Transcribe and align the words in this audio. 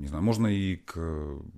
Не 0.00 0.06
знаю, 0.06 0.24
можно 0.24 0.46
и 0.46 0.76
к 0.76 0.98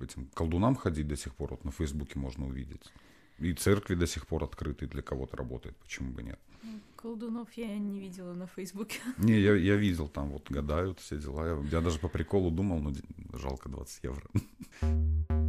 этим 0.00 0.26
колдунам 0.34 0.74
ходить 0.74 1.06
до 1.06 1.16
сих 1.16 1.32
пор, 1.32 1.50
вот 1.50 1.64
на 1.64 1.70
Фейсбуке 1.70 2.18
можно 2.18 2.46
увидеть. 2.46 2.92
И 3.38 3.52
церкви 3.54 3.94
до 3.94 4.06
сих 4.06 4.26
пор 4.26 4.42
открыты, 4.42 4.88
для 4.88 5.00
кого-то 5.00 5.36
работает, 5.36 5.76
почему 5.76 6.12
бы 6.12 6.24
нет. 6.24 6.40
Колдунов 6.96 7.52
я 7.54 7.78
не 7.78 8.00
видела 8.00 8.34
на 8.34 8.48
Фейсбуке. 8.48 8.98
Не, 9.18 9.40
я, 9.40 9.54
я 9.54 9.76
видел, 9.76 10.08
там 10.08 10.30
вот 10.30 10.50
гадают 10.50 10.98
все 11.00 11.18
дела. 11.18 11.46
Я, 11.46 11.68
я 11.70 11.80
даже 11.80 11.98
по 11.98 12.08
приколу 12.08 12.50
думал, 12.50 12.80
но 12.80 12.92
жалко 13.32 13.68
20 13.68 14.04
евро. 14.04 14.22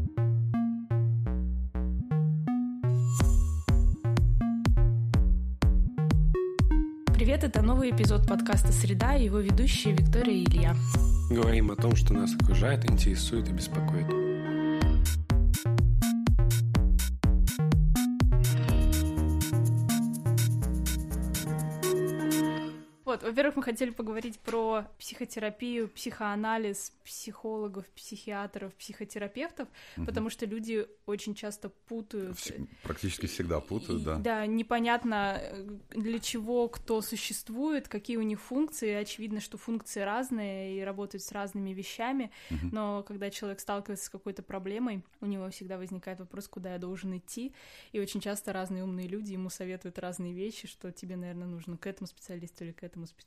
Привет, 7.33 7.49
это 7.49 7.63
новый 7.63 7.89
эпизод 7.89 8.27
подкаста 8.27 8.71
«Среда» 8.71 9.15
и 9.15 9.25
его 9.25 9.39
ведущие 9.39 9.95
Виктория 9.95 10.35
и 10.35 10.43
Илья. 10.43 10.75
Говорим 11.31 11.71
о 11.71 11.75
том, 11.75 11.95
что 11.95 12.13
нас 12.13 12.31
окружает, 12.35 12.87
интересует 12.87 13.49
и 13.49 13.51
беспокоит. 13.51 14.05
Во-первых, 23.33 23.55
мы 23.55 23.63
хотели 23.63 23.89
поговорить 23.89 24.39
про 24.39 24.85
психотерапию, 24.99 25.89
психоанализ 25.89 26.93
психологов, 27.03 27.85
психиатров, 27.95 28.73
психотерапевтов, 28.75 29.67
угу. 29.97 30.05
потому 30.05 30.29
что 30.29 30.45
люди 30.45 30.87
очень 31.07 31.33
часто 31.33 31.69
путают. 31.69 32.37
Вс- 32.37 32.67
практически 32.83 33.25
всегда 33.25 33.59
путают, 33.59 34.01
и, 34.01 34.05
да. 34.05 34.17
Да, 34.17 34.45
непонятно, 34.45 35.41
для 35.89 36.19
чего 36.19 36.67
кто 36.69 37.01
существует, 37.01 37.87
какие 37.87 38.17
у 38.17 38.21
них 38.21 38.39
функции. 38.39 38.93
Очевидно, 38.93 39.41
что 39.41 39.57
функции 39.57 40.01
разные 40.01 40.77
и 40.77 40.81
работают 40.81 41.23
с 41.23 41.31
разными 41.31 41.71
вещами, 41.71 42.31
угу. 42.51 42.67
но 42.71 43.03
когда 43.03 43.31
человек 43.31 43.59
сталкивается 43.59 44.05
с 44.05 44.09
какой-то 44.09 44.43
проблемой, 44.43 45.03
у 45.21 45.25
него 45.25 45.49
всегда 45.49 45.77
возникает 45.77 46.19
вопрос, 46.19 46.47
куда 46.47 46.73
я 46.73 46.77
должен 46.77 47.17
идти. 47.17 47.53
И 47.93 47.99
очень 47.99 48.21
часто 48.21 48.53
разные 48.53 48.83
умные 48.83 49.07
люди 49.07 49.33
ему 49.33 49.49
советуют 49.49 49.97
разные 49.97 50.33
вещи, 50.33 50.67
что 50.67 50.91
тебе, 50.91 51.15
наверное, 51.15 51.47
нужно 51.47 51.77
к 51.77 51.87
этому 51.87 52.07
специалисту 52.07 52.63
или 52.63 52.71
к 52.71 52.83
этому 52.83 53.07
специалисту. 53.07 53.22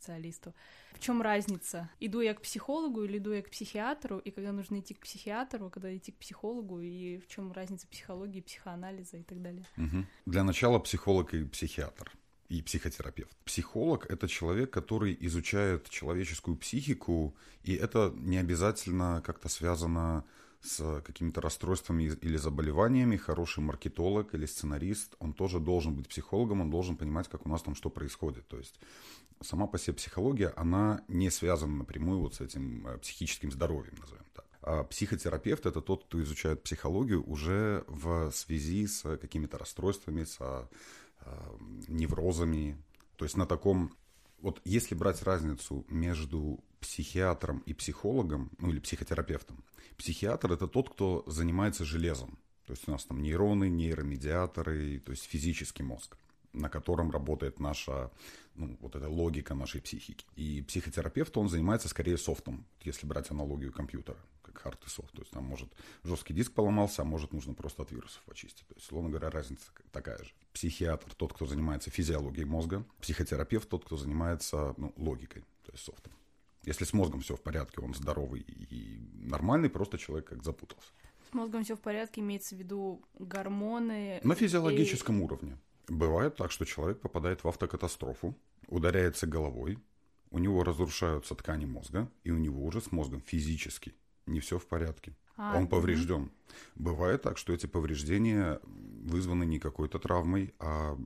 В 0.92 1.00
чем 1.00 1.22
разница? 1.22 1.90
Иду 2.00 2.20
я 2.20 2.34
к 2.34 2.40
психологу 2.40 3.04
или 3.04 3.18
иду 3.18 3.32
я 3.32 3.42
к 3.42 3.50
психиатру? 3.50 4.18
И 4.18 4.30
когда 4.30 4.52
нужно 4.52 4.80
идти 4.80 4.94
к 4.94 5.00
психиатру, 5.00 5.70
когда 5.70 5.94
идти 5.94 6.12
к 6.12 6.18
психологу, 6.18 6.80
и 6.80 7.18
в 7.18 7.26
чем 7.28 7.52
разница 7.52 7.86
психологии, 7.88 8.40
психоанализа 8.40 9.18
и 9.18 9.22
так 9.22 9.42
далее? 9.42 9.64
Угу. 9.76 10.06
Для 10.26 10.44
начала 10.44 10.78
психолог 10.78 11.34
и 11.34 11.44
психиатр 11.44 12.10
и 12.48 12.62
психотерапевт. 12.62 13.36
Психолог– 13.44 14.06
это 14.08 14.28
человек, 14.28 14.70
который 14.70 15.16
изучает 15.20 15.88
человеческую 15.88 16.56
психику, 16.56 17.34
и 17.64 17.74
это 17.74 18.12
не 18.16 18.38
обязательно 18.38 19.22
как-то 19.24 19.48
связано 19.48 20.24
с 20.60 21.00
какими-то 21.02 21.40
расстройствами 21.40 22.04
или 22.04 22.36
заболеваниями, 22.36 23.16
хороший 23.16 23.60
маркетолог 23.60 24.34
или 24.34 24.46
сценарист, 24.46 25.14
он 25.18 25.32
тоже 25.32 25.60
должен 25.60 25.94
быть 25.94 26.08
психологом, 26.08 26.60
он 26.60 26.70
должен 26.70 26.96
понимать, 26.96 27.28
как 27.28 27.46
у 27.46 27.48
нас 27.48 27.62
там 27.62 27.74
что 27.74 27.90
происходит. 27.90 28.46
То 28.48 28.58
есть 28.58 28.78
сама 29.40 29.66
по 29.66 29.78
себе 29.78 29.94
психология, 29.94 30.52
она 30.56 31.02
не 31.08 31.30
связана 31.30 31.76
напрямую 31.76 32.20
вот 32.20 32.34
с 32.34 32.40
этим 32.40 32.86
э, 32.86 32.98
психическим 32.98 33.50
здоровьем, 33.52 33.94
назовем 34.00 34.24
так. 34.34 34.46
А 34.62 34.84
психотерапевт– 34.84 35.66
это 35.66 35.80
тот, 35.80 36.04
кто 36.04 36.20
изучает 36.22 36.62
психологию 36.62 37.22
уже 37.28 37.84
в 37.86 38.30
связи 38.32 38.86
с 38.86 39.16
какими-то 39.18 39.58
расстройствами, 39.58 40.24
с 40.24 40.38
э, 40.40 40.66
неврозами. 41.88 42.82
То 43.16 43.24
есть 43.24 43.36
на 43.36 43.46
таком... 43.46 43.94
Вот 44.40 44.60
если 44.64 44.94
брать 44.94 45.22
разницу 45.22 45.86
между 45.88 46.60
психиатром 46.80 47.60
и 47.60 47.74
психологом, 47.74 48.50
ну 48.58 48.70
или 48.70 48.80
психотерапевтом, 48.80 49.64
психиатр– 49.96 50.52
это 50.52 50.66
тот, 50.66 50.90
кто 50.90 51.24
занимается 51.26 51.84
железом. 51.84 52.38
То 52.66 52.72
есть 52.72 52.88
у 52.88 52.90
нас 52.90 53.04
там 53.04 53.22
нейроны, 53.22 53.68
нейромедиаторы, 53.68 54.98
то 55.00 55.12
есть 55.12 55.24
физический 55.24 55.82
мозг 55.82 56.16
на 56.56 56.68
котором 56.68 57.10
работает 57.10 57.60
наша, 57.60 58.10
ну, 58.54 58.76
вот 58.80 58.96
эта 58.96 59.08
логика 59.08 59.54
нашей 59.54 59.80
психики. 59.80 60.26
И 60.34 60.62
психотерапевт, 60.62 61.36
он 61.36 61.48
занимается 61.48 61.88
скорее 61.88 62.18
софтом, 62.18 62.66
если 62.82 63.06
брать 63.06 63.30
аналогию 63.30 63.72
компьютера, 63.72 64.18
как 64.42 64.58
хард 64.58 64.84
и 64.86 64.88
софт. 64.88 65.12
То 65.12 65.20
есть 65.20 65.30
там 65.30 65.44
может 65.44 65.68
жесткий 66.02 66.34
диск 66.34 66.52
поломался, 66.52 67.02
а 67.02 67.04
может 67.04 67.32
нужно 67.32 67.54
просто 67.54 67.82
от 67.82 67.92
вирусов 67.92 68.22
почистить. 68.24 68.66
То 68.66 68.74
есть, 68.74 68.86
словно 68.86 69.10
говоря, 69.10 69.30
разница 69.30 69.70
такая 69.92 70.18
же. 70.18 70.32
Психиатр 70.52 71.14
тот, 71.14 71.34
кто 71.34 71.46
занимается 71.46 71.90
физиологией 71.90 72.46
мозга, 72.46 72.84
психотерапевт 73.00 73.68
тот, 73.68 73.84
кто 73.84 73.96
занимается 73.96 74.74
ну, 74.76 74.92
логикой, 74.96 75.42
то 75.64 75.72
есть 75.72 75.84
софтом. 75.84 76.12
Если 76.66 76.84
с 76.84 76.92
мозгом 76.92 77.20
все 77.20 77.36
в 77.36 77.40
порядке, 77.40 77.80
он 77.80 77.94
здоровый 77.94 78.40
и 78.40 79.00
нормальный, 79.14 79.70
просто 79.70 79.98
человек 79.98 80.28
как 80.28 80.42
запутался. 80.42 80.90
С 81.30 81.34
мозгом 81.34 81.64
все 81.64 81.76
в 81.76 81.80
порядке, 81.80 82.20
имеется 82.20 82.54
в 82.54 82.58
виду 82.58 83.02
гормоны. 83.18 84.20
На 84.22 84.34
физиологическом 84.34 85.20
и... 85.20 85.22
уровне. 85.22 85.58
Бывает 85.88 86.36
так, 86.36 86.50
что 86.50 86.64
человек 86.64 87.00
попадает 87.00 87.44
в 87.44 87.48
автокатастрофу, 87.48 88.36
ударяется 88.66 89.26
головой, 89.26 89.78
у 90.30 90.38
него 90.38 90.64
разрушаются 90.64 91.34
ткани 91.36 91.66
мозга, 91.66 92.10
и 92.24 92.32
у 92.32 92.38
него 92.38 92.64
уже 92.64 92.80
с 92.80 92.90
мозгом 92.90 93.20
физически 93.20 93.94
не 94.26 94.40
все 94.40 94.58
в 94.58 94.66
порядке. 94.66 95.16
А, 95.36 95.56
Он 95.56 95.68
поврежден. 95.68 96.22
Угу. 96.22 96.30
Бывает 96.76 97.22
так, 97.22 97.38
что 97.38 97.52
эти 97.52 97.66
повреждения 97.66 98.60
вызваны 98.64 99.44
не 99.44 99.58
какой-то 99.58 99.98
травмой, 99.98 100.54
а 100.58 100.96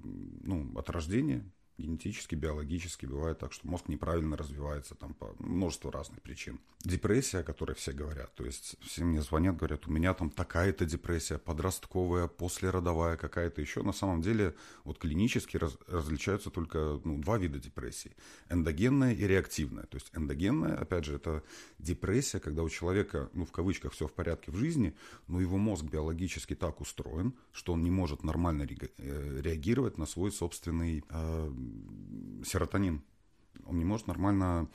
ну, 0.43 0.73
от 0.79 0.89
рождения 0.89 1.45
генетически, 1.81 2.35
биологически 2.35 3.07
бывает 3.07 3.39
так, 3.39 3.53
что 3.53 3.67
мозг 3.67 3.89
неправильно 3.89 4.37
развивается 4.37 4.95
там 4.95 5.15
по 5.15 5.35
множеству 5.39 5.91
разных 5.91 6.23
причин. 6.23 6.61
Депрессия, 6.81 7.39
о 7.39 7.43
которой 7.43 7.75
все 7.75 7.93
говорят, 7.93 8.35
то 8.35 8.45
есть 8.45 8.77
все 8.81 9.05
мне 9.05 9.21
звонят, 9.23 9.57
говорят, 9.57 9.87
у 9.87 9.91
меня 9.91 10.15
там 10.15 10.31
такая-то 10.31 10.85
депрессия, 10.85 11.39
подростковая, 11.39 12.27
послеродовая 12.27 13.17
какая-то 13.17 13.61
еще. 13.61 13.83
На 13.83 13.93
самом 13.93 14.23
деле 14.23 14.55
вот 14.85 14.99
клинически 14.99 15.57
раз, 15.57 15.77
различаются 15.87 16.51
только 16.51 17.01
ну, 17.05 17.19
два 17.19 17.39
вида 17.39 17.59
депрессии. 17.59 18.17
Эндогенная 18.49 19.13
и 19.13 19.27
реактивная. 19.27 19.85
То 19.85 19.97
есть 19.97 20.11
эндогенная, 20.15 20.77
опять 20.77 21.05
же, 21.05 21.15
это 21.17 21.43
депрессия, 21.79 22.41
когда 22.41 22.63
у 22.63 22.69
человека, 22.69 23.31
ну 23.33 23.45
в 23.45 23.53
кавычках, 23.53 23.93
все 23.93 24.07
в 24.07 24.13
порядке 24.13 24.51
в 24.51 24.57
жизни, 24.57 24.95
но 25.29 25.41
его 25.41 25.59
мозг 25.59 25.85
биологически 25.85 26.55
так 26.55 26.81
устроен, 26.81 27.35
что 27.53 27.73
он 27.73 27.83
не 27.83 27.91
может 27.91 28.23
нормально 28.25 28.67
э, 28.69 29.41
реагировать 29.43 29.99
на 29.99 30.07
свой 30.07 30.33
собственный 30.33 31.05
э, 31.09 31.53
серотонин. 32.45 33.03
Он 33.67 33.79
не 33.79 33.85
может 33.85 34.07
нормально 34.07 34.69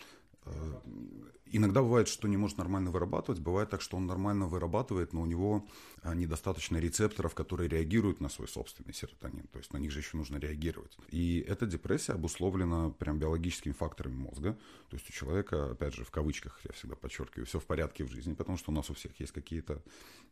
Иногда 1.47 1.81
бывает, 1.81 2.07
что 2.07 2.27
не 2.27 2.37
может 2.37 2.57
нормально 2.57 2.91
вырабатывать, 2.91 3.39
бывает 3.39 3.69
так, 3.69 3.81
что 3.81 3.97
он 3.97 4.07
нормально 4.07 4.47
вырабатывает, 4.47 5.13
но 5.13 5.21
у 5.21 5.25
него 5.25 5.65
а, 6.01 6.15
недостаточно 6.15 6.77
рецепторов, 6.77 7.35
которые 7.35 7.69
реагируют 7.69 8.19
на 8.19 8.29
свой 8.29 8.47
собственный 8.47 8.93
серотонин, 8.93 9.47
то 9.47 9.59
есть 9.59 9.71
на 9.71 9.77
них 9.77 9.91
же 9.91 9.99
еще 9.99 10.17
нужно 10.17 10.37
реагировать. 10.37 10.97
И 11.11 11.45
эта 11.47 11.65
депрессия 11.67 12.13
обусловлена 12.13 12.89
прям 12.89 13.19
биологическими 13.19 13.73
факторами 13.73 14.15
мозга, 14.15 14.57
то 14.89 14.97
есть 14.97 15.07
у 15.09 15.13
человека, 15.13 15.71
опять 15.71 15.93
же, 15.93 16.03
в 16.03 16.09
кавычках, 16.09 16.59
я 16.65 16.71
всегда 16.73 16.95
подчеркиваю, 16.95 17.45
все 17.45 17.59
в 17.59 17.65
порядке 17.65 18.03
в 18.03 18.11
жизни, 18.11 18.33
потому 18.33 18.57
что 18.57 18.71
у 18.71 18.73
нас 18.73 18.89
у 18.89 18.95
всех 18.95 19.17
есть 19.19 19.31
какие-то 19.31 19.83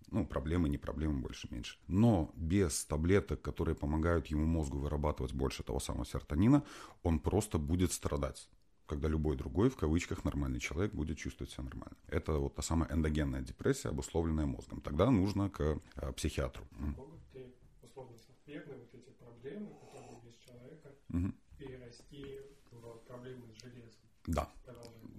ну, 0.10 0.26
проблемы, 0.26 0.68
не 0.68 0.80
проблемы, 0.80 1.22
больше-меньше. 1.22 1.78
Но 1.88 2.32
без 2.36 2.86
таблеток, 2.86 3.42
которые 3.42 3.76
помогают 3.76 4.28
ему 4.28 4.46
мозгу 4.46 4.80
вырабатывать 4.80 5.34
больше 5.34 5.64
того 5.64 5.80
самого 5.80 6.06
серотонина, 6.06 6.64
он 7.04 7.20
просто 7.20 7.60
будет 7.60 7.94
страдать 7.94 8.50
когда 8.86 9.08
любой 9.08 9.38
другой, 9.38 9.70
в 9.70 9.76
кавычках, 9.76 10.24
нормальный 10.26 10.60
человек 10.60 10.94
будет 10.94 11.18
чувствовать 11.18 11.52
себя 11.52 11.64
нормально. 11.64 11.98
Это 12.08 12.34
вот 12.34 12.56
та 12.56 12.62
самая 12.62 12.92
эндогенная 12.92 13.42
депрессия, 13.42 13.90
обусловленная 13.90 14.46
мозгом. 14.46 14.82
Тогда 14.82 15.10
нужно 15.10 15.50
к 15.50 15.80
э, 15.96 16.12
психиатру. 16.14 16.66
Могут 16.72 17.22
ли, 17.34 17.54
условно, 17.82 18.18
соответственно, 18.18 18.78
вот 18.80 18.94
эти 18.94 19.10
проблемы, 19.12 19.70
которые 19.86 20.20
есть 20.26 20.40
человека, 20.46 20.96
угу. 21.10 21.34
перерасти 21.58 22.42
в 22.72 22.98
проблемы 23.08 23.48
с 23.54 23.62
железом? 23.62 24.02
Да, 24.28 24.50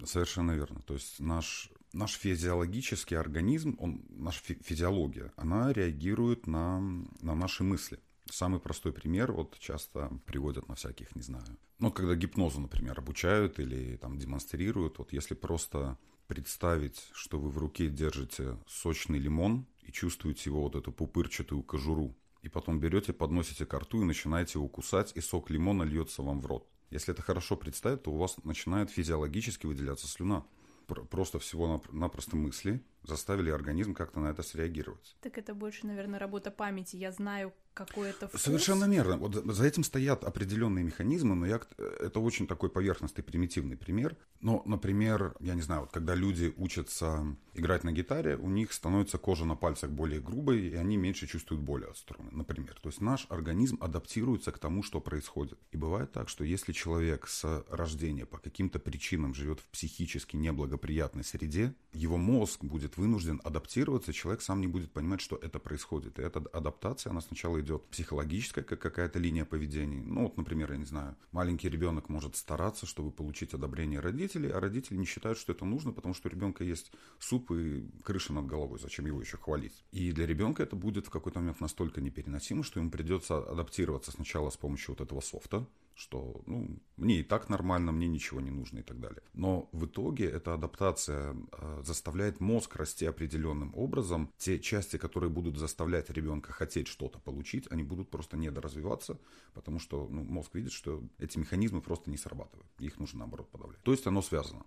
совершенно 0.04 0.52
верно. 0.52 0.80
То 0.82 0.94
есть 0.94 1.20
наш, 1.20 1.70
наш 1.92 2.12
физиологический 2.12 3.16
организм, 3.16 3.76
он, 3.78 4.04
наша 4.08 4.42
физиология, 4.42 5.32
она 5.36 5.72
реагирует 5.72 6.46
на, 6.46 6.80
на 7.20 7.34
наши 7.34 7.64
мысли. 7.64 7.98
Самый 8.30 8.58
простой 8.60 8.92
пример, 8.92 9.32
вот 9.32 9.58
часто 9.58 10.10
приводят 10.24 10.68
на 10.68 10.74
всяких, 10.74 11.14
не 11.14 11.22
знаю, 11.22 11.44
ну, 11.84 11.92
когда 11.92 12.14
гипнозу, 12.14 12.60
например, 12.60 12.98
обучают 12.98 13.58
или 13.58 13.96
там 13.98 14.18
демонстрируют, 14.18 14.96
вот 14.96 15.12
если 15.12 15.34
просто 15.34 15.98
представить, 16.26 17.10
что 17.12 17.38
вы 17.38 17.50
в 17.50 17.58
руке 17.58 17.90
держите 17.90 18.56
сочный 18.66 19.18
лимон 19.18 19.66
и 19.82 19.92
чувствуете 19.92 20.48
его 20.48 20.62
вот 20.62 20.76
эту 20.76 20.92
пупырчатую 20.92 21.62
кожуру, 21.62 22.16
и 22.40 22.48
потом 22.48 22.80
берете, 22.80 23.12
подносите 23.12 23.66
к 23.66 23.74
рту 23.78 24.00
и 24.00 24.06
начинаете 24.06 24.58
его 24.58 24.66
кусать, 24.66 25.12
и 25.14 25.20
сок 25.20 25.50
лимона 25.50 25.82
льется 25.82 26.22
вам 26.22 26.40
в 26.40 26.46
рот. 26.46 26.66
Если 26.88 27.12
это 27.12 27.20
хорошо 27.20 27.54
представить, 27.54 28.02
то 28.02 28.12
у 28.12 28.16
вас 28.16 28.42
начинает 28.44 28.88
физиологически 28.88 29.66
выделяться 29.66 30.06
слюна 30.06 30.46
просто 30.84 31.38
всего-напросто 31.38 32.36
мысли 32.36 32.84
заставили 33.02 33.50
организм 33.50 33.94
как-то 33.94 34.20
на 34.20 34.28
это 34.28 34.42
среагировать. 34.42 35.16
Так 35.20 35.38
это 35.38 35.54
больше, 35.54 35.86
наверное, 35.86 36.18
работа 36.18 36.50
памяти. 36.50 36.96
Я 36.96 37.12
знаю, 37.12 37.52
какой-то 37.74 38.28
вкус. 38.28 38.40
Совершенно 38.40 38.88
верно. 38.88 39.16
Вот 39.16 39.34
за 39.34 39.66
этим 39.66 39.84
стоят 39.84 40.24
определенные 40.24 40.84
механизмы, 40.84 41.34
но 41.34 41.46
я, 41.46 41.60
это 41.76 42.20
очень 42.20 42.46
такой 42.46 42.70
поверхностный, 42.70 43.24
примитивный 43.24 43.76
пример. 43.76 44.16
Но, 44.40 44.62
например, 44.66 45.34
я 45.40 45.54
не 45.54 45.62
знаю, 45.62 45.82
вот 45.82 45.90
когда 45.90 46.14
люди 46.14 46.54
учатся 46.56 47.36
играть 47.54 47.84
на 47.84 47.92
гитаре, 47.92 48.36
у 48.36 48.48
них 48.48 48.72
становится 48.72 49.18
кожа 49.18 49.44
на 49.44 49.56
пальцах 49.56 49.90
более 49.90 50.20
грубой, 50.20 50.68
и 50.68 50.74
они 50.74 50.96
меньше 50.96 51.26
чувствуют 51.26 51.62
боли 51.62 51.84
от 51.84 51.96
струны, 51.96 52.30
например. 52.32 52.78
То 52.80 52.88
есть 52.88 53.00
наш 53.00 53.26
организм 53.28 53.78
адаптируется 53.80 54.52
к 54.52 54.58
тому, 54.58 54.82
что 54.82 55.00
происходит. 55.00 55.58
И 55.72 55.76
бывает 55.76 56.12
так, 56.12 56.28
что 56.28 56.44
если 56.44 56.72
человек 56.72 57.26
с 57.26 57.64
рождения 57.68 58.26
по 58.26 58.38
каким-то 58.38 58.78
причинам 58.78 59.34
живет 59.34 59.60
в 59.60 59.66
психически 59.66 60.36
неблагоприятной 60.36 61.24
среде, 61.24 61.74
его 61.92 62.16
мозг 62.16 62.62
будет 62.64 62.96
вынужден 62.96 63.40
адаптироваться, 63.44 64.12
человек 64.12 64.42
сам 64.42 64.60
не 64.60 64.66
будет 64.66 64.92
понимать, 64.92 65.20
что 65.20 65.36
это 65.36 65.58
происходит. 65.58 66.18
И 66.18 66.22
эта 66.22 66.40
адаптация, 66.52 67.10
она 67.10 67.20
сначала 67.20 67.60
идет 67.64 67.84
психологическая, 67.88 68.62
как 68.62 68.78
какая-то 68.80 69.18
линия 69.18 69.44
поведения. 69.44 70.02
Ну, 70.02 70.22
вот, 70.22 70.36
например, 70.36 70.70
я 70.72 70.78
не 70.78 70.84
знаю, 70.84 71.16
маленький 71.32 71.68
ребенок 71.68 72.08
может 72.08 72.36
стараться, 72.36 72.86
чтобы 72.86 73.10
получить 73.10 73.54
одобрение 73.54 74.00
родителей, 74.00 74.50
а 74.50 74.60
родители 74.60 74.96
не 74.96 75.06
считают, 75.06 75.38
что 75.38 75.52
это 75.52 75.64
нужно, 75.64 75.92
потому 75.92 76.14
что 76.14 76.28
у 76.28 76.30
ребенка 76.30 76.62
есть 76.62 76.92
суп 77.18 77.50
и 77.50 77.84
крыша 78.02 78.32
над 78.32 78.46
головой, 78.46 78.78
зачем 78.78 79.06
его 79.06 79.20
еще 79.20 79.36
хвалить. 79.36 79.84
И 79.90 80.12
для 80.12 80.26
ребенка 80.26 80.62
это 80.62 80.76
будет 80.76 81.06
в 81.06 81.10
какой-то 81.10 81.40
момент 81.40 81.60
настолько 81.60 82.00
непереносимо, 82.00 82.62
что 82.62 82.78
ему 82.78 82.90
придется 82.90 83.38
адаптироваться 83.38 84.12
сначала 84.12 84.50
с 84.50 84.56
помощью 84.56 84.94
вот 84.94 85.00
этого 85.00 85.20
софта, 85.20 85.66
что 85.94 86.42
ну, 86.46 86.78
мне 86.96 87.20
и 87.20 87.22
так 87.22 87.48
нормально, 87.48 87.92
мне 87.92 88.08
ничего 88.08 88.40
не 88.40 88.50
нужно 88.50 88.80
и 88.80 88.82
так 88.82 89.00
далее. 89.00 89.22
Но 89.32 89.68
в 89.72 89.86
итоге 89.86 90.26
эта 90.26 90.54
адаптация 90.54 91.36
э, 91.52 91.82
заставляет 91.84 92.40
мозг 92.40 92.76
расти 92.76 93.06
определенным 93.06 93.72
образом. 93.76 94.30
Те 94.36 94.58
части, 94.58 94.96
которые 94.96 95.30
будут 95.30 95.56
заставлять 95.56 96.10
ребенка 96.10 96.52
хотеть 96.52 96.88
что-то 96.88 97.18
получить, 97.18 97.70
они 97.70 97.82
будут 97.82 98.10
просто 98.10 98.36
недоразвиваться, 98.36 99.18
потому 99.54 99.78
что 99.78 100.08
ну, 100.08 100.24
мозг 100.24 100.54
видит, 100.54 100.72
что 100.72 101.02
эти 101.18 101.38
механизмы 101.38 101.80
просто 101.80 102.10
не 102.10 102.16
срабатывают. 102.16 102.68
Их 102.78 102.98
нужно 102.98 103.20
наоборот 103.20 103.50
подавлять. 103.50 103.82
То 103.82 103.92
есть 103.92 104.06
оно 104.06 104.22
связано. 104.22 104.64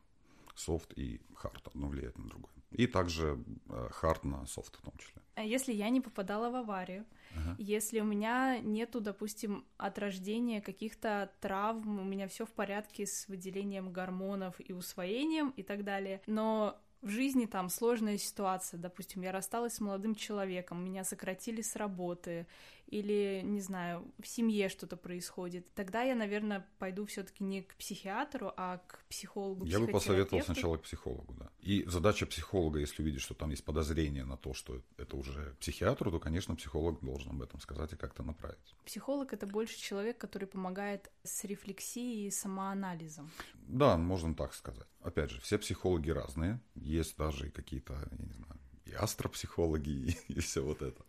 Софт 0.55 0.93
и 0.97 1.21
hard 1.35 1.67
одно 1.67 1.87
влияет 1.87 2.17
на 2.17 2.27
другое. 2.27 2.56
И 2.71 2.87
также 2.87 3.43
э, 3.69 3.89
hard 3.91 4.25
на 4.25 4.45
софт 4.45 4.75
в 4.77 4.81
том 4.81 4.93
числе. 4.97 5.21
А 5.35 5.43
если 5.43 5.71
я 5.71 5.89
не 5.89 6.01
попадала 6.01 6.49
в 6.49 6.55
аварию, 6.55 7.05
ага. 7.35 7.55
если 7.59 7.99
у 7.99 8.03
меня 8.03 8.59
нету, 8.59 8.99
допустим, 8.99 9.65
от 9.77 9.99
рождения 9.99 10.61
каких-то 10.61 11.31
травм, 11.39 11.99
у 11.99 12.03
меня 12.03 12.27
все 12.27 12.45
в 12.45 12.51
порядке 12.51 13.05
с 13.05 13.27
выделением 13.27 13.93
гормонов 13.93 14.55
и 14.59 14.73
усвоением 14.73 15.51
и 15.51 15.63
так 15.63 15.83
далее, 15.83 16.21
но 16.27 16.81
в 17.01 17.09
жизни 17.09 17.45
там 17.45 17.69
сложная 17.69 18.17
ситуация, 18.17 18.79
допустим, 18.79 19.21
я 19.21 19.31
рассталась 19.31 19.75
с 19.75 19.79
молодым 19.79 20.15
человеком, 20.15 20.83
меня 20.83 21.03
сократили 21.03 21.61
с 21.61 21.75
работы, 21.75 22.47
или, 22.87 23.41
не 23.43 23.61
знаю, 23.61 24.11
в 24.19 24.27
семье 24.27 24.69
что-то 24.69 24.97
происходит, 24.97 25.73
тогда 25.73 26.03
я, 26.03 26.15
наверное, 26.15 26.65
пойду 26.79 27.05
все-таки 27.05 27.43
не 27.43 27.63
к 27.63 27.75
психиатру, 27.75 28.53
а 28.55 28.77
к 28.77 29.05
психологу. 29.09 29.65
Я 29.65 29.79
бы 29.79 29.87
посоветовал 29.87 30.43
сначала 30.43 30.77
к 30.77 30.83
психологу, 30.83 31.33
да. 31.33 31.49
И 31.59 31.83
задача 31.87 32.25
психолога, 32.25 32.79
если 32.79 33.01
увидит, 33.01 33.21
что 33.21 33.33
там 33.33 33.49
есть 33.49 33.63
подозрение 33.63 34.25
на 34.25 34.37
то, 34.37 34.53
что 34.53 34.81
это 34.97 35.17
уже 35.17 35.55
психиатру, 35.59 36.11
то, 36.11 36.19
конечно, 36.19 36.55
психолог 36.55 37.03
должен 37.03 37.31
об 37.31 37.41
этом 37.41 37.59
сказать 37.59 37.93
и 37.93 37.95
как-то 37.95 38.23
направить. 38.23 38.75
Психолог 38.85 39.33
это 39.33 39.45
больше 39.47 39.77
человек, 39.77 40.17
который 40.17 40.47
помогает 40.47 41.11
с 41.23 41.43
рефлексией 41.43 42.27
и 42.27 42.31
самоанализом. 42.31 43.29
Да, 43.67 43.97
можно 43.97 44.33
так 44.33 44.53
сказать. 44.53 44.87
Опять 45.01 45.31
же, 45.31 45.41
все 45.41 45.57
психологи 45.57 46.09
разные. 46.09 46.59
Есть 46.75 47.17
даже 47.17 47.49
какие-то, 47.49 47.93
я 47.93 48.25
не 48.25 48.33
знаю, 48.33 48.59
и 48.85 48.93
астропсихологи, 48.93 49.89
и, 50.29 50.33
и 50.33 50.39
все 50.39 50.61
вот 50.63 50.81
это. 50.81 51.03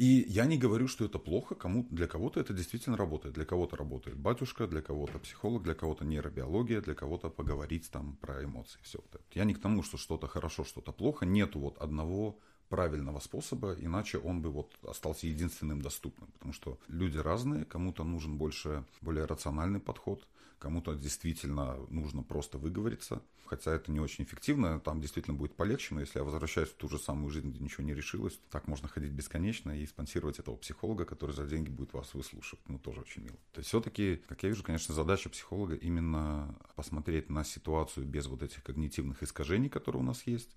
И 0.00 0.24
я 0.28 0.46
не 0.46 0.56
говорю, 0.56 0.88
что 0.88 1.04
это 1.04 1.18
плохо, 1.18 1.54
кому, 1.54 1.86
для 1.90 2.06
кого-то 2.06 2.40
это 2.40 2.54
действительно 2.54 2.96
работает. 2.96 3.34
Для 3.34 3.44
кого-то 3.44 3.76
работает 3.76 4.16
батюшка, 4.16 4.66
для 4.66 4.80
кого-то 4.80 5.18
психолог, 5.18 5.62
для 5.62 5.74
кого-то 5.74 6.06
нейробиология, 6.06 6.80
для 6.80 6.94
кого-то 6.94 7.28
поговорить 7.28 7.90
там 7.90 8.16
про 8.16 8.42
эмоции. 8.42 8.78
Все. 8.82 8.98
Я 9.34 9.44
не 9.44 9.52
к 9.52 9.60
тому, 9.60 9.82
что 9.82 9.98
что-то 9.98 10.26
хорошо, 10.26 10.64
что-то 10.64 10.92
плохо. 10.92 11.26
Нету 11.26 11.58
вот 11.58 11.76
одного 11.76 12.38
правильного 12.70 13.18
способа, 13.18 13.76
иначе 13.78 14.16
он 14.16 14.40
бы 14.40 14.50
вот 14.50 14.72
остался 14.82 15.26
единственным 15.26 15.82
доступным. 15.82 16.30
Потому 16.32 16.54
что 16.54 16.78
люди 16.88 17.18
разные, 17.18 17.66
кому-то 17.66 18.04
нужен 18.04 18.38
больше, 18.38 18.84
более 19.02 19.26
рациональный 19.26 19.80
подход, 19.80 20.26
кому-то 20.58 20.94
действительно 20.94 21.76
нужно 21.90 22.22
просто 22.22 22.58
выговориться, 22.58 23.22
хотя 23.46 23.74
это 23.74 23.90
не 23.90 23.98
очень 23.98 24.22
эффективно, 24.22 24.78
там 24.78 25.00
действительно 25.00 25.36
будет 25.36 25.56
полегче, 25.56 25.94
но 25.94 26.00
если 26.00 26.18
я 26.18 26.24
возвращаюсь 26.24 26.68
в 26.68 26.74
ту 26.74 26.88
же 26.88 26.98
самую 26.98 27.30
жизнь, 27.30 27.50
где 27.50 27.58
ничего 27.58 27.82
не 27.82 27.94
решилось, 27.94 28.38
так 28.50 28.68
можно 28.68 28.86
ходить 28.86 29.10
бесконечно 29.10 29.72
и 29.72 29.84
спонсировать 29.86 30.38
этого 30.38 30.54
психолога, 30.54 31.04
который 31.04 31.34
за 31.34 31.46
деньги 31.46 31.70
будет 31.70 31.92
вас 31.92 32.14
выслушивать, 32.14 32.62
ну 32.68 32.78
тоже 32.78 33.00
очень 33.00 33.22
мило. 33.22 33.36
То 33.52 33.58
есть 33.58 33.68
все-таки, 33.68 34.22
как 34.28 34.44
я 34.44 34.50
вижу, 34.50 34.62
конечно, 34.62 34.94
задача 34.94 35.28
психолога 35.30 35.74
именно 35.74 36.54
посмотреть 36.76 37.28
на 37.28 37.42
ситуацию 37.42 38.06
без 38.06 38.28
вот 38.28 38.44
этих 38.44 38.62
когнитивных 38.62 39.24
искажений, 39.24 39.68
которые 39.68 40.02
у 40.02 40.06
нас 40.06 40.24
есть, 40.26 40.50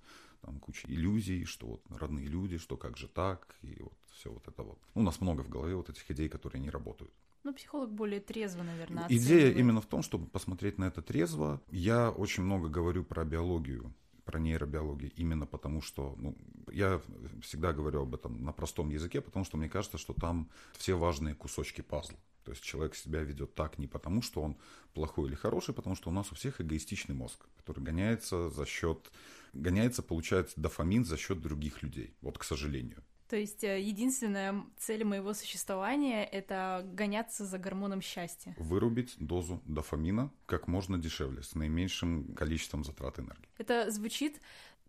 там 0.44 0.60
куча 0.60 0.88
иллюзий, 0.88 1.46
что 1.46 1.68
вот 1.68 1.82
родные 1.90 2.28
люди, 2.28 2.58
что 2.58 2.78
как 2.78 2.98
же 2.98 3.08
так, 3.08 3.56
и 3.62 3.82
вот 3.82 3.98
все 4.12 4.32
вот 4.32 4.48
это 4.48 4.64
вот. 4.64 4.80
У 4.94 5.02
нас 5.02 5.22
много 5.22 5.42
в 5.42 5.50
голове 5.50 5.76
вот 5.76 5.90
этих 5.90 6.10
идей, 6.12 6.30
которые 6.30 6.62
не 6.62 6.70
работают. 6.70 7.14
Ну, 7.44 7.54
психолог 7.54 7.92
более 7.92 8.22
трезво, 8.22 8.64
наверное, 8.64 9.06
оценивает. 9.06 9.28
Идея 9.28 9.52
именно 9.52 9.82
в 9.82 9.86
том, 9.86 10.02
чтобы 10.02 10.28
посмотреть 10.28 10.78
на 10.78 10.86
это 10.86 11.02
трезво. 11.02 11.62
Я 11.72 12.10
очень 12.10 12.44
много 12.44 12.70
говорю 12.70 13.04
про 13.04 13.26
биологию, 13.26 13.94
про 14.26 14.40
нейробиологию, 14.40 15.12
именно 15.16 15.46
потому 15.46 15.82
что, 15.82 16.16
ну, 16.18 16.36
я 16.72 17.02
всегда 17.42 17.74
говорю 17.74 18.04
об 18.04 18.16
этом 18.16 18.44
на 18.44 18.52
простом 18.54 18.90
языке, 18.90 19.22
потому 19.22 19.46
что 19.46 19.58
мне 19.58 19.70
кажется, 19.70 19.98
что 19.98 20.14
там 20.14 20.50
все 20.78 20.98
важные 20.98 21.36
кусочки 21.36 21.82
пазла. 21.82 22.18
То 22.44 22.52
есть 22.52 22.64
человек 22.64 22.96
себя 22.96 23.22
ведет 23.22 23.56
так 23.56 23.78
не 23.78 23.88
потому, 23.88 24.22
что 24.22 24.42
он 24.42 24.58
плохой 24.94 25.28
или 25.28 25.36
хороший, 25.36 25.74
потому 25.74 25.96
что 25.96 26.10
у 26.10 26.14
нас 26.14 26.32
у 26.32 26.36
всех 26.36 26.60
эгоистичный 26.60 27.16
мозг, 27.16 27.46
который 27.58 27.84
гоняется 27.84 28.50
за 28.50 28.66
счет, 28.66 29.12
гоняется, 29.54 30.04
получает 30.04 30.52
дофамин 30.56 31.06
за 31.06 31.18
счет 31.18 31.42
других 31.42 31.84
людей. 31.84 32.16
Вот, 32.22 32.38
к 32.38 32.44
сожалению. 32.44 33.04
То 33.30 33.36
есть 33.36 33.64
э, 33.64 33.82
единственная 33.82 34.64
цель 34.78 35.04
моего 35.04 35.34
существования— 35.34 36.24
это 36.32 36.86
гоняться 36.94 37.46
за 37.46 37.58
гормоном 37.58 38.02
счастья. 38.02 38.56
Вырубить 38.58 39.16
дозу 39.18 39.62
дофамина 39.66 40.32
как 40.46 40.68
можно 40.68 40.98
дешевле, 40.98 41.44
с 41.44 41.56
наименьшим 41.56 42.36
количеством 42.36 42.84
затрат 42.84 43.20
энергии. 43.20 43.50
Это 43.58 43.90
звучит 43.92 44.42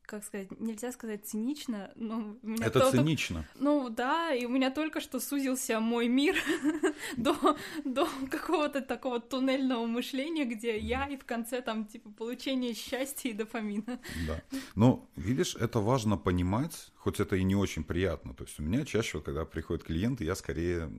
как 0.06 0.24
сказать, 0.24 0.48
нельзя 0.60 0.92
сказать 0.92 1.26
цинично, 1.26 1.90
но 1.96 2.36
у 2.42 2.46
меня 2.46 2.66
это 2.66 2.80
только... 2.80 2.98
цинично. 2.98 3.46
Ну 3.58 3.88
да, 3.88 4.34
и 4.34 4.44
у 4.44 4.48
меня 4.48 4.70
только 4.70 5.00
что 5.00 5.20
сузился 5.20 5.80
мой 5.80 6.08
мир 6.08 6.36
до, 7.16 7.56
до 7.84 8.08
какого-то 8.30 8.80
такого 8.80 9.20
туннельного 9.20 9.86
мышления, 9.86 10.44
где 10.44 10.78
я 10.78 11.06
и 11.06 11.16
в 11.16 11.24
конце 11.24 11.62
там 11.62 11.86
типа 11.86 12.10
получение 12.10 12.74
счастья 12.74 13.30
и 13.30 13.32
дофамина. 13.32 13.98
Да. 14.26 14.42
Но 14.74 15.08
видишь, 15.16 15.56
это 15.56 15.80
важно 15.80 16.16
понимать, 16.16 16.92
хоть 16.96 17.20
это 17.20 17.36
и 17.36 17.42
не 17.42 17.56
очень 17.56 17.84
приятно. 17.84 18.34
То 18.34 18.44
есть 18.44 18.60
у 18.60 18.62
меня 18.62 18.84
чаще, 18.84 19.20
когда 19.20 19.44
приходят 19.44 19.84
клиенты, 19.84 20.24
я 20.24 20.34
скорее, 20.34 20.90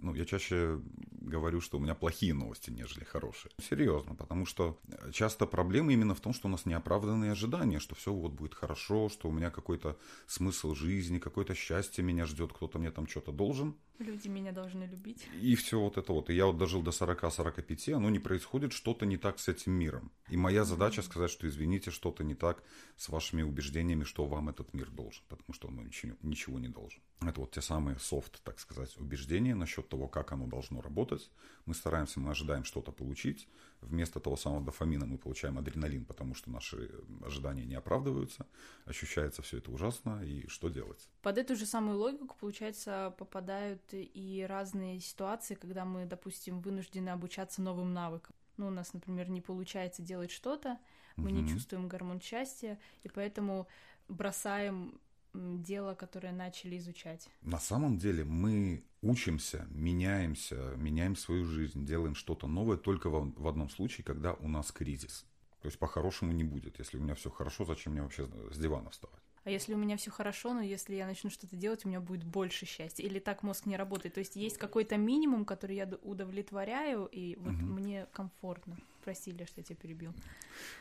ну, 0.00 0.14
я 0.14 0.24
чаще 0.24 0.80
говорю, 1.26 1.60
что 1.60 1.78
у 1.78 1.80
меня 1.80 1.94
плохие 1.94 2.34
новости, 2.34 2.70
нежели 2.70 3.04
хорошие. 3.04 3.50
Серьезно, 3.58 4.14
потому 4.14 4.46
что 4.46 4.78
часто 5.12 5.46
проблема 5.46 5.92
именно 5.92 6.14
в 6.14 6.20
том, 6.20 6.32
что 6.32 6.48
у 6.48 6.50
нас 6.50 6.66
неоправданные 6.66 7.32
ожидания, 7.32 7.78
что 7.78 7.94
все 7.94 8.12
вот 8.12 8.32
будет 8.32 8.54
хорошо, 8.54 9.08
что 9.08 9.28
у 9.28 9.32
меня 9.32 9.50
какой-то 9.50 9.98
смысл 10.26 10.74
жизни, 10.74 11.18
какое-то 11.18 11.54
счастье 11.54 12.04
меня 12.04 12.26
ждет, 12.26 12.52
кто-то 12.52 12.78
мне 12.78 12.90
там 12.90 13.06
что-то 13.06 13.32
должен. 13.32 13.76
Люди 13.98 14.28
меня 14.28 14.52
должны 14.52 14.84
любить. 14.84 15.26
И 15.40 15.54
все 15.54 15.80
вот 15.80 15.96
это 15.96 16.12
вот. 16.12 16.28
И 16.30 16.34
я 16.34 16.46
вот 16.46 16.58
дожил 16.58 16.82
до 16.82 16.90
40-45, 16.90 17.92
оно 17.94 18.10
не 18.10 18.18
происходит 18.18 18.72
что-то 18.72 19.06
не 19.06 19.16
так 19.16 19.38
с 19.38 19.48
этим 19.48 19.72
миром. 19.72 20.12
И 20.28 20.36
моя 20.36 20.64
задача 20.64 21.02
сказать, 21.02 21.30
что 21.30 21.48
извините, 21.48 21.90
что-то 21.90 22.22
не 22.22 22.34
так 22.34 22.62
с 22.96 23.08
вашими 23.08 23.42
убеждениями, 23.42 24.04
что 24.04 24.26
вам 24.26 24.48
этот 24.50 24.74
мир 24.74 24.90
должен, 24.90 25.22
потому 25.28 25.54
что 25.54 25.68
он 25.68 25.76
ничего, 25.76 26.16
ничего 26.22 26.58
не 26.58 26.68
должен. 26.68 27.00
Это 27.22 27.40
вот 27.40 27.52
те 27.52 27.62
самые 27.62 27.98
софт, 27.98 28.42
так 28.44 28.60
сказать, 28.60 28.94
убеждения 28.98 29.54
насчет 29.54 29.88
того, 29.88 30.06
как 30.06 30.32
оно 30.32 30.46
должно 30.46 30.82
работать. 30.82 31.30
Мы 31.64 31.74
стараемся, 31.74 32.20
мы 32.20 32.30
ожидаем 32.30 32.64
что-то 32.64 32.92
получить. 32.92 33.48
Вместо 33.80 34.20
того 34.20 34.36
самого 34.36 34.62
дофамина 34.62 35.06
мы 35.06 35.16
получаем 35.16 35.56
адреналин, 35.58 36.04
потому 36.04 36.34
что 36.34 36.50
наши 36.50 36.90
ожидания 37.24 37.64
не 37.64 37.74
оправдываются. 37.74 38.46
Ощущается 38.84 39.40
все 39.40 39.58
это 39.58 39.70
ужасно, 39.70 40.22
и 40.24 40.46
что 40.48 40.68
делать? 40.68 41.08
Под 41.22 41.38
эту 41.38 41.56
же 41.56 41.64
самую 41.64 41.98
логику, 41.98 42.36
получается, 42.38 43.14
попадают 43.18 43.82
и 43.92 44.44
разные 44.46 45.00
ситуации, 45.00 45.54
когда 45.54 45.86
мы, 45.86 46.04
допустим, 46.04 46.60
вынуждены 46.60 47.08
обучаться 47.08 47.62
новым 47.62 47.94
навыкам. 47.94 48.34
Ну, 48.58 48.66
у 48.66 48.70
нас, 48.70 48.92
например, 48.92 49.30
не 49.30 49.40
получается 49.40 50.02
делать 50.02 50.30
что-то, 50.30 50.78
мы 51.16 51.30
угу. 51.30 51.40
не 51.40 51.48
чувствуем 51.48 51.88
гормон 51.88 52.20
счастья, 52.20 52.78
и 53.04 53.08
поэтому 53.08 53.68
бросаем 54.08 55.00
дело, 55.36 55.94
которое 55.94 56.32
начали 56.32 56.78
изучать. 56.78 57.28
На 57.42 57.58
самом 57.58 57.98
деле 57.98 58.24
мы 58.24 58.84
учимся, 59.02 59.66
меняемся, 59.70 60.56
меняем 60.76 61.16
свою 61.16 61.44
жизнь, 61.44 61.84
делаем 61.86 62.14
что-то 62.14 62.46
новое 62.46 62.76
только 62.76 63.10
в, 63.10 63.46
одном 63.46 63.68
случае, 63.70 64.04
когда 64.04 64.34
у 64.34 64.48
нас 64.48 64.72
кризис. 64.72 65.24
То 65.62 65.66
есть 65.66 65.78
по-хорошему 65.78 66.32
не 66.32 66.44
будет. 66.44 66.78
Если 66.78 66.98
у 66.98 67.00
меня 67.00 67.14
все 67.14 67.30
хорошо, 67.30 67.64
зачем 67.64 67.92
мне 67.92 68.02
вообще 68.02 68.28
с 68.52 68.58
дивана 68.58 68.90
вставать? 68.90 69.20
А 69.44 69.50
если 69.50 69.74
у 69.74 69.76
меня 69.76 69.96
все 69.96 70.10
хорошо, 70.10 70.54
но 70.54 70.60
если 70.60 70.96
я 70.96 71.06
начну 71.06 71.30
что-то 71.30 71.54
делать, 71.54 71.84
у 71.84 71.88
меня 71.88 72.00
будет 72.00 72.24
больше 72.24 72.66
счастья. 72.66 73.04
Или 73.04 73.20
так 73.20 73.44
мозг 73.44 73.66
не 73.66 73.76
работает. 73.76 74.14
То 74.14 74.18
есть 74.20 74.34
есть 74.34 74.58
какой-то 74.58 74.96
минимум, 74.96 75.44
который 75.44 75.76
я 75.76 75.88
удовлетворяю, 76.02 77.06
и 77.06 77.36
вот 77.36 77.54
угу. 77.54 77.64
мне 77.64 78.06
комфортно. 78.12 78.76
Прости, 79.06 79.30
Илья, 79.30 79.46
что 79.46 79.60
я 79.60 79.62
тебя 79.62 79.76
перебил. 79.76 80.12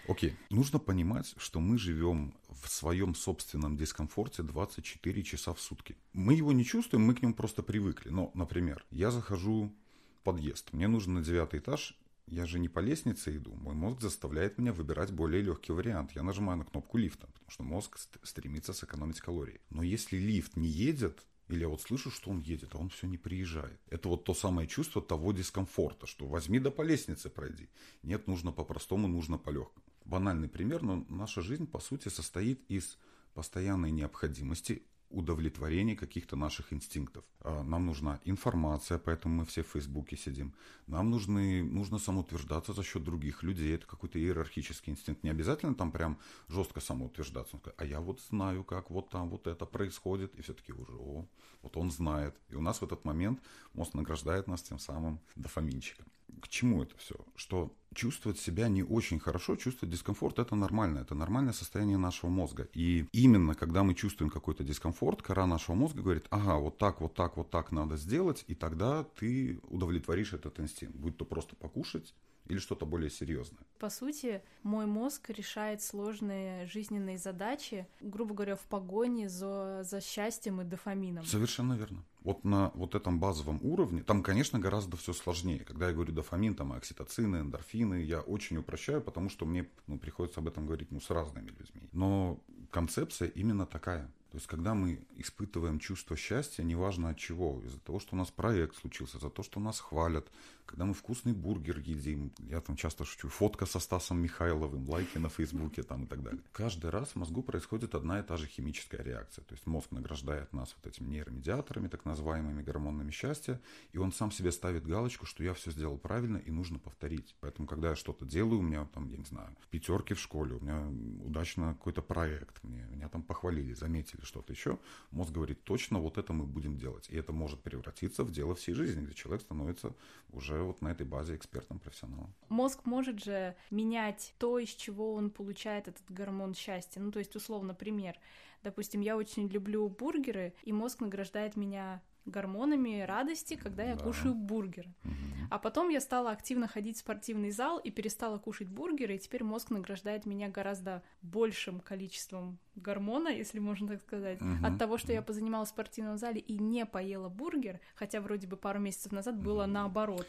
Окей. 0.08 0.32
Okay. 0.32 0.36
Нужно 0.50 0.80
понимать, 0.80 1.36
что 1.38 1.60
мы 1.60 1.78
живем 1.78 2.34
в 2.50 2.68
своем 2.70 3.14
собственном 3.14 3.78
дискомфорте 3.78 4.42
24 4.42 5.22
часа 5.22 5.54
в 5.54 5.62
сутки. 5.62 5.96
Мы 6.12 6.34
его 6.34 6.52
не 6.52 6.66
чувствуем, 6.66 7.06
мы 7.06 7.14
к 7.14 7.22
нему 7.22 7.36
просто 7.36 7.62
привыкли. 7.62 8.10
Но, 8.10 8.32
например, 8.34 8.84
я 8.90 9.12
захожу 9.12 9.72
в 10.20 10.24
подъезд, 10.24 10.74
мне 10.74 10.88
нужно 10.88 11.20
на 11.20 11.24
девятый 11.24 11.60
этаж, 11.60 11.96
я 12.26 12.48
же 12.48 12.58
не 12.58 12.68
по 12.68 12.80
лестнице 12.80 13.38
иду, 13.38 13.54
мой 13.54 13.76
мозг 13.76 14.02
заставляет 14.02 14.58
меня 14.58 14.74
выбирать 14.74 15.12
более 15.12 15.44
легкий 15.44 15.74
вариант. 15.74 16.14
Я 16.16 16.24
нажимаю 16.24 16.58
на 16.58 16.66
кнопку 16.66 16.98
лифта, 16.98 17.28
потому 17.28 17.52
что 17.52 17.62
мозг 17.62 18.00
стремится 18.24 18.74
сэкономить 18.74 19.22
калории. 19.22 19.62
Но 19.70 19.84
если 19.84 20.18
лифт 20.18 20.58
не 20.58 20.68
едет, 20.68 21.24
или 21.48 21.62
я 21.62 21.68
вот 21.68 21.82
слышу, 21.82 22.10
что 22.10 22.32
он 22.32 22.40
едет, 22.40 22.74
а 22.74 22.78
он 22.78 22.90
все 22.90 23.08
не 23.08 23.18
приезжает. 23.18 23.80
Это 23.90 24.10
вот 24.10 24.24
то 24.24 24.34
самое 24.34 24.68
чувство 24.68 25.02
того 25.02 25.32
дискомфорта, 25.32 26.08
что 26.08 26.28
возьми 26.28 26.60
да 26.60 26.72
по 26.72 26.82
лестнице 26.82 27.30
пройди. 27.30 27.70
Нет, 28.04 28.28
нужно 28.28 28.52
по-простому, 28.52 29.08
нужно 29.08 29.38
по-легкому. 29.38 29.86
Банальный 30.06 30.50
пример, 30.50 30.82
но 30.82 31.06
наша 31.10 31.42
жизнь, 31.42 31.68
по 31.68 31.80
сути, 31.80 32.10
состоит 32.10 32.64
из 32.70 32.98
постоянной 33.34 33.92
необходимости 33.92 34.84
удовлетворение 35.10 35.96
каких-то 35.96 36.36
наших 36.36 36.74
инстинктов. 36.74 37.24
А, 37.42 37.64
нам 37.64 37.86
нужна 37.86 38.20
информация, 38.26 38.98
поэтому 38.98 39.36
мы 39.36 39.46
все 39.46 39.64
в 39.64 39.68
Фейсбуке 39.68 40.18
сидим. 40.18 40.54
Нам 40.88 41.10
нужны, 41.10 41.64
нужно 41.64 42.00
самоутверждаться 42.00 42.74
за 42.74 42.84
счет 42.84 43.04
других 43.04 43.44
людей. 43.44 43.76
Это 43.76 43.86
какой-то 43.86 44.20
иерархический 44.20 44.92
инстинкт. 44.92 45.24
Не 45.24 45.30
обязательно 45.30 45.76
там 45.76 45.92
прям 45.92 46.18
жестко 46.48 46.82
самоутверждаться. 46.82 47.60
А 47.78 47.86
я 47.86 48.00
вот 48.00 48.22
знаю, 48.22 48.64
как 48.64 48.90
вот 48.90 49.10
там 49.10 49.30
вот 49.30 49.48
это 49.48 49.66
происходит. 49.66 50.36
И 50.36 50.42
все-таки 50.42 50.74
уже, 50.74 50.94
о, 50.94 51.26
вот 51.62 51.78
он 51.78 51.92
знает. 51.92 52.36
И 52.50 52.56
у 52.56 52.62
нас 52.62 52.82
в 52.82 52.84
этот 52.84 53.06
момент 53.06 53.40
мозг 53.74 53.94
награждает 53.94 54.48
нас 54.48 54.62
тем 54.62 54.80
самым 54.80 55.20
дофаминчиком 55.36 56.06
к 56.42 56.48
чему 56.48 56.84
это 56.84 56.98
все? 56.98 57.16
Что 57.36 57.72
чувствовать 57.94 58.38
себя 58.40 58.68
не 58.68 58.84
очень 58.84 59.20
хорошо, 59.20 59.56
чувствовать 59.56 59.94
дискомфорт, 59.94 60.40
это 60.40 60.56
нормально, 60.56 61.00
это 61.00 61.16
нормальное 61.16 61.54
состояние 61.54 61.98
нашего 61.98 62.30
мозга. 62.30 62.68
И 62.74 63.06
именно 63.14 63.56
когда 63.56 63.84
мы 63.84 63.96
чувствуем 63.96 64.30
какой-то 64.30 64.64
дискомфорт, 64.64 65.22
кора 65.22 65.48
нашего 65.48 65.76
мозга 65.76 66.02
говорит, 66.02 66.26
ага, 66.30 66.58
вот 66.58 66.78
так, 66.78 67.02
вот 67.02 67.14
так, 67.14 67.38
вот 67.38 67.50
так 67.50 67.72
надо 67.72 67.98
сделать, 67.98 68.44
и 68.48 68.56
тогда 68.56 69.04
ты 69.04 69.60
удовлетворишь 69.70 70.34
этот 70.34 70.60
инстинкт. 70.60 70.96
Будь 70.96 71.18
то 71.18 71.26
просто 71.26 71.56
покушать, 71.56 72.14
или 72.48 72.60
что-то 72.60 72.86
более 72.86 73.10
серьезное? 73.10 73.60
По 73.80 73.90
сути, 73.90 74.42
мой 74.64 74.86
мозг 74.86 75.30
решает 75.30 75.82
сложные 75.82 76.66
жизненные 76.66 77.18
задачи, 77.18 77.88
грубо 78.02 78.34
говоря, 78.36 78.56
в 78.56 78.66
погоне 78.66 79.30
за, 79.30 79.84
за 79.84 80.02
счастьем 80.02 80.62
и 80.62 80.64
дофамином. 80.64 81.26
Совершенно 81.26 81.74
верно. 81.74 82.04
Вот 82.22 82.44
на 82.44 82.72
вот 82.74 82.96
этом 82.96 83.20
базовом 83.20 83.60
уровне, 83.62 84.02
там, 84.02 84.24
конечно, 84.24 84.58
гораздо 84.58 84.98
все 84.98 85.14
сложнее. 85.14 85.60
Когда 85.60 85.88
я 85.88 85.94
говорю 85.94 86.12
дофамин, 86.12 86.56
там 86.56 86.74
окситоцины, 86.74 87.38
эндорфины, 87.38 88.04
я 88.04 88.22
очень 88.22 88.58
упрощаю, 88.58 89.02
потому 89.02 89.30
что 89.30 89.46
мне 89.46 89.68
ну, 89.88 90.00
приходится 90.00 90.40
об 90.40 90.48
этом 90.48 90.66
говорить 90.66 90.92
ну, 90.92 91.00
с 91.00 91.10
разными 91.12 91.50
людьми. 91.50 91.88
Но 91.92 92.40
концепция 92.72 93.28
именно 93.30 93.66
такая. 93.66 94.12
То 94.36 94.38
есть, 94.38 94.48
когда 94.48 94.74
мы 94.74 95.08
испытываем 95.16 95.80
чувство 95.80 96.18
счастья, 96.18 96.62
неважно 96.62 97.12
от 97.12 97.18
чего, 97.18 97.62
из-за 97.64 97.80
того, 97.80 98.00
что 98.00 98.16
у 98.16 98.18
нас 98.18 98.32
проект 98.32 98.76
случился, 98.76 99.18
за 99.18 99.30
то, 99.30 99.44
что 99.44 99.62
нас 99.62 99.80
хвалят, 99.80 100.28
когда 100.66 100.86
мы 100.86 100.94
вкусный 100.94 101.34
бургер 101.34 101.80
едим, 101.80 102.32
я 102.50 102.60
там 102.62 102.76
часто 102.76 103.06
шучу, 103.06 103.30
фотка 103.30 103.66
со 103.66 103.80
Стасом 103.80 104.20
Михайловым, 104.20 104.90
лайки 104.90 105.18
на 105.18 105.30
Фейсбуке 105.30 105.84
там 105.84 106.06
и 106.06 106.08
так 106.08 106.24
далее. 106.24 106.42
Каждый 106.52 106.90
раз 106.90 107.10
в 107.10 107.16
мозгу 107.16 107.44
происходит 107.44 107.96
одна 107.96 108.20
и 108.20 108.24
та 108.24 108.38
же 108.38 108.48
химическая 108.48 109.04
реакция. 109.04 109.44
То 109.44 109.54
есть, 109.54 109.66
мозг 109.68 109.92
награждает 109.92 110.54
нас 110.54 110.76
вот 110.76 110.92
этими 110.92 111.08
нейромедиаторами, 111.10 111.88
так 111.88 112.06
называемыми 112.06 112.64
гормонами 112.64 113.12
счастья, 113.12 113.62
и 113.92 113.98
он 113.98 114.12
сам 114.12 114.32
себе 114.32 114.52
ставит 114.52 114.86
галочку, 114.86 115.26
что 115.26 115.44
я 115.44 115.54
все 115.54 115.72
сделал 115.72 115.98
правильно 115.98 116.38
и 116.38 116.52
нужно 116.52 116.80
повторить. 116.80 117.36
Поэтому, 117.40 117.68
когда 117.68 117.90
я 117.90 117.96
что-то 117.96 118.26
делаю, 118.26 118.60
у 118.60 118.64
меня 118.64 118.86
там, 118.94 119.10
я 119.10 119.18
не 119.18 119.26
знаю, 119.26 119.56
пятерки 119.70 120.14
в 120.14 120.20
школе, 120.20 120.56
у 120.56 120.60
меня 120.60 120.88
удачно 121.26 121.74
какой-то 121.74 122.02
проект, 122.02 122.64
мне, 122.64 122.86
меня 122.92 123.10
там 123.10 123.22
похвалили, 123.22 123.74
заметили, 123.74 124.22
что-то 124.22 124.54
еще, 124.54 124.80
мозг 125.12 125.32
говорит, 125.32 125.64
точно 125.64 126.00
вот 126.00 126.18
это 126.18 126.34
мы 126.34 126.46
будем 126.46 126.78
делать. 126.78 127.08
И 127.10 127.16
это 127.16 127.32
может 127.32 127.62
превратиться 127.62 128.24
в 128.24 128.32
дело 128.32 128.56
всей 128.56 128.74
жизни, 128.74 129.06
где 129.06 129.14
человек 129.14 129.42
становится 129.42 129.94
уже 130.32 130.55
вот 130.64 130.82
на 130.82 130.90
этой 130.90 131.06
базе 131.06 131.36
экспертом, 131.36 131.80
профессионалом. 131.80 132.34
Мозг 132.50 132.86
может 132.86 133.24
же 133.24 133.56
менять 133.72 134.34
то, 134.38 134.60
из 134.60 134.70
чего 134.70 135.14
он 135.14 135.30
получает 135.30 135.88
этот 135.88 136.04
гормон 136.10 136.54
счастья. 136.54 137.00
Ну, 137.02 137.12
то 137.12 137.20
есть, 137.20 137.36
условно, 137.36 137.74
пример. 137.74 138.20
Допустим, 138.64 139.02
я 139.02 139.18
очень 139.18 139.48
люблю 139.48 139.88
бургеры, 139.90 140.54
и 140.64 140.74
мозг 140.74 141.02
награждает 141.02 141.56
меня 141.56 142.02
гормонами 142.26 143.02
радости, 143.02 143.56
когда 143.56 143.84
я 143.84 143.96
да. 143.96 144.04
кушаю 144.04 144.34
бургеры. 144.34 144.94
Угу. 145.04 145.14
А 145.52 145.60
потом 145.60 145.90
я 145.90 146.00
стала 146.02 146.32
активно 146.32 146.68
ходить 146.68 146.98
в 146.98 147.00
спортивный 147.00 147.52
зал 147.52 147.78
и 147.78 147.92
перестала 147.92 148.38
кушать 148.38 148.68
бургеры, 148.68 149.16
и 149.16 149.20
теперь 149.20 149.44
мозг 149.44 149.70
награждает 149.70 150.26
меня 150.26 150.50
гораздо 150.50 151.04
большим 151.22 151.80
количеством 151.80 152.58
гормона, 152.76 153.30
если 153.30 153.60
можно 153.60 153.88
так 153.88 154.02
сказать, 154.02 154.42
угу. 154.42 154.66
от 154.66 154.80
того, 154.80 154.98
что 154.98 155.14
я 155.14 155.22
позанималась 155.22 155.70
в 155.70 155.74
спортивном 155.74 156.18
зале 156.18 156.40
и 156.40 156.58
не 156.58 156.86
поела 156.86 157.30
бургер, 157.30 157.80
хотя 157.96 158.22
вроде 158.22 158.48
бы 158.48 158.58
пару 158.58 158.80
месяцев 158.80 159.12
назад 159.12 159.38
было 159.38 159.66
наоборот. 159.66 160.28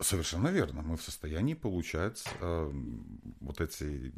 Совершенно 0.00 0.48
верно. 0.48 0.82
Мы 0.82 0.96
в 0.96 1.02
состоянии 1.02 1.54
получать 1.54 2.24
э, 2.40 2.72
вот 3.40 3.60
эти 3.60 4.12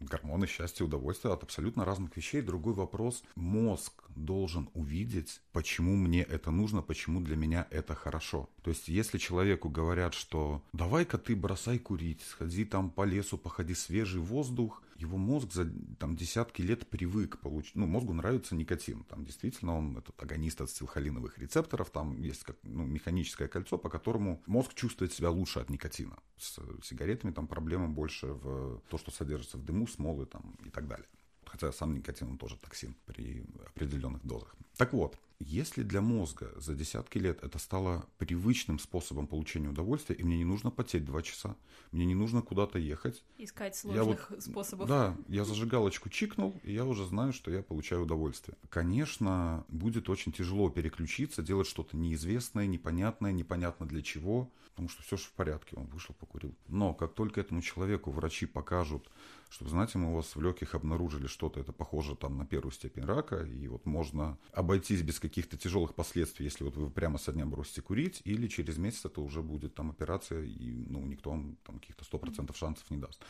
гормоны 0.00 0.46
счастья, 0.46 0.84
удовольствия 0.84 1.32
от 1.32 1.42
абсолютно 1.42 1.84
разных 1.84 2.16
вещей. 2.16 2.42
Другой 2.42 2.74
вопрос. 2.74 3.22
Мозг 3.36 3.92
должен 4.16 4.68
увидеть, 4.74 5.40
почему 5.52 5.94
мне 5.96 6.22
это 6.22 6.50
нужно, 6.50 6.82
почему 6.82 7.20
для 7.20 7.36
меня 7.36 7.66
это 7.70 7.94
хорошо. 7.94 8.48
То 8.62 8.70
есть, 8.70 8.88
если 8.88 9.18
человеку 9.18 9.68
говорят, 9.68 10.14
что 10.14 10.62
давай-ка 10.72 11.16
ты 11.18 11.36
бросай 11.36 11.78
курить, 11.78 12.22
сходи 12.22 12.64
там 12.64 12.90
по 12.90 13.04
лесу, 13.04 13.38
походи 13.38 13.74
свежий 13.74 14.20
воздух, 14.20 14.82
его 15.00 15.16
мозг 15.16 15.52
за 15.52 15.70
там, 15.98 16.16
десятки 16.16 16.62
лет 16.62 16.88
привык 16.88 17.38
получить, 17.38 17.74
ну, 17.76 17.86
мозгу 17.86 18.12
нравится 18.12 18.54
никотин, 18.54 19.04
там 19.04 19.24
действительно 19.24 19.76
он 19.76 19.96
этот 19.96 20.20
агонист 20.22 20.60
ацетилхолиновых 20.60 21.38
рецепторов, 21.38 21.90
там 21.90 22.20
есть 22.20 22.44
как, 22.44 22.56
ну, 22.62 22.84
механическое 22.84 23.48
кольцо, 23.48 23.78
по 23.78 23.88
которому 23.88 24.42
мозг 24.46 24.74
чувствует 24.74 25.12
себя 25.12 25.30
лучше 25.30 25.60
от 25.60 25.70
никотина. 25.70 26.18
С 26.36 26.58
сигаретами 26.82 27.32
там 27.32 27.46
проблема 27.46 27.88
больше 27.88 28.28
в 28.28 28.80
то, 28.88 28.98
что 28.98 29.10
содержится 29.10 29.58
в 29.58 29.64
дыму, 29.64 29.86
смолы 29.86 30.26
там 30.26 30.56
и 30.64 30.70
так 30.70 30.86
далее 30.86 31.08
хотя 31.50 31.72
сам 31.72 31.94
никотин 31.94 32.28
он 32.28 32.38
тоже 32.38 32.56
токсин 32.56 32.94
при 33.06 33.44
определенных 33.66 34.24
дозах. 34.24 34.54
Так 34.76 34.92
вот, 34.92 35.18
если 35.40 35.82
для 35.82 36.02
мозга 36.02 36.52
за 36.56 36.74
десятки 36.74 37.18
лет 37.18 37.42
это 37.42 37.58
стало 37.58 38.06
привычным 38.18 38.78
способом 38.78 39.26
получения 39.26 39.68
удовольствия, 39.68 40.14
и 40.14 40.22
мне 40.22 40.36
не 40.36 40.44
нужно 40.44 40.70
потеть 40.70 41.04
два 41.04 41.22
часа, 41.22 41.56
мне 41.92 42.04
не 42.04 42.14
нужно 42.14 42.42
куда-то 42.42 42.78
ехать. 42.78 43.24
Искать 43.38 43.74
сложных 43.74 44.30
я 44.30 44.36
вот, 44.36 44.42
способов. 44.42 44.88
Да, 44.88 45.16
я 45.28 45.44
зажигалочку 45.44 46.10
чикнул, 46.10 46.54
и 46.62 46.72
я 46.72 46.84
уже 46.84 47.06
знаю, 47.06 47.32
что 47.32 47.50
я 47.50 47.62
получаю 47.62 48.02
удовольствие. 48.02 48.56
Конечно, 48.68 49.64
будет 49.68 50.08
очень 50.10 50.30
тяжело 50.30 50.68
переключиться, 50.68 51.42
делать 51.42 51.66
что-то 51.66 51.96
неизвестное, 51.96 52.66
непонятное, 52.66 53.32
непонятно 53.32 53.86
для 53.86 54.02
чего, 54.02 54.50
потому 54.70 54.88
что 54.88 55.02
все 55.02 55.16
же 55.16 55.24
в 55.24 55.32
порядке, 55.32 55.76
он 55.76 55.86
вышел, 55.86 56.14
покурил. 56.14 56.54
Но 56.68 56.94
как 56.94 57.14
только 57.14 57.40
этому 57.40 57.62
человеку 57.62 58.10
врачи 58.10 58.46
покажут, 58.46 59.10
что, 59.50 59.68
знаете, 59.68 59.98
мы 59.98 60.12
у 60.12 60.14
вас 60.14 60.36
в 60.36 60.40
легких 60.40 60.74
обнаружили 60.74 61.26
что-то, 61.26 61.60
это 61.60 61.72
похоже 61.72 62.14
там 62.14 62.38
на 62.38 62.46
первую 62.46 62.72
степень 62.72 63.04
рака, 63.04 63.42
и 63.42 63.66
вот 63.68 63.84
можно 63.84 64.38
обойтись 64.52 65.02
без 65.02 65.18
каких-то 65.30 65.56
тяжелых 65.56 65.94
последствий, 65.94 66.44
если 66.44 66.64
вот 66.64 66.76
вы 66.76 66.90
прямо 66.90 67.18
со 67.18 67.32
дня 67.32 67.46
бросите 67.46 67.80
курить, 67.80 68.20
или 68.24 68.48
через 68.48 68.76
месяц 68.78 69.06
это 69.06 69.20
уже 69.20 69.42
будет 69.42 69.74
там 69.74 69.90
операция, 69.90 70.42
и 70.42 70.72
ну, 70.88 71.06
никто 71.06 71.30
вам 71.30 71.56
там 71.64 71.78
каких-то 71.78 72.04
100% 72.04 72.54
шансов 72.56 72.90
не 72.90 72.98
даст. 72.98 73.22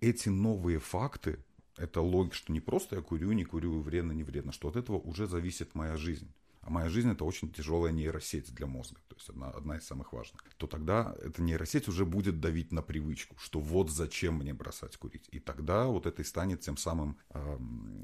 Эти 0.00 0.28
новые 0.30 0.78
факты, 0.78 1.38
это 1.76 2.00
логика, 2.00 2.34
что 2.34 2.52
не 2.52 2.60
просто 2.60 2.96
я 2.96 3.02
курю, 3.02 3.32
не 3.32 3.44
курю, 3.44 3.80
вредно, 3.80 4.12
не 4.12 4.24
вредно, 4.24 4.52
что 4.52 4.68
от 4.68 4.76
этого 4.76 4.96
уже 4.98 5.26
зависит 5.26 5.74
моя 5.74 5.96
жизнь 5.96 6.28
а 6.62 6.70
моя 6.70 6.88
жизнь 6.88 7.10
это 7.10 7.24
очень 7.24 7.52
тяжелая 7.52 7.92
нейросеть 7.92 8.54
для 8.54 8.66
мозга, 8.66 9.00
то 9.08 9.16
есть 9.16 9.28
одна, 9.28 9.50
одна 9.50 9.76
из 9.76 9.84
самых 9.84 10.12
важных, 10.12 10.42
то 10.56 10.66
тогда 10.66 11.14
эта 11.20 11.42
нейросеть 11.42 11.88
уже 11.88 12.06
будет 12.06 12.40
давить 12.40 12.72
на 12.72 12.82
привычку, 12.82 13.36
что 13.38 13.60
вот 13.60 13.90
зачем 13.90 14.36
мне 14.36 14.54
бросать 14.54 14.96
курить. 14.96 15.28
И 15.32 15.40
тогда 15.40 15.86
вот 15.86 16.06
это 16.06 16.22
и 16.22 16.24
станет 16.24 16.60
тем 16.60 16.76
самым, 16.76 17.18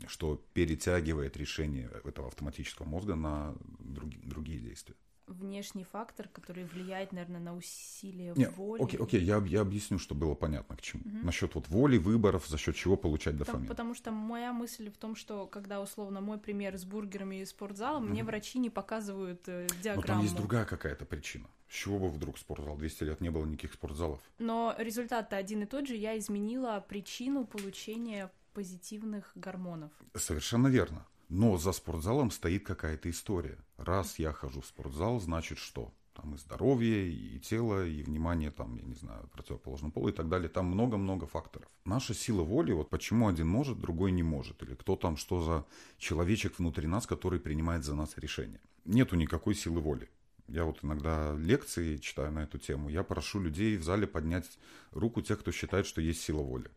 что 0.08 0.44
перетягивает 0.54 1.36
решение 1.36 1.90
этого 2.04 2.28
автоматического 2.28 2.86
мозга 2.86 3.14
на 3.14 3.54
други, 3.78 4.18
другие 4.24 4.60
действия 4.60 4.96
внешний 5.28 5.84
фактор, 5.84 6.28
который 6.28 6.64
влияет, 6.64 7.12
наверное, 7.12 7.40
на 7.40 7.54
усилие 7.54 8.32
Не, 8.36 8.48
воли. 8.48 8.82
Окей, 8.82 9.00
окей, 9.00 9.22
я, 9.22 9.38
я 9.46 9.60
объясню, 9.60 9.98
что 9.98 10.14
было 10.14 10.34
понятно 10.34 10.76
к 10.76 10.82
чему. 10.82 11.02
Угу. 11.04 11.26
Насчет 11.26 11.54
вот 11.54 11.68
воли, 11.68 11.98
выборов, 11.98 12.46
за 12.46 12.58
счет 12.58 12.76
чего 12.76 12.96
получать 12.96 13.36
дофамин. 13.36 13.60
Потому, 13.60 13.68
потому 13.68 13.94
что 13.94 14.10
моя 14.10 14.52
мысль 14.52 14.90
в 14.90 14.96
том, 14.96 15.14
что 15.14 15.46
когда 15.46 15.80
условно 15.80 16.20
мой 16.20 16.38
пример 16.38 16.76
с 16.76 16.84
бургерами 16.84 17.40
и 17.40 17.44
спортзалом, 17.44 18.04
угу. 18.04 18.12
мне 18.12 18.24
врачи 18.24 18.58
не 18.58 18.70
показывают 18.70 19.42
э, 19.46 19.66
диаграмму. 19.82 20.00
Но 20.00 20.06
там 20.06 20.22
есть 20.22 20.36
другая 20.36 20.64
какая-то 20.64 21.04
причина. 21.04 21.48
С 21.68 21.74
чего 21.74 21.98
бы 21.98 22.08
вдруг 22.08 22.38
спортзал? 22.38 22.76
200 22.76 23.04
лет 23.04 23.20
не 23.20 23.30
было 23.30 23.44
никаких 23.44 23.74
спортзалов. 23.74 24.20
Но 24.38 24.74
результат-то 24.78 25.36
один 25.36 25.62
и 25.62 25.66
тот 25.66 25.86
же. 25.86 25.96
Я 25.96 26.18
изменила 26.18 26.84
причину 26.88 27.44
получения 27.44 28.30
позитивных 28.54 29.30
гормонов. 29.34 29.92
Совершенно 30.14 30.68
верно. 30.68 31.06
Но 31.28 31.58
за 31.58 31.72
спортзалом 31.72 32.30
стоит 32.30 32.66
какая-то 32.66 33.10
история. 33.10 33.58
Раз 33.78 34.18
я 34.18 34.32
хожу 34.32 34.60
в 34.60 34.66
спортзал, 34.66 35.20
значит 35.20 35.58
что? 35.58 35.92
Там 36.12 36.34
и 36.34 36.38
здоровье, 36.38 37.08
и 37.08 37.38
тело, 37.38 37.86
и 37.86 38.02
внимание, 38.02 38.50
там, 38.50 38.74
я 38.74 38.82
не 38.82 38.94
знаю, 38.94 39.28
противоположного 39.32 39.92
пола 39.92 40.08
и 40.08 40.12
так 40.12 40.28
далее. 40.28 40.48
Там 40.48 40.66
много-много 40.66 41.26
факторов. 41.26 41.70
Наша 41.84 42.12
сила 42.12 42.42
воли, 42.42 42.72
вот 42.72 42.90
почему 42.90 43.28
один 43.28 43.46
может, 43.46 43.78
другой 43.78 44.10
не 44.10 44.24
может. 44.24 44.60
Или 44.64 44.74
кто 44.74 44.96
там, 44.96 45.16
что 45.16 45.40
за 45.40 45.64
человечек 45.96 46.58
внутри 46.58 46.88
нас, 46.88 47.06
который 47.06 47.38
принимает 47.38 47.84
за 47.84 47.94
нас 47.94 48.18
решение. 48.18 48.60
Нету 48.84 49.14
никакой 49.14 49.54
силы 49.54 49.80
воли. 49.80 50.10
Я 50.48 50.64
вот 50.64 50.80
иногда 50.82 51.36
лекции 51.36 51.98
читаю 51.98 52.32
на 52.32 52.40
эту 52.40 52.58
тему. 52.58 52.88
Я 52.88 53.04
прошу 53.04 53.38
людей 53.38 53.76
в 53.76 53.84
зале 53.84 54.08
поднять 54.08 54.58
руку 54.90 55.22
тех, 55.22 55.38
кто 55.38 55.52
считает, 55.52 55.86
что 55.86 56.00
есть 56.00 56.20
сила 56.20 56.42
воли 56.42 56.68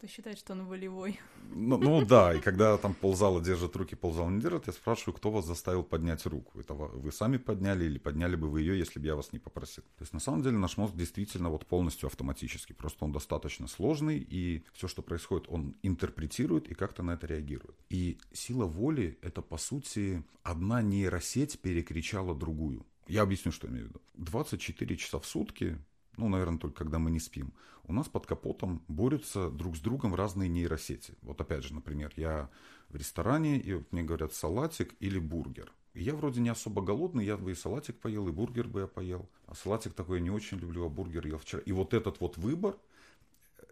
кто 0.00 0.06
считает, 0.06 0.38
что 0.38 0.54
он 0.54 0.64
волевой. 0.64 1.20
Ну, 1.50 1.76
ну 1.76 2.06
да, 2.06 2.34
и 2.34 2.40
когда 2.40 2.78
там 2.78 2.94
ползала 2.94 3.42
держит 3.42 3.76
руки, 3.76 3.94
ползала 3.94 4.30
не 4.30 4.40
держит, 4.40 4.66
я 4.66 4.72
спрашиваю, 4.72 5.14
кто 5.14 5.30
вас 5.30 5.44
заставил 5.44 5.82
поднять 5.84 6.24
руку. 6.24 6.58
Это 6.58 6.72
вы 6.72 7.12
сами 7.12 7.36
подняли 7.36 7.84
или 7.84 7.98
подняли 7.98 8.34
бы 8.34 8.48
вы 8.48 8.62
ее, 8.62 8.78
если 8.78 8.98
бы 8.98 9.06
я 9.06 9.14
вас 9.14 9.34
не 9.34 9.38
попросил. 9.38 9.84
То 9.98 10.02
есть 10.02 10.14
на 10.14 10.20
самом 10.20 10.42
деле 10.42 10.56
наш 10.56 10.78
мозг 10.78 10.94
действительно 10.94 11.50
вот 11.50 11.66
полностью 11.66 12.06
автоматический. 12.06 12.72
Просто 12.72 13.04
он 13.04 13.12
достаточно 13.12 13.68
сложный, 13.68 14.18
и 14.18 14.64
все, 14.72 14.88
что 14.88 15.02
происходит, 15.02 15.48
он 15.50 15.76
интерпретирует 15.82 16.70
и 16.70 16.74
как-то 16.74 17.02
на 17.02 17.10
это 17.10 17.26
реагирует. 17.26 17.76
И 17.90 18.18
сила 18.32 18.64
воли— 18.64 19.18
это, 19.22 19.42
по 19.42 19.58
сути, 19.58 20.24
одна 20.42 20.80
нейросеть 20.80 21.60
перекричала 21.60 22.34
другую. 22.34 22.86
Я 23.06 23.22
объясню, 23.22 23.52
что 23.52 23.66
я 23.66 23.72
имею 23.74 23.86
в 23.86 23.88
виду. 23.90 24.00
24 24.14 24.96
часа 24.96 25.18
в 25.18 25.26
сутки 25.26 25.78
ну, 26.16 26.28
наверное, 26.28 26.58
только 26.58 26.84
когда 26.84 26.98
мы 26.98 27.10
не 27.10 27.20
спим, 27.20 27.52
у 27.84 27.92
нас 27.92 28.08
под 28.08 28.26
капотом 28.26 28.82
борются 28.88 29.50
друг 29.50 29.76
с 29.76 29.80
другом 29.80 30.14
разные 30.14 30.48
нейросети. 30.48 31.14
Вот 31.22 31.40
опять 31.40 31.64
же, 31.64 31.74
например, 31.74 32.12
я 32.16 32.50
в 32.88 32.96
ресторане, 32.96 33.58
и 33.58 33.74
вот 33.74 33.90
мне 33.92 34.02
говорят 34.02 34.34
салатик 34.34 34.94
или 35.00 35.18
бургер. 35.18 35.72
Я 35.94 36.14
вроде 36.14 36.40
не 36.40 36.50
особо 36.50 36.82
голодный, 36.82 37.24
я 37.24 37.36
бы 37.36 37.50
и 37.50 37.54
салатик 37.54 37.98
поел, 37.98 38.28
и 38.28 38.32
бургер 38.32 38.68
бы 38.68 38.80
я 38.80 38.86
поел. 38.86 39.28
А 39.46 39.54
салатик 39.54 39.94
такой 39.94 40.18
я 40.18 40.22
не 40.22 40.30
очень 40.30 40.58
люблю, 40.58 40.84
а 40.86 40.88
бургер 40.88 41.26
ел 41.26 41.38
вчера. 41.38 41.62
И 41.62 41.72
вот 41.72 41.94
этот 41.94 42.20
вот 42.20 42.36
выбор– 42.36 42.76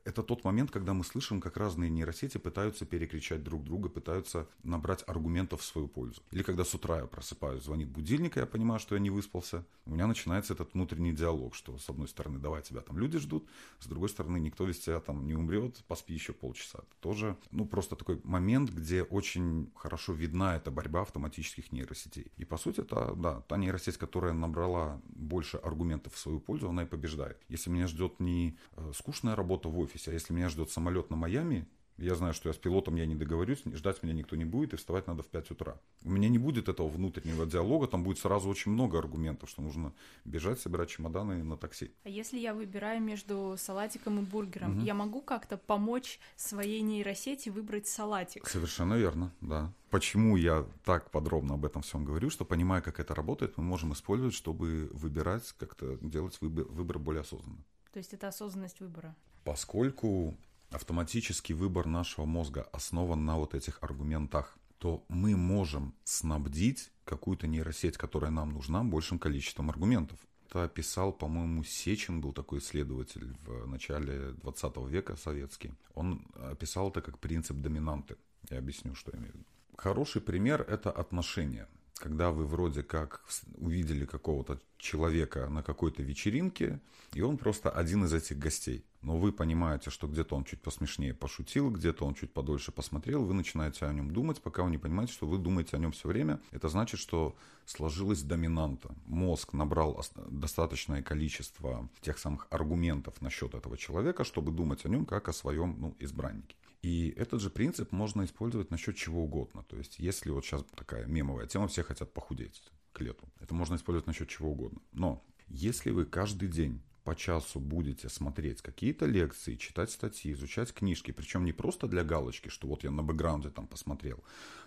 это 0.08 0.22
тот 0.22 0.42
момент, 0.42 0.70
когда 0.70 0.94
мы 0.94 1.04
слышим, 1.04 1.38
как 1.38 1.58
разные 1.58 1.90
нейросети 1.90 2.38
пытаются 2.38 2.86
перекричать 2.86 3.44
друг 3.44 3.62
друга, 3.62 3.90
пытаются 3.90 4.48
набрать 4.62 5.04
аргументов 5.06 5.60
в 5.60 5.64
свою 5.64 5.86
пользу. 5.86 6.22
Или 6.30 6.42
когда 6.42 6.64
с 6.64 6.74
утра 6.74 7.00
я 7.00 7.06
просыпаюсь, 7.06 7.64
звонит 7.64 7.88
будильник, 7.88 8.36
и 8.36 8.40
я 8.40 8.46
понимаю, 8.46 8.80
что 8.80 8.94
я 8.94 9.00
не 9.02 9.10
выспался, 9.10 9.66
у 9.84 9.90
меня 9.90 10.06
начинается 10.06 10.54
этот 10.54 10.72
внутренний 10.72 11.12
диалог, 11.12 11.54
что 11.54 11.76
с 11.76 11.90
одной 11.90 12.08
стороны, 12.08 12.38
давай 12.38 12.62
тебя 12.62 12.80
там 12.80 12.98
люди 12.98 13.18
ждут, 13.18 13.46
с 13.80 13.86
другой 13.86 14.08
стороны, 14.08 14.40
никто 14.40 14.66
без 14.66 14.78
тебя 14.78 15.00
там 15.00 15.26
не 15.26 15.34
умрет, 15.34 15.84
поспи 15.86 16.14
еще 16.14 16.32
полчаса. 16.32 16.78
Это 16.78 16.96
тоже, 17.00 17.36
ну, 17.50 17.66
просто 17.66 17.94
такой 17.94 18.18
момент, 18.24 18.70
где 18.70 19.02
очень 19.02 19.70
хорошо 19.74 20.14
видна 20.14 20.56
эта 20.56 20.70
борьба 20.70 21.02
автоматических 21.02 21.70
нейросетей. 21.70 22.32
И, 22.38 22.46
по 22.46 22.56
сути, 22.56 22.80
это, 22.80 23.14
да, 23.14 23.42
та 23.42 23.58
нейросеть, 23.58 23.98
которая 23.98 24.32
набрала 24.32 25.02
больше 25.04 25.58
аргументов 25.58 26.14
в 26.14 26.18
свою 26.18 26.40
пользу, 26.40 26.70
она 26.70 26.84
и 26.84 26.86
побеждает. 26.86 27.36
Если 27.48 27.68
меня 27.68 27.86
ждет 27.86 28.20
не 28.20 28.56
э, 28.76 28.92
скучная 28.94 29.36
работа 29.36 29.68
в 29.68 29.78
офисе, 29.78 29.97
офисе. 29.98 30.10
А 30.10 30.14
если 30.14 30.32
меня 30.32 30.48
ждет 30.48 30.70
самолет 30.70 31.10
на 31.10 31.16
Майами, 31.16 31.66
я 31.98 32.14
знаю, 32.14 32.32
что 32.32 32.48
я 32.48 32.52
с 32.52 32.56
пилотом 32.56 32.94
я 32.94 33.06
не 33.06 33.16
договорюсь, 33.16 33.62
ждать 33.74 34.04
меня 34.04 34.14
никто 34.14 34.36
не 34.36 34.44
будет, 34.44 34.72
и 34.72 34.76
вставать 34.76 35.08
надо 35.08 35.24
в 35.24 35.26
5 35.26 35.50
утра. 35.50 35.80
У 36.04 36.10
меня 36.10 36.28
не 36.28 36.38
будет 36.38 36.68
этого 36.68 36.88
внутреннего 36.88 37.44
диалога, 37.44 37.88
там 37.88 38.04
будет 38.04 38.18
сразу 38.18 38.48
очень 38.48 38.70
много 38.70 38.98
аргументов, 38.98 39.50
что 39.50 39.62
нужно 39.62 39.92
бежать, 40.24 40.60
собирать 40.60 40.90
чемоданы 40.90 41.42
на 41.42 41.56
такси. 41.56 41.90
А 42.04 42.08
если 42.08 42.38
я 42.38 42.54
выбираю 42.54 43.02
между 43.02 43.56
салатиком 43.58 44.20
и 44.20 44.22
бургером, 44.22 44.78
угу. 44.78 44.86
я 44.86 44.94
могу 44.94 45.20
как-то 45.20 45.56
помочь 45.56 46.20
своей 46.36 46.82
нейросети 46.82 47.48
выбрать 47.48 47.88
салатик? 47.88 48.48
Совершенно 48.48 48.94
верно, 48.94 49.32
да. 49.40 49.72
Почему 49.90 50.36
я 50.36 50.66
так 50.84 51.10
подробно 51.10 51.54
об 51.54 51.64
этом 51.64 51.82
всем 51.82 52.04
говорю, 52.04 52.30
что 52.30 52.44
понимая, 52.44 52.80
как 52.80 53.00
это 53.00 53.12
работает, 53.12 53.56
мы 53.56 53.64
можем 53.64 53.92
использовать, 53.92 54.34
чтобы 54.34 54.88
выбирать, 54.92 55.52
как-то 55.58 55.98
делать 56.00 56.40
выбор, 56.40 56.64
выбор 56.66 57.00
более 57.00 57.22
осознанно. 57.22 57.64
То 57.92 57.98
есть 57.98 58.12
это 58.12 58.28
осознанность 58.28 58.78
выбора? 58.78 59.16
Поскольку 59.48 60.36
автоматический 60.70 61.54
выбор 61.54 61.86
нашего 61.86 62.26
мозга 62.26 62.68
основан 62.70 63.24
на 63.24 63.38
вот 63.38 63.54
этих 63.54 63.82
аргументах, 63.82 64.58
то 64.76 65.06
мы 65.08 65.38
можем 65.38 65.94
снабдить 66.04 66.90
какую-то 67.06 67.46
нейросеть, 67.46 67.96
которая 67.96 68.30
нам 68.30 68.50
нужна, 68.50 68.84
большим 68.84 69.18
количеством 69.18 69.70
аргументов. 69.70 70.18
Это 70.46 70.64
описал, 70.64 71.14
по-моему, 71.14 71.64
Сечин 71.64 72.20
был 72.20 72.34
такой 72.34 72.58
исследователь 72.58 73.38
в 73.46 73.66
начале 73.66 74.32
20 74.32 74.76
века 74.87 75.16
советский. 75.16 75.72
Он 75.94 76.26
описал 76.34 76.90
это 76.90 77.00
как 77.00 77.18
принцип 77.18 77.56
доминанты. 77.56 78.16
Я 78.50 78.58
объясню, 78.58 78.94
что 78.94 79.12
я 79.12 79.18
имею 79.18 79.32
в 79.32 79.37
виду. 79.37 79.46
Хороший 79.78 80.20
пример– 80.20 80.61
это 80.68 80.90
отношения 80.90 81.68
когда 81.98 82.30
вы 82.30 82.46
вроде 82.46 82.82
как 82.82 83.22
увидели 83.56 84.06
какого-то 84.06 84.61
человека 84.78 85.48
на 85.48 85.62
какой-то 85.62 86.02
вечеринке, 86.02 86.80
и 87.12 87.20
он 87.20 87.37
просто 87.37 87.70
один 87.70 88.04
из 88.04 88.12
этих 88.12 88.38
гостей. 88.38 88.84
Но 89.02 89.16
вы 89.16 89.32
понимаете, 89.32 89.90
что 89.90 90.06
где-то 90.06 90.34
он 90.34 90.44
чуть 90.44 90.61
посмешнее 90.61 91.14
пошутил, 91.14 91.70
где-то 91.70 92.04
он 92.04 92.14
чуть 92.14 92.32
подольше 92.32 92.72
посмотрел, 92.72 93.24
вы 93.24 93.34
начинаете 93.34 93.87
о 93.87 93.92
нем 93.92 94.12
думать, 94.12 94.40
пока 94.42 94.62
вы 94.62 94.70
не 94.70 94.78
понимаете, 94.78 95.12
что 95.12 95.26
вы 95.26 95.38
думаете 95.38 95.76
о 95.76 95.80
нем 95.80 95.92
все 95.92 96.08
время. 96.08 96.40
Это 96.50 96.68
значит, 96.68 97.00
что 97.00 97.37
сложилась 97.64 98.22
доминанта. 98.22 98.94
Мозг 99.06 99.52
набрал 99.52 100.02
достаточное 100.28 101.02
количество 101.02 101.88
тех 102.00 102.18
самых 102.18 102.46
аргументов 102.50 103.20
насчет 103.20 103.54
этого 103.54 103.76
человека, 103.76 104.24
чтобы 104.24 104.52
думать 104.52 104.84
о 104.84 104.88
нем 104.88 105.06
как 105.06 105.28
о 105.28 105.32
своем 105.32 105.76
ну, 105.78 105.96
избраннике. 105.98 106.56
И 106.82 107.12
этот 107.16 107.40
же 107.40 107.50
принцип 107.50 107.92
можно 107.92 108.24
использовать 108.24 108.70
насчет 108.70 108.96
чего 108.96 109.24
угодно. 109.24 109.64
То 109.64 109.76
есть, 109.76 109.98
если 109.98 110.30
вот 110.30 110.44
сейчас 110.44 110.64
такая 110.76 111.06
мемовая 111.06 111.46
тема, 111.46 111.68
все 111.68 111.82
хотят 111.82 112.12
похудеть 112.12 112.62
к 112.92 113.00
лету. 113.00 113.28
Это 113.40 113.54
можно 113.54 113.74
использовать 113.74 114.06
насчет 114.06 114.28
чего 114.28 114.50
угодно. 114.50 114.80
Но 114.92 115.24
если 115.48 115.90
вы 115.90 116.04
каждый 116.04 116.48
день 116.48 116.80
по 117.08 117.16
часу 117.16 117.58
будете 117.58 118.10
смотреть 118.10 118.60
какие-то 118.60 119.06
лекции, 119.06 119.54
читать 119.54 119.90
статьи, 119.90 120.30
изучать 120.34 120.74
книжки, 120.74 121.10
причем 121.10 121.46
не 121.46 121.52
просто 121.54 121.86
для 121.86 122.04
галочки, 122.04 122.50
что 122.50 122.68
вот 122.68 122.84
я 122.84 122.90
на 122.90 123.02
бэкграунде 123.02 123.48
там 123.48 123.66
посмотрел, 123.66 124.22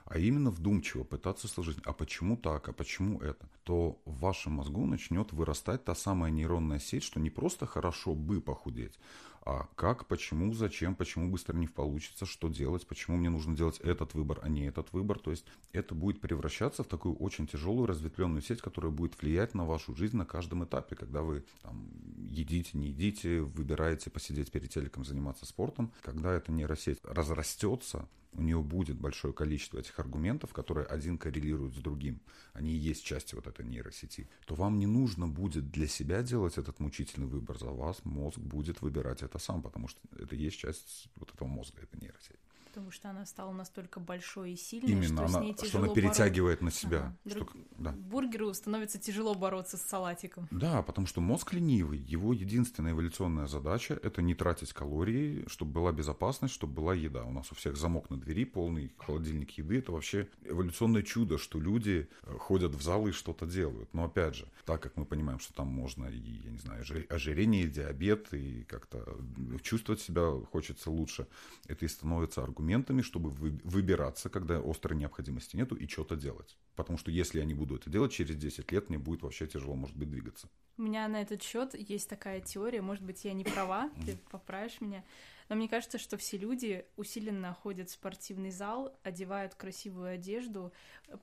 а 0.06 0.18
именно 0.18 0.50
вдумчиво 0.50 1.04
пытаться 1.04 1.48
сложить, 1.48 1.78
а 1.86 1.94
почему 1.94 2.36
так, 2.36 2.68
а 2.68 2.74
почему 2.74 3.20
это, 3.20 3.48
то 3.64 4.02
в 4.06 4.22
вашем 4.22 4.54
мозгу 4.54 4.88
начнет 4.88 5.32
вырастать 5.32 5.84
та 5.86 5.94
самая 5.94 6.32
нейронная 6.32 6.80
сеть, 6.80 7.04
что 7.04 7.20
не 7.20 7.30
просто 7.30 7.68
хорошо 7.68 8.16
бы 8.16 8.42
похудеть, 8.42 8.98
а 9.44 9.68
как, 9.76 10.06
почему, 10.06 10.54
зачем, 10.54 10.96
почему 10.96 11.32
быстро 11.32 11.56
не 11.56 11.68
получится, 11.68 12.26
что 12.28 12.48
делать, 12.48 12.86
почему 12.86 13.18
мне 13.18 13.30
нужно 13.30 13.56
делать 13.56 13.80
этот 13.80 14.14
выбор, 14.14 14.40
а 14.44 14.50
не 14.50 14.68
этот 14.68 14.94
выбор. 14.94 15.18
То 15.18 15.32
есть 15.32 15.46
это 15.74 15.96
будет 15.96 16.22
превращаться 16.22 16.84
в 16.84 16.88
такую 16.88 17.16
очень 17.16 17.48
тяжелую 17.48 17.88
разветвленную 17.88 18.44
сеть, 18.44 18.62
которая 18.62 18.92
будет 18.92 19.20
влиять 19.20 19.56
на 19.56 19.66
вашу 19.66 19.96
жизнь 19.96 20.16
на 20.16 20.26
каждом 20.26 20.64
этапе, 20.64 20.96
когда 20.96 21.24
вы 21.24 21.44
там, 21.64 21.90
едите, 22.30 22.78
не 22.78 22.90
едите, 22.90 23.42
выбираете 23.42 24.12
посидеть 24.12 24.52
перед 24.52 24.70
телеком, 24.70 25.06
заниматься 25.06 25.48
спортом. 25.48 25.92
Когда 26.04 26.32
эта 26.34 26.52
нейросеть 26.52 27.00
разрастется, 27.04 28.08
у 28.34 28.42
нее 28.42 28.62
будет 28.62 28.98
большое 28.98 29.34
количество 29.34 29.80
этих 29.80 30.00
аргументов, 30.00 30.54
которые 30.54 30.86
один 30.88 31.18
коррелирует 31.18 31.76
с 31.76 31.78
другим, 31.78 32.22
они 32.54 32.72
и 32.72 32.78
есть 32.78 33.04
части 33.04 33.36
вот 33.36 33.48
этой 33.48 33.66
нейросети, 33.66 34.30
то 34.46 34.56
вам 34.56 34.80
не 34.80 34.88
нужно 34.88 35.28
будет 35.28 35.72
для 35.72 35.88
себя 35.88 36.24
делать 36.24 36.58
этот 36.58 36.80
мучительный 36.80 37.28
выбор. 37.28 37.58
За 37.58 37.68
вас, 37.68 38.04
мозг 38.04 38.40
будет 38.40 38.82
выбирать 38.82 39.22
это 39.22 39.40
сам, 39.40 39.62
потому 39.62 39.88
что 39.88 40.00
это 40.18 40.36
есть 40.36 40.58
часть 40.58 41.10
вот 41.16 41.34
этого 41.34 41.48
мозга, 41.48 41.82
этой 41.82 42.00
нейросети. 42.00 42.41
Потому 42.72 42.92
что 42.92 43.10
она 43.10 43.26
стала 43.26 43.52
настолько 43.52 44.00
большой 44.00 44.54
и 44.54 44.56
сильной, 44.56 44.92
Именно, 44.92 45.28
что 45.28 45.38
она, 45.38 45.40
с 45.40 45.42
ней 45.42 45.54
тяжело 45.54 45.70
что 45.70 45.80
она 45.80 45.94
перетягивает 45.94 46.62
бороться. 46.62 46.86
на 46.86 46.90
себя. 46.90 47.18
Ага. 47.26 47.36
Что, 47.36 47.48
да. 47.78 47.92
Бургеру 47.92 48.54
становится 48.54 48.98
тяжело 48.98 49.36
бороться 49.36 49.76
с 49.76 49.82
салатиком. 49.82 50.48
Да, 50.52 50.82
потому 50.82 51.06
что 51.06 51.20
мозг 51.20 51.52
ленивый. 51.52 52.00
Его 52.00 52.32
единственная 52.32 52.94
эволюционная 52.94 53.48
задача– 53.48 54.00
это 54.04 54.22
не 54.22 54.36
тратить 54.36 54.72
калории, 54.72 55.44
чтобы 55.48 55.74
была 55.74 55.92
безопасность, 55.92 56.54
чтобы 56.54 56.74
была 56.74 56.94
еда. 56.94 57.26
У 57.26 57.34
нас 57.34 57.52
у 57.52 57.56
всех 57.56 57.76
замок 57.76 58.10
на 58.10 58.18
двери, 58.18 58.46
полный 58.46 58.94
холодильник 58.98 59.52
еды. 59.58 59.80
Это 59.80 59.92
вообще 59.92 60.30
эволюционное 60.46 61.04
чудо, 61.04 61.38
что 61.38 61.60
люди 61.60 62.08
э, 62.24 62.38
ходят 62.38 62.74
в 62.74 62.82
залы 62.82 63.10
и 63.10 63.14
что-то 63.14 63.46
делают. 63.46 63.94
Но 63.94 64.06
опять 64.06 64.36
же, 64.36 64.48
так 64.66 64.82
как 64.82 64.96
мы 64.96 65.06
понимаем, 65.06 65.40
что 65.40 65.54
там 65.54 65.68
можно 65.68 66.06
и, 66.06 66.18
я 66.18 66.52
не 66.52 66.60
знаю, 66.60 66.86
ожирение, 67.10 67.68
диабет, 67.68 68.34
и 68.34 68.64
как-то 68.64 69.18
чувствовать 69.62 70.00
себя 70.02 70.32
хочется 70.52 70.90
лучше, 70.90 71.28
это 71.68 71.86
и 71.86 71.88
становится 71.88 72.44
аргументами, 72.62 73.02
чтобы 73.02 73.32
выбираться, 73.32 74.30
когда 74.30 74.62
острой 74.64 74.98
необходимости 74.98 75.56
нету, 75.56 75.76
и 75.76 75.88
что-то 75.88 76.16
делать. 76.16 76.58
Потому 76.76 76.98
что 76.98 77.12
если 77.12 77.40
я 77.40 77.46
не 77.46 77.56
буду 77.56 77.76
это 77.76 77.90
делать, 77.90 78.12
через 78.12 78.36
10 78.36 78.72
лет 78.72 78.90
мне 78.90 79.00
будет 79.00 79.24
вообще 79.24 79.48
тяжело, 79.48 79.76
может 79.76 79.98
быть, 79.98 80.10
двигаться. 80.10 80.48
У 80.78 80.84
меня 80.84 81.08
на 81.08 81.22
этот 81.22 81.42
счет 81.42 81.74
есть 81.74 82.08
такая 82.08 82.40
теория, 82.40 82.82
может 82.82 83.04
быть, 83.04 83.26
я 83.26 83.34
не 83.34 83.44
права, 83.44 83.90
ты 84.06 84.18
поправишь 84.30 84.80
меня, 84.80 85.04
но 85.50 85.56
мне 85.56 85.68
кажется, 85.68 85.98
что 85.98 86.18
все 86.18 86.38
люди 86.38 86.86
усиленно 86.96 87.54
ходят 87.54 87.90
в 87.90 87.94
спортивный 87.94 88.52
зал, 88.52 88.96
одевают 89.04 89.56
красивую 89.56 90.14
одежду, 90.14 90.72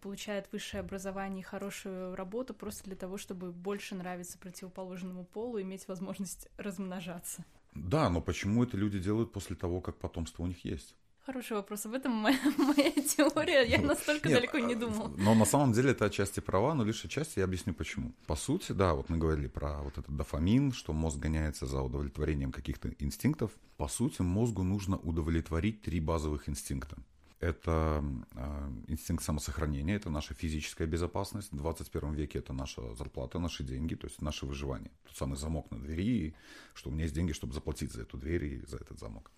получают 0.02 0.52
высшее 0.52 0.80
образование 0.80 1.40
и 1.40 1.44
хорошую 1.44 2.14
работу 2.14 2.52
просто 2.52 2.84
для 2.84 2.96
того, 2.96 3.16
чтобы 3.16 3.52
больше 3.52 3.94
нравиться 3.94 4.38
противоположному 4.38 5.24
полу, 5.24 5.60
иметь 5.60 5.88
возможность 5.88 6.48
размножаться. 6.58 7.44
Да, 7.74 8.10
но 8.10 8.20
почему 8.20 8.64
это 8.64 8.76
люди 8.76 8.98
делают 8.98 9.32
после 9.32 9.56
того, 9.56 9.80
как 9.80 9.98
потомство 9.98 10.42
у 10.42 10.46
них 10.46 10.64
есть? 10.64 10.94
Хороший 11.28 11.56
вопрос. 11.56 11.84
Об 11.84 11.92
этом 11.92 12.12
моя, 12.12 12.38
моя 12.56 12.90
теория. 12.90 13.62
Я 13.62 13.82
настолько 13.82 14.30
Нет, 14.30 14.38
далеко 14.38 14.58
не 14.60 14.72
а, 14.72 14.78
думал. 14.78 15.08
Но 15.18 15.34
на 15.34 15.44
самом 15.44 15.74
деле 15.74 15.90
это 15.90 16.06
отчасти 16.06 16.40
права, 16.40 16.72
но 16.72 16.84
лишь 16.84 17.04
отчасти 17.04 17.40
я 17.40 17.44
объясню 17.44 17.74
почему. 17.74 18.14
По 18.26 18.34
сути, 18.34 18.72
да, 18.72 18.94
вот 18.94 19.10
мы 19.10 19.18
говорили 19.18 19.46
про 19.46 19.82
вот 19.82 19.98
этот 19.98 20.16
дофамин, 20.16 20.72
что 20.72 20.94
мозг 20.94 21.18
гоняется 21.18 21.66
за 21.66 21.82
удовлетворением 21.82 22.50
каких-то 22.50 22.88
инстинктов. 22.98 23.50
По 23.76 23.88
сути, 23.88 24.22
мозгу 24.22 24.62
нужно 24.62 24.96
удовлетворить 24.96 25.82
три 25.82 26.00
базовых 26.00 26.48
инстинкта. 26.48 26.96
Это 27.40 28.02
э, 28.34 28.70
инстинкт 28.86 29.22
самосохранения, 29.22 29.96
это 29.96 30.08
наша 30.08 30.32
физическая 30.32 30.88
безопасность. 30.88 31.52
В 31.52 31.56
21 31.56 32.14
веке 32.14 32.38
это 32.38 32.54
наша 32.54 32.94
зарплата, 32.94 33.38
наши 33.38 33.64
деньги, 33.64 33.96
то 33.96 34.06
есть 34.06 34.22
наше 34.22 34.46
выживание. 34.46 34.90
Тот 35.06 35.16
самый 35.18 35.36
замок 35.36 35.70
на 35.70 35.78
двери, 35.78 36.34
что 36.72 36.88
у 36.88 36.92
меня 36.92 37.02
есть 37.02 37.14
деньги, 37.14 37.32
чтобы 37.32 37.52
заплатить 37.52 37.92
за 37.92 38.00
эту 38.00 38.16
дверь 38.16 38.44
и 38.44 38.62
за 38.66 38.78
этот 38.78 38.98
замок 38.98 39.30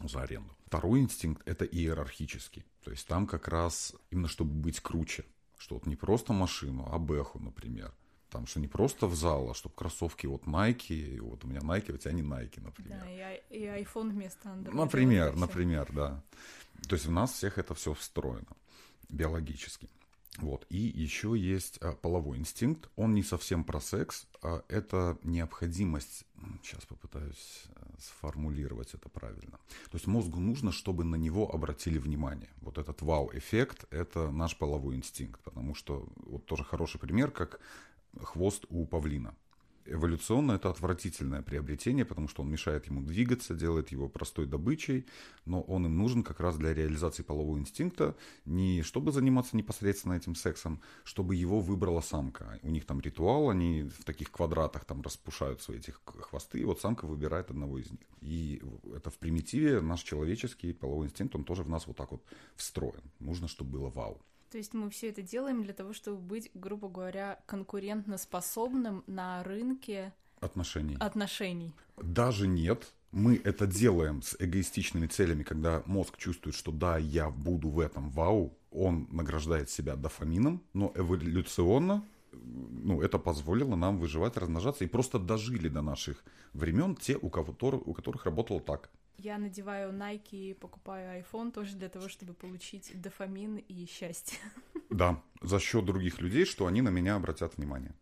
за 0.00 0.22
аренду. 0.22 0.54
Второй 0.66 1.00
инстинкт– 1.00 1.42
это 1.46 1.64
иерархический. 1.64 2.64
То 2.84 2.90
есть 2.90 3.06
там 3.06 3.26
как 3.26 3.48
раз 3.48 3.94
именно 4.10 4.28
чтобы 4.28 4.52
быть 4.52 4.80
круче. 4.80 5.24
Что 5.58 5.76
вот 5.76 5.86
не 5.86 5.96
просто 5.96 6.32
машину, 6.32 6.88
а 6.90 6.98
бэху, 6.98 7.38
например. 7.38 7.92
Там, 8.30 8.46
что 8.46 8.60
не 8.60 8.66
просто 8.66 9.06
в 9.06 9.14
зал, 9.14 9.50
а 9.50 9.54
чтобы 9.54 9.74
кроссовки 9.74 10.26
вот 10.26 10.44
Nike, 10.44 10.94
и 10.94 11.20
вот 11.20 11.44
у 11.44 11.48
меня 11.48 11.60
Nike, 11.60 11.92
у 11.92 11.98
тебя 11.98 12.12
не 12.12 12.22
Nike, 12.22 12.60
например. 12.60 12.98
Да, 13.00 13.34
и, 13.34 13.42
и 13.50 13.64
iPhone 13.66 14.10
вместо 14.10 14.48
Android. 14.48 14.74
Например, 14.74 15.36
например, 15.36 15.92
да. 15.92 16.22
То 16.88 16.96
есть 16.96 17.06
в 17.06 17.10
нас 17.10 17.32
всех 17.32 17.58
это 17.58 17.74
все 17.74 17.92
встроено 17.92 18.56
биологически. 19.10 19.88
Вот. 20.38 20.66
И 20.70 20.78
еще 20.78 21.34
есть 21.36 21.78
а, 21.82 21.92
половой 21.92 22.38
инстинкт. 22.38 22.88
Он 22.96 23.14
не 23.14 23.22
совсем 23.22 23.64
про 23.64 23.80
секс, 23.80 24.26
а 24.40 24.64
это 24.68 25.18
необходимость. 25.22 26.24
Сейчас 26.62 26.84
попытаюсь 26.86 27.64
э, 27.76 27.82
сформулировать 27.98 28.94
это 28.94 29.08
правильно. 29.08 29.58
То 29.90 29.96
есть 29.96 30.06
мозгу 30.06 30.40
нужно, 30.40 30.72
чтобы 30.72 31.04
на 31.04 31.16
него 31.16 31.52
обратили 31.52 31.98
внимание. 31.98 32.50
Вот 32.60 32.78
этот 32.78 33.02
вау-эффект– 33.02 33.86
это 33.90 34.30
наш 34.30 34.56
половой 34.56 34.96
инстинкт. 34.96 35.40
Потому 35.42 35.74
что 35.74 36.08
вот 36.16 36.46
тоже 36.46 36.64
хороший 36.64 37.00
пример, 37.00 37.30
как 37.30 37.60
хвост 38.20 38.64
у 38.68 38.86
павлина 38.86 39.34
эволюционно 39.86 40.52
это 40.52 40.70
отвратительное 40.70 41.42
приобретение, 41.42 42.04
потому 42.04 42.28
что 42.28 42.42
он 42.42 42.50
мешает 42.50 42.86
ему 42.86 43.02
двигаться, 43.02 43.54
делает 43.54 43.92
его 43.92 44.08
простой 44.08 44.46
добычей, 44.46 45.06
но 45.44 45.60
он 45.62 45.86
им 45.86 45.98
нужен 45.98 46.22
как 46.22 46.40
раз 46.40 46.56
для 46.56 46.72
реализации 46.72 47.22
полового 47.22 47.58
инстинкта, 47.58 48.16
не 48.44 48.82
чтобы 48.82 49.12
заниматься 49.12 49.56
непосредственно 49.56 50.14
этим 50.14 50.34
сексом, 50.34 50.80
чтобы 51.04 51.34
его 51.34 51.60
выбрала 51.60 52.00
самка. 52.00 52.58
У 52.62 52.70
них 52.70 52.86
там 52.86 53.00
ритуал, 53.00 53.50
они 53.50 53.82
в 53.82 54.04
таких 54.04 54.30
квадратах 54.30 54.84
там 54.84 55.02
распушают 55.02 55.60
свои 55.60 55.78
эти 55.82 55.92
хвосты, 56.04 56.60
и 56.60 56.64
вот 56.64 56.80
самка 56.80 57.06
выбирает 57.06 57.50
одного 57.50 57.78
из 57.78 57.90
них. 57.90 58.06
И 58.20 58.62
это 58.94 59.10
в 59.10 59.18
примитиве 59.18 59.80
наш 59.80 60.02
человеческий 60.02 60.72
половой 60.72 61.06
инстинкт, 61.06 61.34
он 61.34 61.44
тоже 61.44 61.62
в 61.62 61.68
нас 61.68 61.86
вот 61.86 61.96
так 61.96 62.12
вот 62.12 62.22
встроен. 62.54 63.02
Нужно, 63.18 63.48
чтобы 63.48 63.72
было 63.72 63.90
вау. 63.90 64.20
То 64.52 64.58
есть 64.58 64.74
мы 64.74 64.90
все 64.90 65.08
это 65.08 65.22
делаем 65.22 65.64
для 65.64 65.72
того, 65.72 65.94
чтобы 65.94 66.18
быть, 66.18 66.50
грубо 66.52 66.90
говоря, 66.90 67.40
конкурентоспособным 67.46 69.02
на 69.06 69.42
рынке 69.44 70.12
отношений. 70.40 70.94
отношений. 71.00 71.72
Даже 71.96 72.46
нет. 72.46 72.92
Мы 73.12 73.40
это 73.42 73.66
делаем 73.66 74.20
с 74.20 74.36
эгоистичными 74.38 75.06
целями, 75.06 75.42
когда 75.42 75.82
мозг 75.86 76.18
чувствует, 76.18 76.54
что 76.54 76.70
да, 76.70 76.98
я 76.98 77.30
буду 77.30 77.70
в 77.70 77.80
этом 77.80 78.10
вау, 78.10 78.54
он 78.70 79.08
награждает 79.10 79.70
себя 79.70 79.96
дофамином, 79.96 80.62
но 80.74 80.92
эволюционно 80.94 82.04
ну, 82.32 83.00
это 83.00 83.18
позволило 83.18 83.74
нам 83.74 83.98
выживать, 83.98 84.36
размножаться 84.36 84.84
и 84.84 84.88
просто 84.88 85.18
дожили 85.18 85.68
до 85.68 85.80
наших 85.80 86.22
времен 86.52 86.94
те, 86.96 87.16
у, 87.16 87.30
кого, 87.30 87.54
у 87.84 87.94
которых 87.94 88.26
работало 88.26 88.60
так. 88.60 88.90
Я 89.18 89.38
надеваю 89.38 89.92
Nike 89.92 90.50
и 90.50 90.54
покупаю 90.54 91.22
iPhone 91.22 91.52
тоже 91.52 91.76
для 91.76 91.88
того, 91.88 92.08
чтобы 92.08 92.34
получить 92.34 92.92
дофамин 93.00 93.56
и 93.56 93.86
счастье. 93.86 94.38
Да, 94.90 95.22
за 95.40 95.58
счет 95.58 95.86
других 95.86 96.20
людей, 96.20 96.44
что 96.44 96.66
они 96.66 96.82
на 96.82 96.90
меня 96.90 97.14
обратят 97.14 97.56
внимание. 97.56 97.94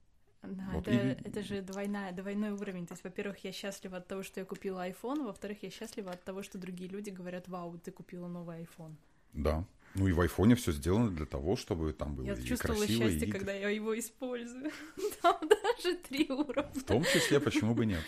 Да, 0.42 0.70
вот. 0.72 0.88
это, 0.88 1.20
и... 1.22 1.28
это 1.28 1.42
же 1.44 1.62
двойная, 1.62 2.10
двойной 2.10 2.50
уровень. 2.50 2.84
То 2.86 2.94
есть, 2.94 3.04
во-первых, 3.04 3.44
я 3.44 3.52
счастлива 3.52 3.98
от 3.98 4.08
того, 4.08 4.24
что 4.24 4.40
я 4.40 4.46
купила 4.46 4.88
iPhone, 4.88 5.24
во-вторых, 5.24 5.62
я 5.62 5.70
счастлива 5.70 6.10
от 6.10 6.24
того, 6.24 6.42
что 6.42 6.58
другие 6.58 6.90
люди 6.90 7.10
говорят, 7.10 7.46
вау, 7.46 7.78
ты 7.78 7.92
купила 7.92 8.26
новый 8.26 8.62
iPhone. 8.62 8.96
Да. 9.32 9.64
Ну 9.94 10.06
и 10.06 10.12
в 10.12 10.20
айфоне 10.20 10.54
все 10.54 10.72
сделано 10.72 11.10
для 11.10 11.26
того, 11.26 11.56
чтобы 11.56 11.92
там 11.92 12.14
было 12.14 12.26
я 12.26 12.34
и 12.34 12.44
чувствовала 12.44 12.78
красиво, 12.78 13.08
счастье, 13.08 13.28
и... 13.28 13.30
когда 13.30 13.52
я 13.52 13.68
его 13.70 13.98
использую. 13.98 14.70
Там 15.22 15.40
даже 15.40 15.96
три 15.96 16.30
уровня. 16.30 16.72
В 16.74 16.84
том 16.84 17.04
числе, 17.04 17.40
почему 17.40 17.74
бы 17.74 17.86
нет. 17.86 18.02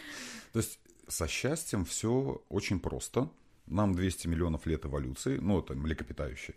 То 0.53 0.61
есть 0.61 0.79
со 1.13 1.29
счастьем 1.29 1.85
все 1.85 2.43
очень 2.49 2.81
просто. 2.81 3.31
Нам 3.67 3.95
200 3.95 4.27
миллионов 4.27 4.67
лет 4.67 4.85
эволюции, 4.85 5.39
ну, 5.39 5.61
это 5.61 5.75
млекопитающие. 5.75 6.57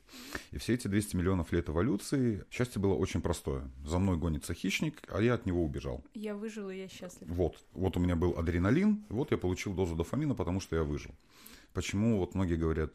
И 0.51 0.57
все 0.57 0.73
эти 0.73 0.87
200 0.87 1.15
миллионов 1.15 1.51
лет 1.51 1.69
эволюции, 1.69 2.43
счастье 2.49 2.81
было 2.81 2.95
очень 2.95 3.21
простое. 3.21 3.69
За 3.85 3.99
мной 3.99 4.17
гонится 4.17 4.55
хищник, 4.55 5.03
а 5.09 5.21
я 5.21 5.35
от 5.35 5.45
него 5.45 5.63
убежал. 5.63 6.03
Я 6.15 6.33
выжил, 6.33 6.69
и 6.71 6.77
я 6.77 6.87
счастлив. 6.87 7.27
Вот. 7.29 7.63
Вот 7.73 7.95
у 7.95 7.99
меня 7.99 8.15
был 8.15 8.39
адреналин, 8.39 9.05
вот 9.09 9.31
я 9.31 9.37
получил 9.37 9.73
дозу 9.73 9.95
дофамина, 9.95 10.33
потому 10.33 10.59
что 10.59 10.75
я 10.75 10.83
выжил. 10.83 11.11
Почему 11.73 12.17
вот 12.17 12.33
многие 12.33 12.55
говорят, 12.55 12.91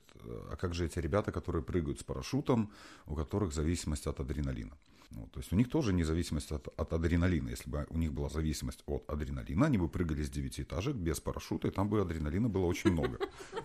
а 0.51 0.57
как 0.57 0.75
же 0.75 0.87
эти 0.87 0.99
ребята, 0.99 1.31
которые 1.31 1.63
прыгают 1.63 2.01
с 2.01 2.03
парашютом, 2.03 2.73
у 3.07 3.15
которых 3.15 3.53
зависимость 3.53 4.07
от 4.07 4.19
адреналина? 4.19 4.77
Ну, 5.11 5.27
то 5.33 5.41
есть 5.41 5.53
у 5.53 5.57
них 5.57 5.69
тоже 5.69 5.93
независимость 5.93 6.53
от, 6.53 6.69
от 6.69 6.93
адреналина. 6.93 7.49
Если 7.49 7.69
бы 7.69 7.87
у 7.91 7.99
них 7.99 8.13
была 8.13 8.29
зависимость 8.29 8.83
от 8.87 9.11
адреналина, 9.11 9.67
они 9.67 9.77
бы 9.77 9.89
прыгали 9.89 10.23
с 10.23 10.31
девятиэтажек 10.31 10.95
без 10.95 11.21
парашюта, 11.21 11.69
и 11.69 11.71
там 11.71 11.89
бы 11.89 12.01
адреналина 12.01 12.49
было 12.49 12.67
очень 12.67 12.93
много. 12.93 13.19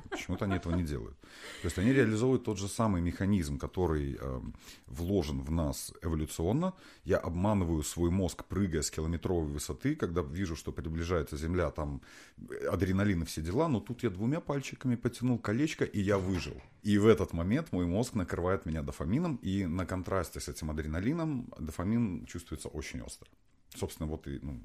Почему-то 0.10 0.45
они 0.45 0.55
этого 0.55 0.75
не 0.75 0.84
делают. 0.84 1.19
То 1.62 1.67
есть 1.67 1.77
они 1.77 1.93
реализуют 1.93 2.45
тот 2.45 2.58
же 2.58 2.67
самый 2.67 3.01
механизм, 3.01 3.60
который 3.60 4.17
э, 4.19 4.41
вложен 4.88 5.41
в 5.41 5.51
нас 5.51 5.93
эволюционно. 6.01 6.73
Я 7.03 7.17
обманываю 7.17 7.84
свой 7.84 8.10
мозг, 8.10 8.45
прыгая 8.45 8.81
с 8.81 8.89
километровой 8.89 9.51
высоты, 9.51 9.95
когда 9.95 10.21
вижу, 10.21 10.55
что 10.55 10.71
приближается 10.71 11.38
Земля, 11.38 11.69
там 11.69 12.01
адреналин 12.71 13.21
и 13.21 13.25
все 13.25 13.41
дела, 13.41 13.67
но 13.67 13.79
тут 13.79 14.03
я 14.03 14.10
двумя 14.10 14.39
пальчиками 14.39 14.95
потянул 14.95 15.38
колечко, 15.38 15.86
и 15.86 16.01
я 16.01 16.17
выжил. 16.17 16.60
И 16.86 17.00
в 17.00 17.08
этот 17.08 17.34
момент 17.34 17.71
мой 17.71 17.88
мозг 17.88 18.13
накрывает 18.13 18.67
меня 18.67 18.84
дофамином, 18.84 19.38
и 19.38 19.65
на 19.65 19.88
контрасте 19.88 20.39
с 20.39 20.48
этим 20.48 20.69
адреналином 20.69 21.52
дофамин 21.58 22.28
чувствуется 22.28 22.69
очень 22.69 23.02
остро. 23.02 23.28
Собственно, 23.76 24.08
вот 24.08 24.28
и 24.28 24.38
ну, 24.39 24.62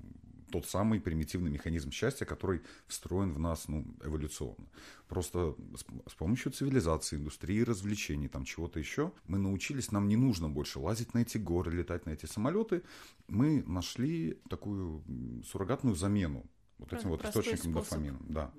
тот 0.53 0.67
самый 0.67 1.01
примитивный 1.01 1.51
механизм 1.51 1.91
счастья, 1.91 2.27
который 2.27 2.61
встроен 2.87 3.33
в 3.33 3.39
нас 3.39 3.69
ну, 3.69 3.87
эволюционно. 4.05 4.69
Просто 5.09 5.55
с, 5.75 6.11
с 6.11 6.15
помощью 6.15 6.53
цивилизации, 6.53 7.17
индустрии, 7.17 7.63
развлечений, 7.63 8.29
там 8.29 8.45
чего-то 8.45 8.79
еще, 8.79 9.13
мы 9.27 9.39
научились, 9.39 9.91
нам 9.91 10.07
не 10.07 10.17
нужно 10.17 10.51
больше 10.51 10.79
лазить 10.79 11.15
на 11.15 11.21
эти 11.21 11.39
горы, 11.39 11.73
летать 11.73 12.05
на 12.05 12.11
эти 12.11 12.27
самолеты. 12.27 12.83
Мы 13.29 13.63
нашли 13.67 14.39
такую 14.51 15.03
суррогатную 15.51 15.97
замену 15.97 16.45
вот 16.77 16.93
этим 16.93 17.09
вот 17.09 17.25
источником 17.25 17.73
дофамина. 17.73 18.19
Да. 18.29 18.53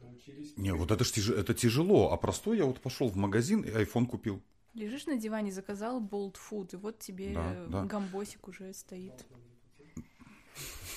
Ну, 0.00 0.18
Не, 0.56 0.74
вот 0.74 0.90
это 0.90 1.04
ж 1.04 1.12
тяж... 1.12 1.30
это 1.30 1.54
тяжело, 1.54 2.12
а 2.12 2.16
простой 2.16 2.58
я 2.58 2.64
вот 2.64 2.80
пошел 2.80 3.08
в 3.08 3.16
магазин 3.16 3.62
и 3.62 3.70
iPhone 3.70 4.06
купил. 4.06 4.42
Лежишь 4.74 5.06
на 5.06 5.16
диване, 5.16 5.52
заказал 5.52 6.00
болт 6.00 6.38
food, 6.38 6.74
и 6.74 6.76
вот 6.76 6.98
тебе 6.98 7.32
да, 7.32 7.66
да. 7.66 7.84
гамбосик 7.84 8.48
уже 8.48 8.74
стоит. 8.74 9.26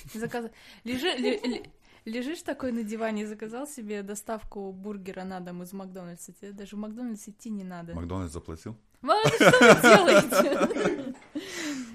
Заказ... 0.13 0.51
Лежи, 0.83 1.63
лежишь 2.05 2.41
такой 2.41 2.71
на 2.71 2.83
диване, 2.83 3.27
заказал 3.27 3.67
себе 3.67 4.03
доставку 4.03 4.71
бургера 4.73 5.23
на 5.23 5.39
дом 5.39 5.63
из 5.63 5.71
Макдональдса. 5.73 6.33
Тебе 6.33 6.51
даже 6.51 6.75
в 6.75 6.79
Макдональдс 6.79 7.27
идти 7.29 7.49
не 7.49 7.63
надо. 7.63 7.95
Макдональдс 7.95 8.33
заплатил? 8.33 8.75
Что 9.01 9.51
вы 9.59 9.81
делаете? 9.81 11.15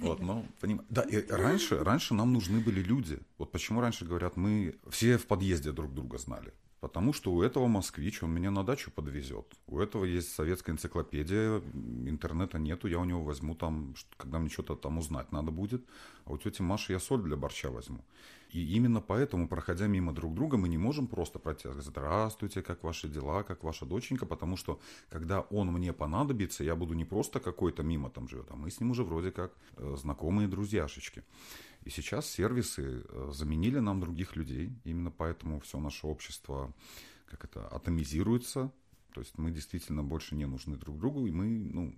Вот, 0.01 0.21
ну, 0.21 0.47
понимаю. 0.61 0.87
Да, 0.91 1.03
и 1.03 1.27
раньше, 1.27 1.83
раньше 1.83 2.15
нам 2.15 2.33
нужны 2.33 2.61
были 2.61 2.81
люди. 2.81 3.19
Вот 3.39 3.53
почему 3.53 3.81
раньше 3.81 4.05
говорят, 4.05 4.37
мы 4.37 4.77
все 4.91 5.17
в 5.17 5.27
подъезде 5.27 5.73
друг 5.73 5.95
друга 5.95 6.19
знали. 6.19 6.53
Потому 6.85 7.15
что 7.15 7.33
у 7.33 7.41
этого 7.41 7.67
москвич, 7.67 8.23
он 8.23 8.35
меня 8.35 8.51
на 8.51 8.63
дачу 8.63 8.91
подвезет. 8.91 9.47
У 9.67 9.79
этого 9.79 10.05
есть 10.05 10.35
советская 10.35 10.75
энциклопедия, 10.75 11.63
интернета 12.07 12.59
нету, 12.59 12.89
я 12.89 12.99
у 12.99 13.05
него 13.05 13.23
возьму 13.23 13.55
там, 13.55 13.95
когда 14.19 14.39
мне 14.39 14.51
что-то 14.51 14.75
там 14.75 14.99
узнать 14.99 15.33
надо 15.33 15.51
будет. 15.51 15.83
А 16.27 16.33
у 16.35 16.37
тети 16.37 16.61
Маши 16.61 16.93
я 16.93 17.01
соль 17.01 17.23
для 17.23 17.37
борща 17.37 17.71
возьму. 17.71 18.05
И 18.51 18.77
именно 18.77 19.01
поэтому, 19.01 19.49
проходя 19.49 19.87
мимо 19.87 20.13
друг 20.13 20.35
друга, 20.35 20.59
мы 20.59 20.69
не 20.69 20.79
можем 20.79 21.07
просто 21.07 21.39
пройти, 21.39 21.69
здравствуйте, 21.79 22.63
как 22.63 22.85
ваши 22.85 23.09
дела, 23.09 23.43
как 23.45 23.65
ваша 23.65 23.87
доченька, 23.87 24.27
потому 24.27 24.57
что, 24.57 24.79
когда 25.09 25.41
он 25.41 25.73
мне 25.73 25.93
понадобится, 25.93 26.65
я 26.65 26.77
буду 26.77 26.95
не 26.95 27.07
просто 27.07 27.41
какой-то 27.41 27.83
мимо 27.83 28.11
там 28.11 28.29
живет, 28.29 28.51
а 28.51 28.57
мы 28.57 28.71
с 28.71 28.79
ним 28.79 28.91
уже 28.91 29.05
вроде 29.05 29.31
как 29.31 29.53
э, 29.77 29.97
знакомые 29.97 30.49
друзьяшечки. 30.49 31.23
И 31.85 31.91
сейчас 31.91 32.27
сервисы 32.31 33.05
э, 33.07 33.31
заменили 33.33 33.79
нам 33.79 34.01
других 34.01 34.37
людей. 34.37 34.73
Именно 34.85 35.11
поэтому 35.11 35.61
все 35.61 35.79
наше 35.79 36.07
общество 36.07 36.75
как 37.27 37.45
это, 37.45 37.67
атомизируется. 37.69 38.73
То 39.13 39.21
есть 39.21 39.39
мы 39.39 39.51
действительно 39.51 40.03
больше 40.03 40.35
не 40.35 40.47
нужны 40.47 40.77
друг 40.77 40.99
другу. 40.99 41.27
И 41.27 41.31
мы, 41.31 41.47
ну, 41.47 41.95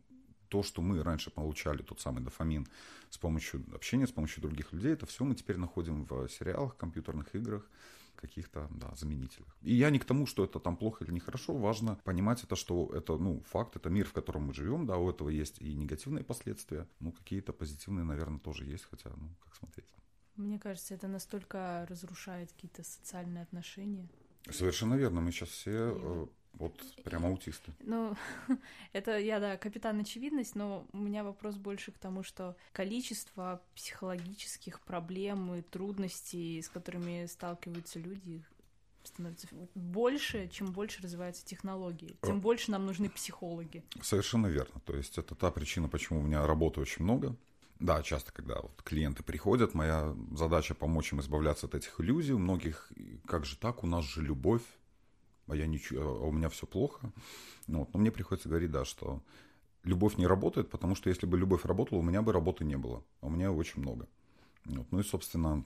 то, 0.48 0.62
что 0.62 0.82
мы 0.82 1.02
раньше 1.02 1.30
получали, 1.30 1.82
тот 1.82 2.00
самый 2.00 2.22
дофамин 2.22 2.66
с 3.10 3.18
помощью 3.18 3.64
общения, 3.74 4.06
с 4.06 4.12
помощью 4.12 4.42
других 4.42 4.72
людей, 4.72 4.92
это 4.92 5.06
все 5.06 5.24
мы 5.24 5.34
теперь 5.34 5.56
находим 5.56 6.04
в 6.04 6.28
сериалах, 6.28 6.76
компьютерных 6.76 7.34
играх, 7.34 7.68
каких-то, 8.16 8.68
да, 8.70 8.94
заменителях. 8.94 9.56
И 9.62 9.74
я 9.74 9.90
не 9.90 9.98
к 9.98 10.04
тому, 10.04 10.26
что 10.26 10.44
это 10.44 10.60
там 10.60 10.76
плохо 10.76 11.04
или 11.04 11.12
нехорошо, 11.12 11.54
важно 11.54 11.96
понимать 12.04 12.44
это, 12.44 12.56
что 12.56 12.90
это, 12.94 13.16
ну, 13.16 13.42
факт, 13.48 13.76
это 13.76 13.90
мир, 13.90 14.06
в 14.06 14.12
котором 14.12 14.46
мы 14.46 14.54
живем, 14.54 14.86
да, 14.86 14.96
у 14.96 15.10
этого 15.10 15.28
есть 15.28 15.60
и 15.60 15.74
негативные 15.74 16.24
последствия, 16.24 16.88
ну, 17.00 17.12
какие-то 17.12 17.52
позитивные, 17.52 18.04
наверное, 18.04 18.38
тоже 18.38 18.64
есть, 18.64 18.84
хотя, 18.84 19.10
ну, 19.16 19.28
как 19.44 19.54
смотреть. 19.54 19.94
Мне 20.36 20.58
кажется, 20.58 20.94
это 20.94 21.08
настолько 21.08 21.86
разрушает 21.88 22.52
какие-то 22.52 22.82
социальные 22.82 23.42
отношения. 23.42 24.08
Совершенно 24.50 24.94
верно. 24.94 25.20
Мы 25.20 25.32
сейчас 25.32 25.48
все 25.48 26.28
вот 26.58 26.74
прям 27.04 27.26
аутисты. 27.26 27.72
Ну, 27.80 28.16
это 28.92 29.18
я, 29.18 29.40
да, 29.40 29.56
капитан 29.56 30.00
очевидность, 30.00 30.54
но 30.54 30.86
у 30.92 30.98
меня 30.98 31.24
вопрос 31.24 31.56
больше 31.56 31.92
к 31.92 31.98
тому, 31.98 32.22
что 32.22 32.56
количество 32.72 33.62
психологических 33.74 34.80
проблем 34.80 35.54
и 35.54 35.62
трудностей, 35.62 36.60
с 36.62 36.68
которыми 36.68 37.26
сталкиваются 37.26 37.98
люди, 37.98 38.42
становится 39.04 39.48
больше, 39.74 40.48
чем 40.48 40.72
больше 40.72 41.02
развиваются 41.02 41.44
технологии, 41.44 42.16
тем 42.22 42.40
больше 42.40 42.70
нам 42.70 42.86
нужны 42.86 43.08
психологи. 43.08 43.84
Совершенно 44.02 44.48
верно. 44.48 44.80
То 44.80 44.96
есть 44.96 45.18
это 45.18 45.34
та 45.34 45.50
причина, 45.50 45.88
почему 45.88 46.20
у 46.20 46.22
меня 46.22 46.46
работы 46.46 46.80
очень 46.80 47.04
много. 47.04 47.36
Да, 47.78 48.02
часто, 48.02 48.32
когда 48.32 48.60
вот 48.62 48.82
клиенты 48.82 49.22
приходят, 49.22 49.74
моя 49.74 50.16
задача 50.32 50.74
помочь 50.74 51.12
им 51.12 51.20
избавляться 51.20 51.66
от 51.66 51.74
этих 51.74 52.00
иллюзий. 52.00 52.32
У 52.32 52.38
многих, 52.38 52.90
как 53.26 53.44
же 53.44 53.56
так, 53.58 53.84
у 53.84 53.86
нас 53.86 54.04
же 54.04 54.22
любовь, 54.22 54.62
а, 55.46 55.56
я 55.56 55.66
ничего, 55.66 56.02
а 56.02 56.26
у 56.26 56.32
меня 56.32 56.48
все 56.48 56.66
плохо. 56.66 57.12
Ну, 57.66 57.80
вот. 57.80 57.92
Но 57.92 58.00
мне 58.00 58.10
приходится 58.10 58.48
говорить, 58.48 58.70
да, 58.70 58.84
что 58.84 59.22
любовь 59.84 60.16
не 60.16 60.26
работает, 60.26 60.70
потому 60.70 60.94
что 60.94 61.08
если 61.08 61.26
бы 61.26 61.38
любовь 61.38 61.64
работала, 61.64 61.98
у 61.98 62.02
меня 62.02 62.22
бы 62.22 62.32
работы 62.32 62.64
не 62.64 62.76
было. 62.76 63.04
А 63.20 63.26
у 63.26 63.30
меня 63.30 63.52
очень 63.52 63.80
много. 63.80 64.08
Вот. 64.64 64.90
Ну 64.90 65.00
и, 65.00 65.02
собственно, 65.02 65.64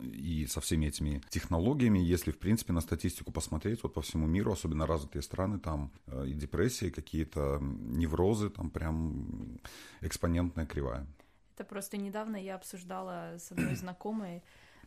и 0.00 0.46
со 0.46 0.60
всеми 0.60 0.86
этими 0.86 1.22
технологиями, 1.28 1.98
если, 1.98 2.30
в 2.30 2.38
принципе, 2.38 2.72
на 2.72 2.80
статистику 2.80 3.32
посмотреть, 3.32 3.82
вот 3.82 3.94
по 3.94 4.02
всему 4.02 4.26
миру, 4.26 4.52
особенно 4.52 4.86
развитые 4.86 5.22
страны, 5.22 5.58
там 5.58 5.90
э, 6.06 6.26
и 6.28 6.32
депрессии, 6.34 6.90
какие-то 6.90 7.58
неврозы, 7.60 8.50
там 8.50 8.70
прям 8.70 9.58
экспонентная 10.00 10.66
кривая. 10.66 11.06
Это 11.54 11.64
просто 11.64 11.96
недавно 11.96 12.36
я 12.36 12.56
обсуждала 12.56 13.36
с 13.38 13.52
одной 13.52 13.74
знакомой 13.74 14.42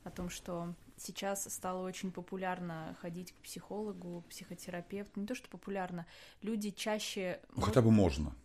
о 0.06 0.12
том, 0.12 0.30
что 0.30 0.74
сейчас 0.98 1.52
стало 1.52 1.86
очень 1.86 2.12
популярно 2.12 2.96
ходить 3.02 3.34
к 3.34 3.36
психологу, 3.38 4.24
психотерапевту. 4.30 5.20
Не 5.20 5.26
то, 5.26 5.34
что 5.34 5.50
популярно, 5.50 6.06
люди 6.42 6.70
чаще... 6.70 7.42
Ну, 7.56 7.62
хотя 7.64 7.82
бы 7.82 7.92
можно. 7.92 8.36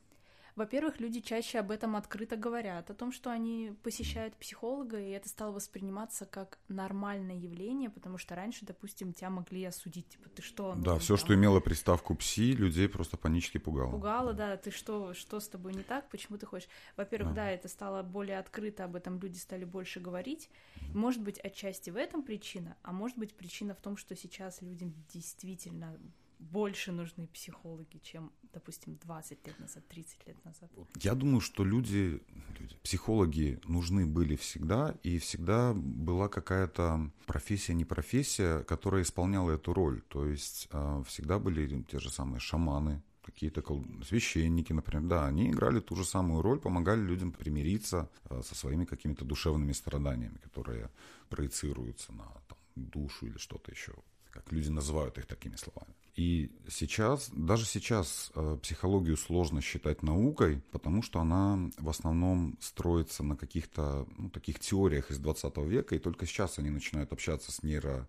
Во-первых, 0.60 1.00
люди 1.00 1.20
чаще 1.20 1.60
об 1.60 1.70
этом 1.70 1.96
открыто 1.96 2.36
говорят, 2.36 2.90
о 2.90 2.94
том, 2.94 3.12
что 3.12 3.30
они 3.30 3.72
посещают 3.82 4.36
психолога, 4.36 5.00
и 5.00 5.08
это 5.08 5.26
стало 5.26 5.52
восприниматься 5.52 6.26
как 6.26 6.58
нормальное 6.68 7.36
явление, 7.36 7.88
потому 7.88 8.18
что 8.18 8.34
раньше, 8.34 8.66
допустим, 8.66 9.14
тебя 9.14 9.30
могли 9.30 9.64
осудить, 9.64 10.10
типа, 10.10 10.28
ты 10.28 10.42
что? 10.42 10.74
Ну, 10.74 10.82
да, 10.82 10.98
все, 10.98 11.16
что 11.16 11.34
имело 11.34 11.60
приставку 11.60 12.14
пси, 12.14 12.52
людей 12.52 12.90
просто 12.90 13.16
панически 13.16 13.56
пугало. 13.56 13.90
Пугало, 13.90 14.34
да, 14.34 14.58
ты 14.58 14.70
что, 14.70 15.14
что 15.14 15.40
с 15.40 15.48
тобой 15.48 15.72
не 15.72 15.82
так, 15.82 16.10
почему 16.10 16.36
ты 16.36 16.44
хочешь? 16.44 16.68
Во-первых, 16.94 17.32
да. 17.32 17.46
да, 17.46 17.50
это 17.52 17.66
стало 17.68 18.02
более 18.02 18.38
открыто, 18.38 18.84
об 18.84 18.96
этом 18.96 19.18
люди 19.18 19.38
стали 19.38 19.64
больше 19.64 19.98
говорить. 19.98 20.50
Может 20.92 21.22
быть, 21.22 21.38
отчасти 21.38 21.88
в 21.88 21.96
этом 21.96 22.22
причина, 22.22 22.76
а 22.82 22.92
может 22.92 23.16
быть, 23.16 23.34
причина 23.34 23.74
в 23.74 23.80
том, 23.80 23.96
что 23.96 24.14
сейчас 24.14 24.60
людям 24.60 24.92
действительно 25.08 25.98
больше 26.40 26.92
нужны 26.92 27.26
психологи, 27.28 27.98
чем, 28.02 28.32
допустим, 28.52 28.96
20 28.96 29.46
лет 29.46 29.58
назад, 29.60 29.86
30 29.88 30.26
лет 30.26 30.44
назад? 30.44 30.70
Я 30.96 31.14
думаю, 31.14 31.40
что 31.40 31.64
люди, 31.64 32.22
люди 32.58 32.76
психологи 32.82 33.60
нужны 33.64 34.06
были 34.06 34.36
всегда, 34.36 34.94
и 35.02 35.18
всегда 35.18 35.72
была 35.74 36.28
какая-то 36.28 37.10
профессия, 37.26 37.74
не 37.74 37.84
профессия, 37.84 38.62
которая 38.64 39.02
исполняла 39.02 39.52
эту 39.52 39.72
роль. 39.74 40.00
То 40.08 40.26
есть 40.26 40.68
э, 40.72 41.02
всегда 41.06 41.38
были 41.38 41.82
те 41.82 41.98
же 41.98 42.10
самые 42.10 42.40
шаманы, 42.40 43.02
какие-то 43.22 43.62
священники, 44.04 44.72
например, 44.72 45.08
да, 45.08 45.26
они 45.26 45.50
играли 45.50 45.80
ту 45.80 45.94
же 45.94 46.04
самую 46.04 46.42
роль, 46.42 46.58
помогали 46.58 47.00
людям 47.00 47.32
примириться 47.32 48.08
э, 48.28 48.42
со 48.42 48.54
своими 48.54 48.84
какими-то 48.84 49.24
душевными 49.24 49.72
страданиями, 49.72 50.38
которые 50.38 50.90
проецируются 51.28 52.12
на 52.12 52.24
там, 52.48 52.58
душу 52.74 53.26
или 53.26 53.38
что-то 53.38 53.70
еще, 53.70 53.92
как 54.30 54.52
люди 54.52 54.68
называют 54.68 55.18
их 55.18 55.26
такими 55.26 55.56
словами. 55.56 55.94
И 56.16 56.50
сейчас, 56.68 57.30
даже 57.32 57.64
сейчас 57.64 58.30
э, 58.34 58.58
психологию 58.62 59.16
сложно 59.16 59.60
считать 59.60 60.02
наукой, 60.02 60.62
потому 60.70 61.02
что 61.02 61.20
она 61.20 61.70
в 61.78 61.88
основном 61.88 62.58
строится 62.60 63.22
на 63.22 63.36
каких-то 63.36 64.06
ну, 64.18 64.28
таких 64.28 64.58
теориях 64.58 65.10
из 65.10 65.18
20 65.18 65.56
века, 65.58 65.94
и 65.94 65.98
только 65.98 66.26
сейчас 66.26 66.58
они 66.58 66.70
начинают 66.70 67.12
общаться 67.12 67.52
с 67.52 67.62
нейро 67.62 68.08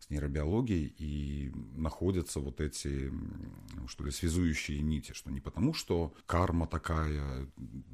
с 0.00 0.08
нейробиологией 0.08 0.94
и 0.98 1.52
находятся 1.76 2.40
вот 2.40 2.60
эти, 2.60 3.12
что 3.86 4.04
ли, 4.04 4.10
связующие 4.10 4.80
нити, 4.80 5.12
что 5.12 5.30
не 5.30 5.40
потому, 5.40 5.74
что 5.74 6.14
карма 6.26 6.66
такая, 6.66 7.46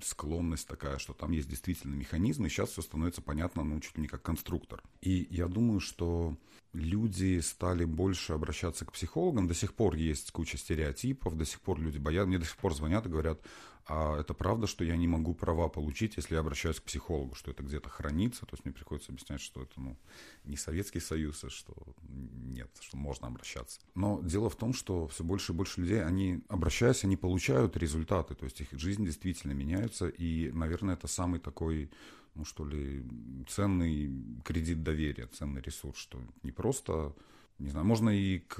склонность 0.02 0.68
такая, 0.68 0.98
что 0.98 1.12
там 1.14 1.32
есть 1.32 1.48
действительно 1.48 1.94
механизмы, 1.94 2.48
сейчас 2.48 2.70
все 2.70 2.82
становится 2.82 3.22
понятно, 3.22 3.64
ну, 3.64 3.80
чуть 3.80 3.96
ли 3.96 4.02
не 4.02 4.08
как 4.08 4.22
конструктор. 4.22 4.82
И 5.00 5.26
я 5.30 5.48
думаю, 5.48 5.80
что 5.80 6.36
люди 6.76 7.40
стали 7.40 7.84
больше 7.84 8.32
обращаться 8.32 8.84
к 8.84 8.92
психологам. 8.92 9.48
До 9.48 9.54
сих 9.54 9.74
пор 9.74 9.96
есть 9.96 10.30
куча 10.30 10.58
стереотипов, 10.58 11.36
до 11.36 11.44
сих 11.44 11.60
пор 11.60 11.80
люди 11.80 11.98
боятся. 11.98 12.28
Мне 12.28 12.38
до 12.38 12.44
сих 12.44 12.56
пор 12.56 12.74
звонят 12.74 13.06
и 13.06 13.08
говорят, 13.08 13.40
а 13.88 14.18
это 14.18 14.34
правда, 14.34 14.66
что 14.66 14.84
я 14.84 14.96
не 14.96 15.06
могу 15.06 15.32
права 15.32 15.68
получить, 15.68 16.16
если 16.16 16.34
я 16.34 16.40
обращаюсь 16.40 16.80
к 16.80 16.82
психологу, 16.82 17.36
что 17.36 17.52
это 17.52 17.62
где-то 17.62 17.88
хранится. 17.88 18.40
То 18.44 18.54
есть 18.54 18.64
мне 18.64 18.74
приходится 18.74 19.12
объяснять, 19.12 19.40
что 19.40 19.62
это 19.62 19.72
ну, 19.80 19.96
не 20.44 20.56
Советский 20.56 20.98
Союз, 20.98 21.44
а 21.44 21.50
что 21.50 21.72
нет, 22.08 22.68
что 22.80 22.96
можно 22.96 23.28
обращаться. 23.28 23.80
Но 23.94 24.20
дело 24.22 24.50
в 24.50 24.56
том, 24.56 24.72
что 24.72 25.06
все 25.06 25.22
больше 25.22 25.52
и 25.52 25.54
больше 25.54 25.80
людей, 25.80 26.04
они, 26.04 26.42
обращаясь, 26.48 27.04
они 27.04 27.16
получают 27.16 27.76
результаты. 27.76 28.34
То 28.34 28.44
есть 28.44 28.60
их 28.60 28.72
жизнь 28.72 29.04
действительно 29.04 29.52
меняется. 29.52 30.08
И, 30.08 30.50
наверное, 30.50 30.94
это 30.94 31.06
самый 31.06 31.38
такой 31.38 31.90
ну 32.36 32.44
что 32.44 32.64
ли, 32.64 33.04
ценный 33.48 34.10
кредит 34.44 34.82
доверия, 34.82 35.26
ценный 35.26 35.62
ресурс, 35.62 35.98
что 35.98 36.20
не 36.42 36.52
просто, 36.52 37.14
не 37.58 37.70
знаю, 37.70 37.86
можно 37.86 38.10
и 38.10 38.38
к 38.38 38.58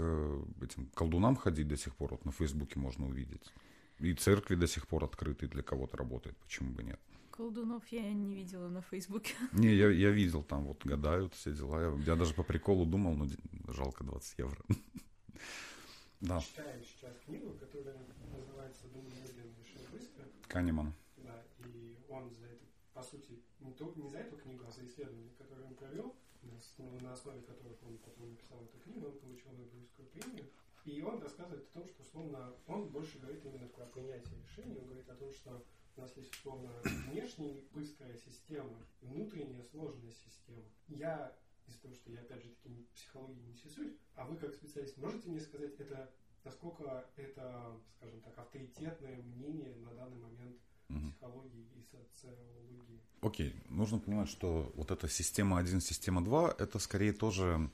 этим 0.63 0.87
колдунам 0.95 1.37
ходить 1.37 1.69
до 1.69 1.77
сих 1.77 1.95
пор, 1.95 2.13
вот 2.13 2.25
на 2.25 2.33
Фейсбуке 2.33 2.79
можно 2.79 3.07
увидеть. 3.07 3.53
И 3.99 4.13
церкви 4.15 4.57
до 4.57 4.67
сих 4.67 4.87
пор 4.87 5.05
открыты, 5.05 5.47
для 5.47 5.63
кого-то 5.63 5.97
работает, 5.97 6.37
почему 6.39 6.73
бы 6.73 6.83
нет. 6.83 7.01
Колдунов 7.31 7.87
я 7.89 8.13
не 8.13 8.35
видела 8.35 8.69
на 8.69 8.81
Фейсбуке. 8.81 9.35
Не, 9.53 9.75
я, 9.75 9.91
я 9.91 10.11
видел, 10.11 10.43
там 10.43 10.65
вот 10.65 10.85
гадают 10.87 11.35
все 11.35 11.53
дела. 11.53 11.81
Я, 11.83 12.03
я 12.07 12.17
даже 12.17 12.33
по 12.33 12.43
приколу 12.43 12.87
думал, 12.87 13.15
но 13.15 13.29
жалко 13.73 14.05
20 14.05 14.39
евро. 14.39 14.59
Да. 16.21 16.41
Читаю 16.41 16.83
сейчас 16.83 17.13
книгу, 17.27 17.53
которая 17.61 17.95
называется 18.33 18.89
«Думай 18.89 19.13
медленно, 19.23 19.53
решай 19.63 19.87
быстро». 19.93 20.25
Канеман. 20.49 20.95
Да, 21.19 21.43
и 21.59 21.95
он 22.09 22.31
за 22.31 22.47
это, 22.47 22.65
по 22.95 23.03
сути, 23.03 23.43
не, 23.67 23.75
то, 23.75 23.93
не 23.97 24.09
за 24.09 24.19
эту 24.19 24.37
книгу, 24.37 24.65
а 24.67 24.71
за 24.71 24.87
исследования, 24.87 25.31
которые 25.37 25.67
он 25.67 25.75
провел, 25.75 26.15
на, 26.43 27.01
на 27.01 27.13
основе 27.13 27.43
которых 27.43 27.83
он 27.83 27.99
потом 27.99 28.31
написал 28.31 28.63
эту 28.65 28.79
книгу, 28.79 29.07
он 29.07 29.19
получил 29.19 29.53
Нобелевскую 29.53 30.09
премию. 30.09 30.47
И 30.85 31.03
он 31.03 31.21
рассказывает 31.21 31.65
о 31.69 31.81
том, 31.81 31.89
что, 31.89 32.03
условно, 32.03 32.55
он 32.69 32.89
больше 32.91 33.19
говорит 33.19 33.45
именно 33.45 33.67
про 33.67 33.87
принятие 33.87 34.41
решений. 34.41 34.79
Он 34.79 34.85
говорит 34.85 35.09
о 35.09 35.17
том, 35.17 35.33
что 35.33 35.65
у 35.97 36.01
нас 36.01 36.17
есть, 36.17 36.33
условно, 36.37 36.71
внешняя 37.09 37.61
быстрая 37.73 38.17
система, 38.17 38.79
внутренняя 39.01 39.65
сложная 39.65 40.13
система. 40.13 40.63
Я, 40.87 41.37
из-за 41.67 41.81
того, 41.81 41.95
что 41.95 42.13
я, 42.13 42.21
опять 42.21 42.45
же 42.45 42.51
таки, 42.51 42.87
психологией 42.95 43.43
не 43.43 43.51
интересуюсь, 43.51 43.97
а 44.15 44.27
вы, 44.27 44.37
как 44.37 44.55
специалист, 44.55 44.97
можете 44.99 45.29
мне 45.29 45.41
сказать, 45.41 45.75
это 45.81 46.13
насколько 46.45 47.11
это, 47.17 47.77
скажем 47.97 48.21
так, 48.21 48.39
авторитетное 48.39 49.17
мнение 49.17 49.75
на 49.77 49.93
данный 49.95 50.19
момент 50.19 50.57
психологии 50.89 51.67
и 51.75 51.83
социологии. 51.83 53.01
Окей, 53.23 53.51
okay. 53.51 53.75
нужно 53.75 53.99
понимать, 53.99 54.29
что 54.29 54.73
вот 54.77 54.91
эта 54.91 55.09
система 55.09 55.59
1, 55.59 55.81
система 55.81 56.25
2, 56.25 56.57
это 56.59 56.79
скорее 56.79 57.13
тоже 57.13 57.71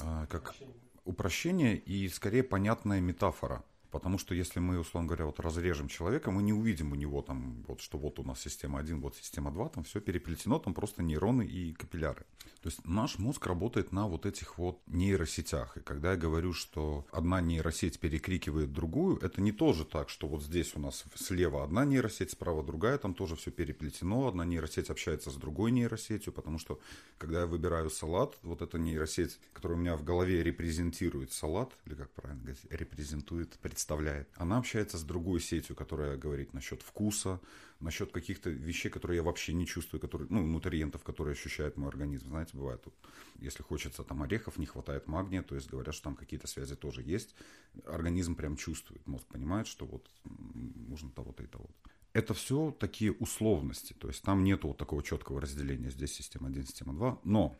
э, 0.00 0.26
как 0.28 0.50
упрощение. 0.50 0.74
упрощение 1.04 1.76
и 1.76 2.08
скорее 2.08 2.42
понятная 2.42 3.00
метафора. 3.00 3.64
Потому 3.96 4.18
что 4.18 4.34
если 4.34 4.60
мы, 4.60 4.78
условно 4.78 5.08
говоря, 5.08 5.24
вот 5.24 5.40
разрежем 5.40 5.88
человека, 5.88 6.30
мы 6.30 6.42
не 6.42 6.52
увидим 6.52 6.92
у 6.92 6.94
него 6.94 7.22
там, 7.22 7.64
вот, 7.66 7.80
что 7.80 7.96
вот 7.96 8.18
у 8.18 8.22
нас 8.22 8.40
система 8.40 8.78
1, 8.78 9.00
вот 9.00 9.16
система 9.16 9.50
2, 9.50 9.68
там 9.70 9.84
все 9.84 10.00
переплетено, 10.00 10.58
там 10.58 10.74
просто 10.74 11.02
нейроны 11.02 11.46
и 11.46 11.72
капилляры. 11.72 12.26
То 12.60 12.68
есть 12.68 12.84
наш 12.84 13.18
мозг 13.18 13.46
работает 13.46 13.92
на 13.92 14.06
вот 14.06 14.26
этих 14.26 14.58
вот 14.58 14.80
нейросетях. 14.86 15.76
И 15.76 15.80
когда 15.80 16.10
я 16.10 16.16
говорю, 16.16 16.52
что 16.52 17.06
одна 17.10 17.40
нейросеть 17.40 17.98
перекрикивает 17.98 18.72
другую, 18.72 19.18
это 19.18 19.40
не 19.40 19.52
тоже 19.52 19.86
так, 19.86 20.10
что 20.10 20.26
вот 20.26 20.42
здесь 20.42 20.74
у 20.76 20.80
нас 20.80 21.04
слева 21.14 21.64
одна 21.64 21.84
нейросеть, 21.84 22.32
справа 22.32 22.62
другая, 22.62 22.98
там 22.98 23.14
тоже 23.14 23.36
все 23.36 23.50
переплетено, 23.50 24.26
одна 24.26 24.44
нейросеть 24.44 24.90
общается 24.90 25.30
с 25.30 25.36
другой 25.36 25.70
нейросетью, 25.70 26.32
потому 26.32 26.58
что 26.58 26.78
когда 27.18 27.40
я 27.40 27.46
выбираю 27.46 27.88
салат, 27.88 28.36
вот 28.42 28.60
эта 28.60 28.78
нейросеть, 28.78 29.38
которая 29.52 29.78
у 29.78 29.80
меня 29.80 29.96
в 29.96 30.04
голове 30.04 30.42
репрезентирует 30.42 31.32
салат, 31.32 31.72
или 31.86 31.94
как 31.94 32.10
правильно 32.10 32.42
говорить, 32.42 32.64
репрезентует, 32.70 33.56
представляет, 33.86 34.28
она 34.34 34.58
общается 34.58 34.98
с 34.98 35.04
другой 35.04 35.40
сетью, 35.40 35.76
которая 35.76 36.16
говорит 36.16 36.52
насчет 36.54 36.82
вкуса, 36.82 37.40
насчет 37.78 38.10
каких-то 38.10 38.50
вещей, 38.50 38.88
которые 38.88 39.18
я 39.18 39.22
вообще 39.22 39.52
не 39.52 39.64
чувствую, 39.64 40.00
которые, 40.00 40.26
ну, 40.28 40.44
нутриентов, 40.44 41.04
которые 41.04 41.34
ощущает 41.34 41.76
мой 41.76 41.88
организм, 41.88 42.26
знаете, 42.30 42.56
бывает, 42.56 42.82
вот, 42.84 42.94
если 43.36 43.62
хочется 43.62 44.02
там 44.02 44.24
орехов, 44.24 44.58
не 44.58 44.66
хватает 44.66 45.06
магния, 45.06 45.42
то 45.42 45.54
есть 45.54 45.70
говорят, 45.70 45.94
что 45.94 46.04
там 46.04 46.16
какие-то 46.16 46.48
связи 46.48 46.74
тоже 46.74 47.02
есть. 47.02 47.36
Организм 47.84 48.34
прям 48.34 48.56
чувствует, 48.56 49.06
мозг 49.06 49.24
понимает, 49.28 49.68
что 49.68 49.86
вот 49.86 50.10
нужно 50.24 51.10
того-то 51.12 51.44
и 51.44 51.46
того-то. 51.46 51.90
Это 52.12 52.34
все 52.34 52.72
такие 52.80 53.12
условности, 53.12 53.92
то 53.92 54.08
есть 54.08 54.22
там 54.22 54.42
нет 54.42 54.64
вот 54.64 54.78
такого 54.78 55.00
четкого 55.04 55.40
разделения, 55.40 55.90
здесь 55.90 56.12
система 56.12 56.48
1, 56.48 56.66
система 56.66 56.92
2, 56.92 57.20
но 57.22 57.56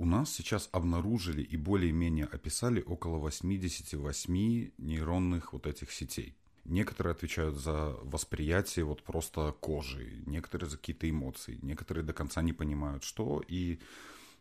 у 0.00 0.06
нас 0.06 0.32
сейчас 0.32 0.70
обнаружили 0.72 1.42
и 1.42 1.58
более-менее 1.58 2.24
описали 2.24 2.80
около 2.80 3.18
88 3.18 4.70
нейронных 4.78 5.52
вот 5.52 5.66
этих 5.66 5.92
сетей. 5.92 6.34
Некоторые 6.64 7.12
отвечают 7.12 7.56
за 7.56 7.98
восприятие 8.02 8.86
вот 8.86 9.02
просто 9.02 9.54
кожи, 9.60 10.22
некоторые 10.24 10.70
за 10.70 10.78
какие-то 10.78 11.08
эмоции, 11.10 11.58
некоторые 11.60 12.02
до 12.02 12.14
конца 12.14 12.40
не 12.40 12.54
понимают, 12.54 13.04
что. 13.04 13.42
И, 13.46 13.78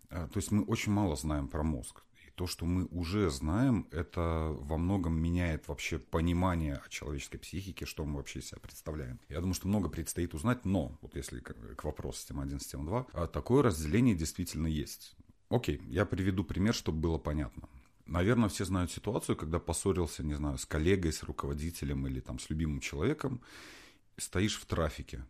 э, 0.09 0.29
то 0.31 0.37
есть 0.37 0.51
мы 0.51 0.63
очень 0.63 0.93
мало 0.93 1.17
знаем 1.17 1.49
про 1.49 1.61
мозг. 1.61 2.03
И 2.25 2.31
то, 2.31 2.47
что 2.47 2.65
мы 2.65 2.85
уже 2.85 3.29
знаем, 3.29 3.85
это 3.91 4.55
во 4.61 4.77
многом 4.77 5.19
меняет 5.19 5.67
вообще 5.67 5.99
понимание 5.99 6.75
о 6.75 6.87
человеческой 6.87 7.39
психике, 7.39 7.85
что 7.85 8.05
мы 8.05 8.15
вообще 8.15 8.41
себя 8.41 8.59
представляем. 8.61 9.19
Я 9.27 9.41
думаю, 9.41 9.55
что 9.55 9.67
много 9.67 9.89
предстоит 9.89 10.33
узнать, 10.33 10.63
но, 10.63 10.97
вот 11.01 11.17
если 11.17 11.41
к 11.41 11.83
вопросу 11.83 12.19
система 12.19 12.43
1, 12.43 12.59
система 12.61 12.85
2, 12.85 13.07
а 13.11 13.27
такое 13.27 13.61
разделение 13.61 14.15
действительно 14.15 14.67
есть. 14.67 15.17
Окей, 15.49 15.81
я 15.87 16.05
приведу 16.05 16.43
пример, 16.43 16.73
чтобы 16.73 16.99
было 16.99 17.17
понятно. 17.17 17.67
Наверное, 18.05 18.49
все 18.49 18.65
знают 18.65 18.91
ситуацию, 18.91 19.35
когда 19.35 19.59
поссорился, 19.59 20.23
не 20.23 20.35
знаю, 20.35 20.57
с 20.57 20.65
коллегой, 20.65 21.11
с 21.11 21.23
руководителем 21.23 22.07
или 22.07 22.19
там 22.19 22.39
с 22.39 22.49
любимым 22.49 22.79
человеком, 22.79 23.41
стоишь 24.17 24.59
в 24.59 24.65
трафике. 24.65 25.25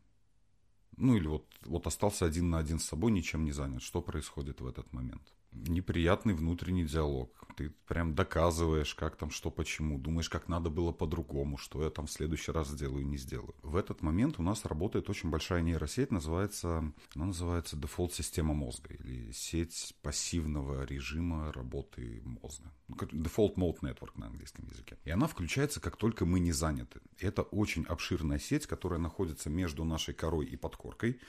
Ну 0.97 1.15
или 1.15 1.27
вот, 1.27 1.45
вот 1.65 1.87
остался 1.87 2.25
один 2.25 2.49
на 2.49 2.59
один 2.59 2.79
с 2.79 2.85
собой, 2.85 3.11
ничем 3.11 3.45
не 3.45 3.51
занят. 3.51 3.81
Что 3.81 4.01
происходит 4.01 4.59
в 4.59 4.67
этот 4.67 4.91
момент? 4.91 5.23
Неприятный 5.51 6.33
внутренний 6.33 6.85
диалог. 6.85 7.31
Ты 7.55 7.71
прям 7.87 8.15
доказываешь, 8.15 8.95
как 8.95 9.17
там, 9.17 9.31
что, 9.31 9.51
почему. 9.51 9.97
Думаешь, 9.97 10.29
как 10.29 10.47
надо 10.47 10.69
было 10.69 10.91
по-другому, 10.91 11.57
что 11.57 11.83
я 11.83 11.89
там 11.89 12.07
в 12.07 12.11
следующий 12.11 12.51
раз 12.51 12.69
сделаю, 12.69 13.05
не 13.05 13.17
сделаю. 13.17 13.53
В 13.63 13.75
этот 13.75 14.01
момент 14.01 14.39
у 14.39 14.43
нас 14.43 14.63
работает 14.65 15.09
очень 15.09 15.29
большая 15.29 15.61
нейросеть, 15.61 16.11
называется, 16.11 16.93
она 17.15 17.25
называется 17.25 17.75
дефолт-система 17.75 18.53
мозга 18.53 18.93
или 18.93 19.31
сеть 19.31 19.93
пассивного 20.01 20.85
режима 20.85 21.51
работы 21.51 22.21
мозга. 22.23 22.71
Default 22.89 23.55
Mode 23.55 23.79
Network 23.81 24.11
на 24.15 24.27
английском 24.27 24.65
языке. 24.67 24.97
И 25.03 25.09
она 25.09 25.27
включается, 25.27 25.81
как 25.81 25.97
только 25.97 26.25
мы 26.25 26.39
не 26.39 26.51
заняты. 26.51 27.01
Это 27.17 27.41
очень 27.41 27.83
обширная 27.83 28.39
сеть, 28.39 28.67
которая 28.67 28.99
находится 28.99 29.49
между 29.49 29.83
нашей 29.83 30.13
корой 30.13 30.45
и 30.45 30.55
подкоркой. 30.55 31.19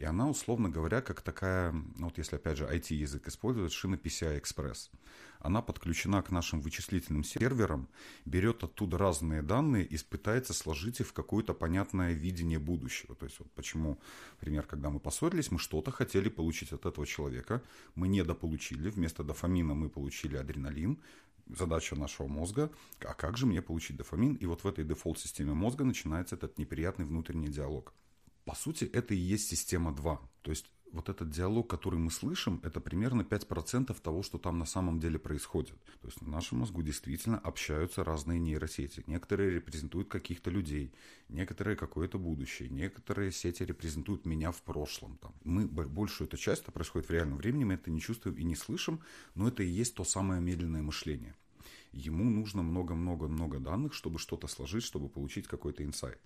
И 0.00 0.04
она, 0.04 0.30
условно 0.30 0.70
говоря, 0.70 1.02
как 1.02 1.20
такая, 1.20 1.72
ну 1.72 2.06
вот 2.06 2.16
если 2.16 2.36
опять 2.36 2.56
же 2.56 2.64
IT-язык 2.64 3.28
использовать, 3.28 3.70
шина 3.70 3.96
PCI-Express. 3.96 4.88
Она 5.40 5.60
подключена 5.60 6.22
к 6.22 6.30
нашим 6.30 6.62
вычислительным 6.62 7.22
серверам, 7.22 7.86
берет 8.24 8.64
оттуда 8.64 8.96
разные 8.96 9.42
данные 9.42 9.84
и 9.84 9.98
пытается 9.98 10.54
сложить 10.54 11.00
их 11.00 11.08
в 11.08 11.12
какое-то 11.12 11.52
понятное 11.52 12.14
видение 12.14 12.58
будущего. 12.58 13.14
То 13.14 13.26
есть 13.26 13.40
вот 13.40 13.50
почему, 13.50 14.00
например, 14.40 14.64
когда 14.66 14.88
мы 14.88 15.00
поссорились, 15.00 15.50
мы 15.50 15.58
что-то 15.58 15.90
хотели 15.90 16.30
получить 16.30 16.72
от 16.72 16.86
этого 16.86 17.06
человека, 17.06 17.62
мы 17.94 18.08
недополучили, 18.08 18.88
вместо 18.88 19.22
дофамина 19.22 19.74
мы 19.74 19.90
получили 19.90 20.36
адреналин, 20.36 20.98
задача 21.46 21.94
нашего 21.94 22.26
мозга, 22.26 22.70
а 23.00 23.12
как 23.12 23.36
же 23.36 23.44
мне 23.44 23.60
получить 23.60 23.98
дофамин? 23.98 24.36
И 24.36 24.46
вот 24.46 24.64
в 24.64 24.66
этой 24.66 24.84
дефолт-системе 24.86 25.52
мозга 25.52 25.84
начинается 25.84 26.36
этот 26.36 26.56
неприятный 26.56 27.04
внутренний 27.04 27.48
диалог. 27.48 27.92
По 28.50 28.56
сути, 28.56 28.82
это 28.82 29.14
и 29.14 29.16
есть 29.16 29.48
система 29.48 29.94
2. 29.94 30.20
То 30.42 30.50
есть 30.50 30.66
вот 30.90 31.08
этот 31.08 31.30
диалог, 31.30 31.70
который 31.70 32.00
мы 32.00 32.10
слышим, 32.10 32.58
это 32.64 32.80
примерно 32.80 33.22
5% 33.22 33.96
того, 34.02 34.24
что 34.24 34.38
там 34.38 34.58
на 34.58 34.64
самом 34.64 34.98
деле 34.98 35.20
происходит. 35.20 35.80
То 36.00 36.08
есть 36.08 36.20
в 36.20 36.26
нашем 36.26 36.58
мозгу 36.58 36.82
действительно 36.82 37.38
общаются 37.38 38.02
разные 38.02 38.40
нейросети. 38.40 39.04
Некоторые 39.06 39.52
репрезентуют 39.52 40.08
каких-то 40.08 40.50
людей, 40.50 40.92
некоторые 41.28 41.76
какое-то 41.76 42.18
будущее, 42.18 42.68
некоторые 42.70 43.30
сети 43.30 43.62
репрезентуют 43.62 44.26
меня 44.26 44.50
в 44.50 44.62
прошлом. 44.62 45.16
Там. 45.18 45.32
Мы 45.44 45.68
большую 45.68 46.26
эту 46.26 46.36
часть, 46.36 46.62
это 46.62 46.72
происходит 46.72 47.08
в 47.08 47.12
реальном 47.12 47.38
времени, 47.38 47.62
мы 47.62 47.74
это 47.74 47.88
не 47.88 48.00
чувствуем 48.00 48.36
и 48.36 48.42
не 48.42 48.56
слышим, 48.56 48.98
но 49.36 49.46
это 49.46 49.62
и 49.62 49.68
есть 49.68 49.94
то 49.94 50.02
самое 50.02 50.40
медленное 50.40 50.82
мышление. 50.82 51.36
Ему 51.92 52.24
нужно 52.24 52.62
много-много-много 52.62 53.60
данных, 53.60 53.94
чтобы 53.94 54.18
что-то 54.18 54.48
сложить, 54.48 54.82
чтобы 54.82 55.08
получить 55.08 55.46
какой-то 55.46 55.84
инсайт. 55.84 56.20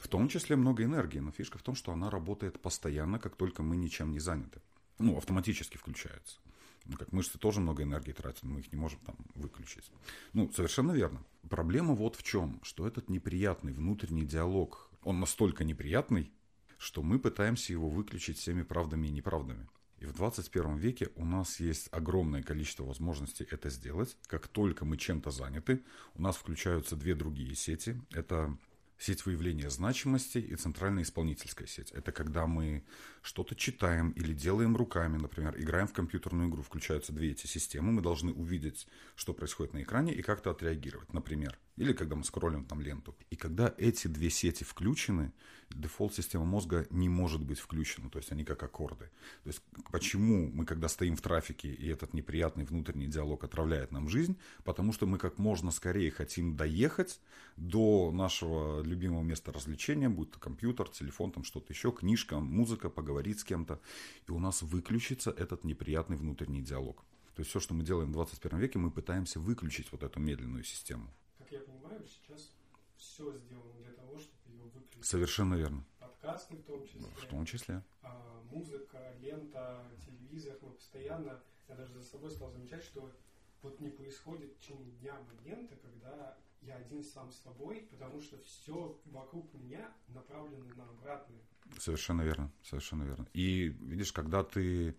В 0.00 0.08
том 0.08 0.28
числе 0.28 0.56
много 0.56 0.82
энергии, 0.82 1.18
но 1.18 1.30
фишка 1.30 1.58
в 1.58 1.62
том, 1.62 1.74
что 1.74 1.92
она 1.92 2.08
работает 2.08 2.58
постоянно, 2.58 3.18
как 3.18 3.36
только 3.36 3.62
мы 3.62 3.76
ничем 3.76 4.12
не 4.12 4.18
заняты. 4.18 4.62
Ну, 4.98 5.18
автоматически 5.18 5.76
включается. 5.76 6.40
Ну, 6.86 6.96
как 6.96 7.12
мышцы 7.12 7.38
тоже 7.38 7.60
много 7.60 7.82
энергии 7.82 8.12
тратят, 8.12 8.42
мы 8.44 8.60
их 8.60 8.72
не 8.72 8.78
можем 8.78 8.98
там 9.00 9.16
выключить. 9.34 9.92
Ну, 10.32 10.50
совершенно 10.52 10.92
верно. 10.92 11.22
Проблема 11.50 11.94
вот 11.94 12.16
в 12.16 12.22
чем, 12.22 12.60
что 12.62 12.86
этот 12.86 13.10
неприятный 13.10 13.74
внутренний 13.74 14.24
диалог, 14.24 14.90
он 15.02 15.20
настолько 15.20 15.64
неприятный, 15.64 16.32
что 16.78 17.02
мы 17.02 17.18
пытаемся 17.18 17.74
его 17.74 17.90
выключить 17.90 18.38
всеми 18.38 18.62
правдами 18.62 19.08
и 19.08 19.10
неправдами. 19.10 19.68
И 19.98 20.06
в 20.06 20.14
21 20.14 20.78
веке 20.78 21.10
у 21.14 21.26
нас 21.26 21.60
есть 21.60 21.88
огромное 21.92 22.42
количество 22.42 22.84
возможностей 22.84 23.46
это 23.50 23.68
сделать. 23.68 24.16
Как 24.28 24.48
только 24.48 24.86
мы 24.86 24.96
чем-то 24.96 25.30
заняты, 25.30 25.84
у 26.14 26.22
нас 26.22 26.36
включаются 26.36 26.96
две 26.96 27.14
другие 27.14 27.54
сети. 27.54 28.00
Это 28.12 28.56
сеть 29.00 29.24
выявления 29.24 29.70
значимости 29.70 30.36
и 30.38 30.54
центральная 30.56 31.02
исполнительская 31.02 31.66
сеть. 31.66 31.90
Это 31.90 32.12
когда 32.12 32.46
мы 32.46 32.84
что-то 33.22 33.54
читаем 33.54 34.10
или 34.10 34.32
делаем 34.32 34.76
руками, 34.76 35.18
например, 35.18 35.54
играем 35.58 35.86
в 35.86 35.92
компьютерную 35.92 36.48
игру, 36.48 36.62
включаются 36.62 37.12
две 37.12 37.30
эти 37.30 37.46
системы, 37.46 37.92
мы 37.92 38.02
должны 38.02 38.32
увидеть, 38.32 38.86
что 39.14 39.34
происходит 39.34 39.74
на 39.74 39.82
экране 39.82 40.12
и 40.14 40.22
как-то 40.22 40.50
отреагировать, 40.50 41.12
например. 41.12 41.58
Или 41.76 41.92
когда 41.92 42.16
мы 42.16 42.24
скроллим 42.24 42.64
там 42.64 42.80
ленту. 42.80 43.16
И 43.30 43.36
когда 43.36 43.74
эти 43.78 44.06
две 44.06 44.28
сети 44.30 44.64
включены, 44.64 45.32
дефолт-система 45.70 46.44
мозга 46.44 46.86
не 46.90 47.08
может 47.08 47.42
быть 47.42 47.58
включена, 47.58 48.10
то 48.10 48.18
есть 48.18 48.32
они 48.32 48.44
как 48.44 48.62
аккорды. 48.62 49.10
То 49.44 49.48
есть 49.48 49.62
почему 49.90 50.50
мы, 50.52 50.66
когда 50.66 50.88
стоим 50.88 51.16
в 51.16 51.22
трафике, 51.22 51.72
и 51.72 51.88
этот 51.88 52.12
неприятный 52.12 52.64
внутренний 52.64 53.06
диалог 53.06 53.44
отравляет 53.44 53.92
нам 53.92 54.08
жизнь, 54.08 54.36
потому 54.64 54.92
что 54.92 55.06
мы 55.06 55.18
как 55.18 55.38
можно 55.38 55.70
скорее 55.70 56.10
хотим 56.10 56.56
доехать 56.56 57.20
до 57.56 58.10
нашего 58.12 58.82
любимого 58.82 59.22
места 59.22 59.52
развлечения, 59.52 60.08
будь 60.08 60.32
то 60.32 60.38
компьютер, 60.38 60.88
телефон, 60.88 61.32
там 61.32 61.44
что-то 61.44 61.72
еще, 61.72 61.92
книжка, 61.92 62.40
музыка, 62.40 62.90
поговорить 63.10 63.40
с 63.40 63.44
кем-то, 63.44 63.80
и 64.28 64.30
у 64.30 64.38
нас 64.38 64.62
выключится 64.62 65.30
этот 65.32 65.64
неприятный 65.64 66.16
внутренний 66.16 66.62
диалог. 66.62 67.04
То 67.34 67.40
есть 67.40 67.50
все, 67.50 67.58
что 67.58 67.74
мы 67.74 67.82
делаем 67.82 68.10
в 68.10 68.12
21 68.12 68.58
веке, 68.58 68.78
мы 68.78 68.92
пытаемся 68.92 69.40
выключить 69.40 69.90
вот 69.90 70.04
эту 70.04 70.20
медленную 70.20 70.62
систему. 70.62 71.10
Как 71.38 71.50
я 71.50 71.58
понимаю, 71.60 72.06
сейчас 72.06 72.52
все 72.96 73.36
сделано 73.36 73.74
для 73.82 73.92
того, 73.92 74.18
чтобы 74.18 74.40
Совершенно 75.02 75.54
верно. 75.54 75.84
Подкасты 75.98 76.56
в 76.56 76.62
том 76.62 76.86
числе. 76.86 77.00
В 77.00 77.26
том 77.26 77.46
числе. 77.46 77.82
А, 78.02 78.42
музыка, 78.52 78.98
лента, 79.20 79.82
телевизор. 80.06 80.56
Мы 80.62 80.70
постоянно, 80.70 81.42
я 81.68 81.74
даже 81.74 81.94
за 81.94 82.04
собой 82.04 82.30
стал 82.30 82.52
замечать, 82.52 82.84
что 82.84 83.10
вот 83.62 83.80
не 83.80 83.88
происходит 83.88 84.52
в 84.52 84.58
течение 84.60 84.92
дня 85.00 85.16
момента, 85.20 85.74
когда 85.76 86.38
я 86.62 86.76
один 86.76 87.02
сам 87.02 87.30
с 87.30 87.38
собой, 87.42 87.88
потому 87.90 88.20
что 88.20 88.38
все 88.42 88.98
вокруг 89.06 89.52
меня 89.54 89.92
направлено 90.08 90.64
на 90.76 90.88
обратное. 90.88 91.40
Совершенно 91.78 92.22
верно, 92.22 92.50
совершенно 92.62 93.04
верно. 93.04 93.26
И 93.32 93.68
видишь, 93.80 94.12
когда 94.12 94.42
ты 94.42 94.94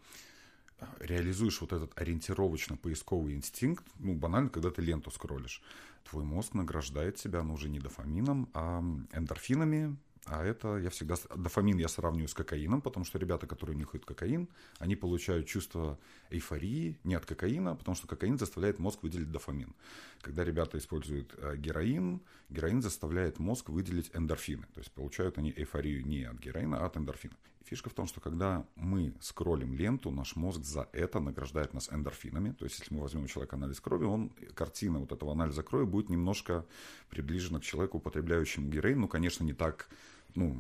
реализуешь 1.00 1.62
вот 1.62 1.74
этот 1.74 1.96
ориентировочно-поисковый 1.98 3.36
инстинкт, 3.36 3.86
ну, 4.00 4.16
банально, 4.16 4.50
когда 4.50 4.72
ты 4.72 4.82
ленту 4.82 5.12
скроллишь, 5.12 5.62
твой 6.04 6.24
мозг 6.24 6.54
награждает 6.54 7.18
тебя, 7.18 7.44
ну, 7.44 7.54
уже 7.54 7.70
не 7.70 7.80
дофамином, 7.80 8.50
а 8.54 8.84
эндорфинами, 9.12 9.96
а 10.26 10.44
это 10.44 10.78
я 10.78 10.90
всегда... 10.90 11.16
Дофамин 11.36 11.78
я 11.78 11.88
сравниваю 11.88 12.28
с 12.28 12.34
кокаином, 12.34 12.82
потому 12.82 13.06
что 13.06 13.18
ребята, 13.18 13.48
которые 13.48 13.76
нюхают 13.76 14.06
кокаин, 14.06 14.48
они 14.78 14.96
получают 14.96 15.48
чувство 15.48 15.98
эйфории 16.30 17.00
не 17.04 17.16
от 17.16 17.26
кокаина, 17.26 17.76
потому 17.76 17.96
что 17.96 18.08
кокаин 18.08 18.38
заставляет 18.38 18.78
мозг 18.78 19.02
выделить 19.02 19.32
дофамин. 19.32 19.74
Когда 20.22 20.44
ребята 20.44 20.78
используют 20.78 21.34
э, 21.38 21.58
героин, 21.58 22.22
героин 22.50 22.82
заставляет 22.82 23.40
мозг 23.40 23.70
выделить 23.70 24.12
эндорфины. 24.14 24.68
То 24.74 24.80
есть 24.80 24.92
получают 24.92 25.40
они 25.40 25.52
эйфорию 25.52 26.06
не 26.06 26.24
от 26.26 26.38
героина, 26.38 26.80
а 26.80 26.86
от 26.86 26.98
эндорфина. 26.98 27.36
Фишка 27.66 27.90
в 27.90 27.94
том, 27.94 28.08
что 28.08 28.20
когда 28.20 28.66
мы 28.76 29.14
скроллим 29.22 29.74
ленту, 29.74 30.12
наш 30.12 30.36
мозг 30.36 30.64
за 30.64 30.90
это 30.92 31.20
награждает 31.20 31.74
нас 31.74 31.90
эндорфинами. 31.92 32.52
То 32.52 32.66
есть, 32.66 32.80
если 32.80 32.94
мы 32.94 33.02
возьмем 33.02 33.24
у 33.24 33.28
человека 33.28 33.56
анализ 33.56 33.80
крови, 33.80 34.04
он, 34.04 34.30
картина 34.56 35.00
вот 35.00 35.12
этого 35.12 35.32
анализа 35.32 35.64
крови 35.64 35.86
будет 35.86 36.10
немножко 36.10 36.66
приближена 37.10 37.60
к 37.60 37.64
человеку, 37.64 38.00
употребляющему 38.00 38.68
героин. 38.70 39.00
Ну, 39.00 39.08
конечно, 39.08 39.44
не 39.44 39.54
так 39.54 39.88
ну, 40.36 40.58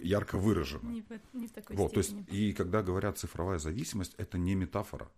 ярко 0.00 0.38
выражено. 0.38 0.88
Не 0.88 1.04
не 1.32 1.46
в 1.46 1.52
такой 1.52 1.76
вот, 1.76 1.90
степени. 1.90 2.22
То 2.22 2.30
есть, 2.30 2.40
и 2.40 2.52
когда 2.52 2.82
говорят 2.82 3.18
цифровая 3.18 3.58
зависимость, 3.58 4.14
это 4.18 4.38
не 4.38 4.54
метафора. 4.54 5.10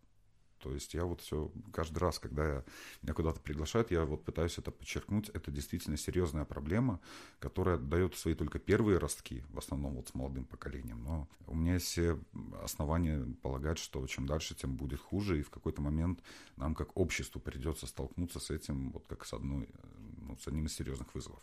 То 0.65 0.73
есть 0.73 0.95
я 0.95 1.05
вот 1.05 1.21
все, 1.21 1.53
каждый 1.75 1.99
раз, 1.99 2.19
когда 2.19 2.49
я, 2.49 2.65
меня 3.03 3.13
куда-то 3.13 3.39
приглашают, 3.39 3.91
я 3.91 4.07
вот 4.07 4.25
пытаюсь 4.25 4.57
это 4.57 4.71
подчеркнуть. 4.71 5.29
Это 5.35 5.51
действительно 5.51 5.99
серьезная 5.99 6.47
проблема, 6.47 7.01
которая 7.39 7.77
дает 7.77 8.17
свои 8.17 8.35
только 8.35 8.59
первые 8.59 8.97
ростки, 8.97 9.45
в 9.51 9.59
основном 9.59 9.97
вот 9.97 10.09
с 10.09 10.15
молодым 10.15 10.47
поколением. 10.47 11.05
Но 11.05 11.29
у 11.47 11.55
меня 11.55 11.75
есть 11.75 11.85
все 11.85 12.19
основания 12.63 13.27
полагать, 13.43 13.79
что 13.79 14.07
чем 14.07 14.27
дальше, 14.27 14.55
тем 14.55 14.75
будет 14.75 15.01
хуже. 15.01 15.41
И 15.41 15.43
в 15.43 15.51
какой-то 15.51 15.83
момент 15.83 16.21
нам 16.57 16.75
как 16.75 16.97
обществу 16.97 17.43
придется 17.43 17.87
столкнуться 17.87 18.41
с 18.41 18.51
этим 18.51 18.91
вот 18.93 19.07
как 19.07 19.27
с, 19.27 19.35
одной, 19.35 19.69
ну, 20.17 20.35
с 20.39 20.49
одним 20.49 20.65
из 20.65 20.75
серьезных 20.75 21.15
вызовов. 21.15 21.43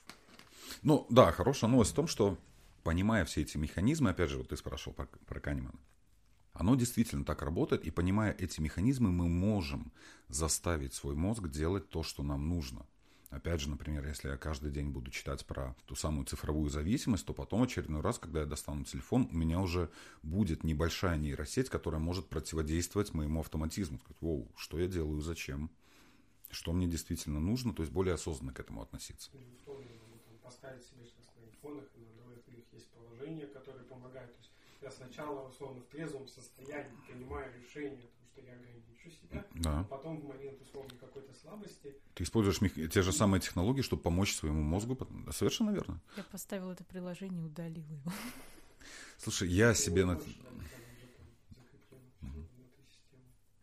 Ну 0.81 1.05
да, 1.09 1.31
хорошая 1.31 1.69
новость 1.69 1.91
в 1.91 1.95
том, 1.95 2.07
что 2.07 2.37
понимая 2.83 3.25
все 3.25 3.41
эти 3.41 3.57
механизмы, 3.57 4.09
опять 4.09 4.29
же, 4.29 4.37
вот 4.37 4.49
ты 4.49 4.57
спрашивал 4.57 4.95
про, 4.95 5.05
про 5.05 5.39
Канемана, 5.39 5.79
оно 6.53 6.75
действительно 6.75 7.23
так 7.23 7.41
работает, 7.41 7.85
и 7.85 7.91
понимая 7.91 8.33
эти 8.33 8.59
механизмы, 8.59 9.11
мы 9.11 9.27
можем 9.27 9.91
заставить 10.27 10.93
свой 10.93 11.15
мозг 11.15 11.47
делать 11.47 11.89
то, 11.89 12.03
что 12.03 12.23
нам 12.23 12.49
нужно. 12.49 12.85
Опять 13.29 13.61
же, 13.61 13.69
например, 13.69 14.05
если 14.05 14.27
я 14.27 14.35
каждый 14.35 14.71
день 14.71 14.89
буду 14.89 15.09
читать 15.09 15.45
про 15.45 15.73
ту 15.85 15.95
самую 15.95 16.25
цифровую 16.25 16.69
зависимость, 16.69 17.25
то 17.25 17.33
потом 17.33 17.63
очередной 17.63 18.01
раз, 18.01 18.19
когда 18.19 18.41
я 18.41 18.45
достану 18.45 18.83
телефон, 18.83 19.29
у 19.31 19.35
меня 19.35 19.61
уже 19.61 19.89
будет 20.21 20.65
небольшая 20.65 21.17
нейросеть, 21.17 21.69
которая 21.69 22.01
может 22.01 22.27
противодействовать 22.27 23.13
моему 23.13 23.39
автоматизму. 23.39 23.99
Сказать, 23.99 24.21
Воу, 24.21 24.51
что 24.57 24.77
я 24.77 24.87
делаю, 24.87 25.21
зачем, 25.21 25.71
что 26.49 26.73
мне 26.73 26.87
действительно 26.87 27.39
нужно, 27.39 27.73
то 27.73 27.83
есть 27.83 27.93
более 27.93 28.15
осознанно 28.15 28.53
к 28.53 28.59
этому 28.59 28.81
относиться. 28.81 29.31
Поставить 30.51 30.83
себе 30.83 31.05
сейчас 31.05 31.31
на 31.37 31.43
айфонах 31.47 31.85
и 31.95 31.99
на 32.01 32.09
андроидах 32.11 32.65
есть 32.73 32.89
положение, 32.91 33.47
которое 33.47 33.83
помогает. 33.85 34.29
То 34.33 34.39
есть 34.39 34.51
я 34.81 34.91
сначала, 34.91 35.47
условно, 35.47 35.79
в 35.81 35.85
трезвом 35.85 36.27
состоянии 36.27 36.97
принимаю 37.07 37.49
решение, 37.57 38.01
потому 38.01 38.27
что 38.27 38.41
я 38.41 38.53
ограничу 38.53 39.11
себя, 39.11 39.45
да. 39.55 39.79
а 39.79 39.83
потом 39.85 40.19
в 40.19 40.27
момент, 40.27 40.61
условно, 40.61 40.91
какой-то 40.99 41.33
слабости... 41.33 41.95
Ты 42.15 42.23
используешь 42.23 42.59
те 42.91 43.01
же 43.01 43.13
самые 43.13 43.39
технологии, 43.39 43.81
чтобы 43.81 44.01
помочь 44.01 44.35
своему 44.35 44.61
мозгу? 44.61 44.97
Совершенно 45.31 45.71
верно. 45.71 46.01
Я 46.17 46.23
поставил 46.23 46.69
это 46.69 46.83
приложение 46.83 47.43
и 47.43 47.45
удалил 47.45 47.87
его. 47.89 48.11
Слушай, 49.17 49.47
я 49.47 49.73
себе... 49.73 50.03
На... 50.03 50.19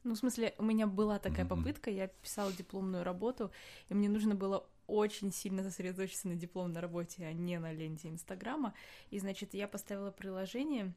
Ну, 0.05 0.15
в 0.15 0.17
смысле, 0.17 0.55
у 0.57 0.65
меня 0.65 0.87
была 0.87 1.19
такая 1.19 1.45
попытка, 1.45 1.91
я 1.91 2.07
писала 2.07 2.51
дипломную 2.51 3.05
работу, 3.05 3.51
и 3.91 3.95
мне 3.95 4.09
нужно 4.09 4.35
было 4.35 4.67
очень 4.89 5.33
сильно 5.33 5.63
сосредоточиться 5.63 6.27
на 6.27 6.35
дипломной 6.35 6.81
работе, 6.81 7.25
а 7.27 7.33
не 7.33 7.59
на 7.59 7.73
ленте 7.73 8.09
Инстаграма. 8.09 8.75
И, 9.11 9.19
значит, 9.21 9.55
я 9.55 9.69
поставила 9.69 10.11
приложение, 10.11 10.93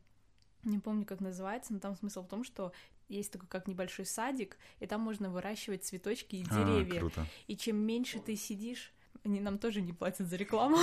не 0.64 0.80
помню, 0.80 1.06
как 1.06 1.20
называется, 1.20 1.74
но 1.74 1.80
там 1.80 1.96
смысл 1.96 2.24
в 2.24 2.28
том, 2.28 2.44
что 2.44 2.72
есть 3.10 3.32
такой 3.32 3.48
как 3.50 3.68
небольшой 3.68 4.06
садик, 4.06 4.58
и 4.80 4.88
там 4.88 5.02
можно 5.02 5.30
выращивать 5.30 5.84
цветочки 5.84 6.38
и 6.38 6.46
а, 6.50 6.54
деревья. 6.54 6.98
А, 6.98 7.00
круто. 7.00 7.28
И 7.48 7.58
чем 7.58 7.78
меньше 7.78 8.20
ты 8.20 8.36
сидишь 8.36 8.94
они 9.24 9.40
нам 9.40 9.58
тоже 9.60 9.82
не 9.82 9.94
платят 9.94 10.28
за 10.28 10.36
рекламу. 10.36 10.78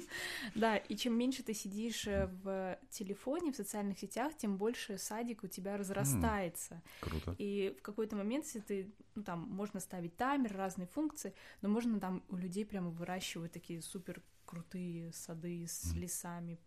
да, 0.54 0.76
и 0.76 0.96
чем 0.96 1.18
меньше 1.18 1.42
ты 1.42 1.54
сидишь 1.54 2.06
э, 2.06 2.26
в 2.42 2.78
телефоне, 2.90 3.52
в 3.52 3.56
социальных 3.56 3.98
сетях, 3.98 4.32
тем 4.36 4.56
больше 4.56 4.96
садик 4.98 5.42
у 5.42 5.48
тебя 5.48 5.76
разрастается. 5.76 6.82
Круто. 7.00 7.34
И 7.38 7.74
в 7.78 7.82
какой-то 7.82 8.16
момент, 8.16 8.44
если 8.44 8.60
ты, 8.60 8.94
ну, 9.14 9.22
там, 9.22 9.40
можно 9.40 9.80
ставить 9.80 10.16
таймер, 10.16 10.56
разные 10.56 10.86
функции, 10.86 11.34
но 11.62 11.68
можно 11.68 11.98
там 11.98 12.22
у 12.28 12.36
людей 12.36 12.64
прямо 12.64 12.90
выращивать 12.90 13.52
такие 13.52 13.82
супер 13.82 14.22
крутые 14.44 15.12
сады 15.12 15.64
с 15.66 15.92
лесами, 15.94 16.58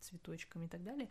цветочками 0.00 0.66
и 0.66 0.68
так 0.68 0.82
далее. 0.82 1.08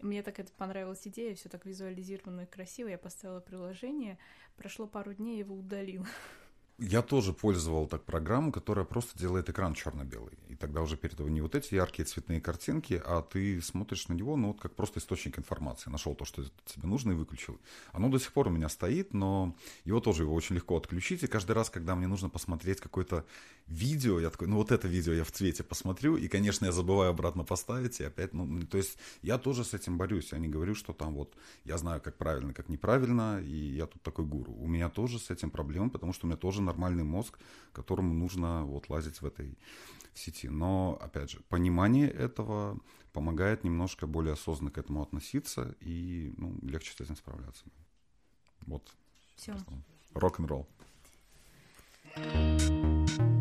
Мне 0.00 0.22
так 0.22 0.38
это 0.38 0.52
понравилась 0.52 1.06
идея, 1.06 1.34
все 1.34 1.48
так 1.48 1.64
визуализировано 1.64 2.42
и 2.42 2.46
красиво. 2.46 2.88
Я 2.88 2.98
поставила 2.98 3.40
приложение, 3.40 4.18
прошло 4.56 4.86
пару 4.86 5.14
дней, 5.14 5.38
его 5.38 5.54
удалил. 5.54 6.06
Я 6.78 7.00
тоже 7.00 7.32
пользовал 7.32 7.86
так 7.86 8.04
программу, 8.04 8.52
которая 8.52 8.84
просто 8.84 9.18
делает 9.18 9.48
экран 9.48 9.72
черно-белый. 9.72 10.34
И 10.48 10.54
тогда 10.56 10.82
уже 10.82 10.98
перед 10.98 11.16
тобой 11.16 11.32
не 11.32 11.40
вот 11.40 11.54
эти 11.54 11.74
яркие 11.74 12.04
цветные 12.04 12.38
картинки, 12.38 13.00
а 13.02 13.22
ты 13.22 13.62
смотришь 13.62 14.08
на 14.08 14.12
него, 14.12 14.36
ну 14.36 14.48
вот 14.48 14.60
как 14.60 14.74
просто 14.74 15.00
источник 15.00 15.38
информации. 15.38 15.88
Нашел 15.88 16.14
то, 16.14 16.26
что 16.26 16.44
тебе 16.66 16.86
нужно 16.86 17.12
и 17.12 17.14
выключил. 17.14 17.58
Оно 17.92 18.10
до 18.10 18.18
сих 18.18 18.30
пор 18.30 18.48
у 18.48 18.50
меня 18.50 18.68
стоит, 18.68 19.14
но 19.14 19.56
его 19.84 20.00
тоже 20.00 20.24
его 20.24 20.34
очень 20.34 20.56
легко 20.56 20.76
отключить. 20.76 21.22
И 21.22 21.26
каждый 21.26 21.52
раз, 21.52 21.70
когда 21.70 21.96
мне 21.96 22.08
нужно 22.08 22.28
посмотреть 22.28 22.80
какое-то 22.80 23.24
видео, 23.66 24.20
я 24.20 24.28
такой, 24.28 24.46
ну 24.46 24.56
вот 24.56 24.70
это 24.70 24.86
видео 24.86 25.14
я 25.14 25.24
в 25.24 25.32
цвете 25.32 25.64
посмотрю, 25.64 26.18
и, 26.18 26.28
конечно, 26.28 26.66
я 26.66 26.72
забываю 26.72 27.10
обратно 27.10 27.44
поставить, 27.44 28.00
и 28.00 28.04
опять, 28.04 28.34
ну, 28.34 28.62
то 28.66 28.76
есть 28.76 28.98
я 29.22 29.38
тоже 29.38 29.64
с 29.64 29.72
этим 29.72 29.96
борюсь. 29.96 30.32
Я 30.32 30.38
не 30.38 30.48
говорю, 30.48 30.74
что 30.74 30.92
там 30.92 31.14
вот 31.14 31.34
я 31.64 31.78
знаю, 31.78 32.02
как 32.02 32.18
правильно, 32.18 32.52
как 32.52 32.68
неправильно, 32.68 33.40
и 33.40 33.54
я 33.54 33.86
тут 33.86 34.02
такой 34.02 34.26
гуру. 34.26 34.52
У 34.52 34.66
меня 34.68 34.90
тоже 34.90 35.18
с 35.18 35.30
этим 35.30 35.50
проблемы, 35.50 35.88
потому 35.88 36.12
что 36.12 36.26
у 36.26 36.28
меня 36.28 36.36
тоже 36.36 36.65
нормальный 36.66 37.04
мозг, 37.04 37.38
которому 37.72 38.12
нужно 38.14 38.64
вот 38.64 38.88
лазить 38.88 39.20
в 39.22 39.26
этой 39.26 39.56
в 40.12 40.18
сети. 40.18 40.48
Но, 40.48 40.98
опять 41.00 41.30
же, 41.30 41.40
понимание 41.48 42.08
этого 42.10 42.78
помогает 43.12 43.64
немножко 43.64 44.06
более 44.06 44.34
осознанно 44.34 44.70
к 44.70 44.78
этому 44.78 45.02
относиться 45.02 45.74
и 45.80 46.32
ну, 46.36 46.58
легче 46.62 46.92
с 46.92 47.00
этим 47.00 47.16
справляться. 47.16 47.64
Вот. 48.66 48.94
Все. 49.36 49.56
Рок-н-ролл. 50.14 50.66
thank 52.14 53.18
you 53.18 53.35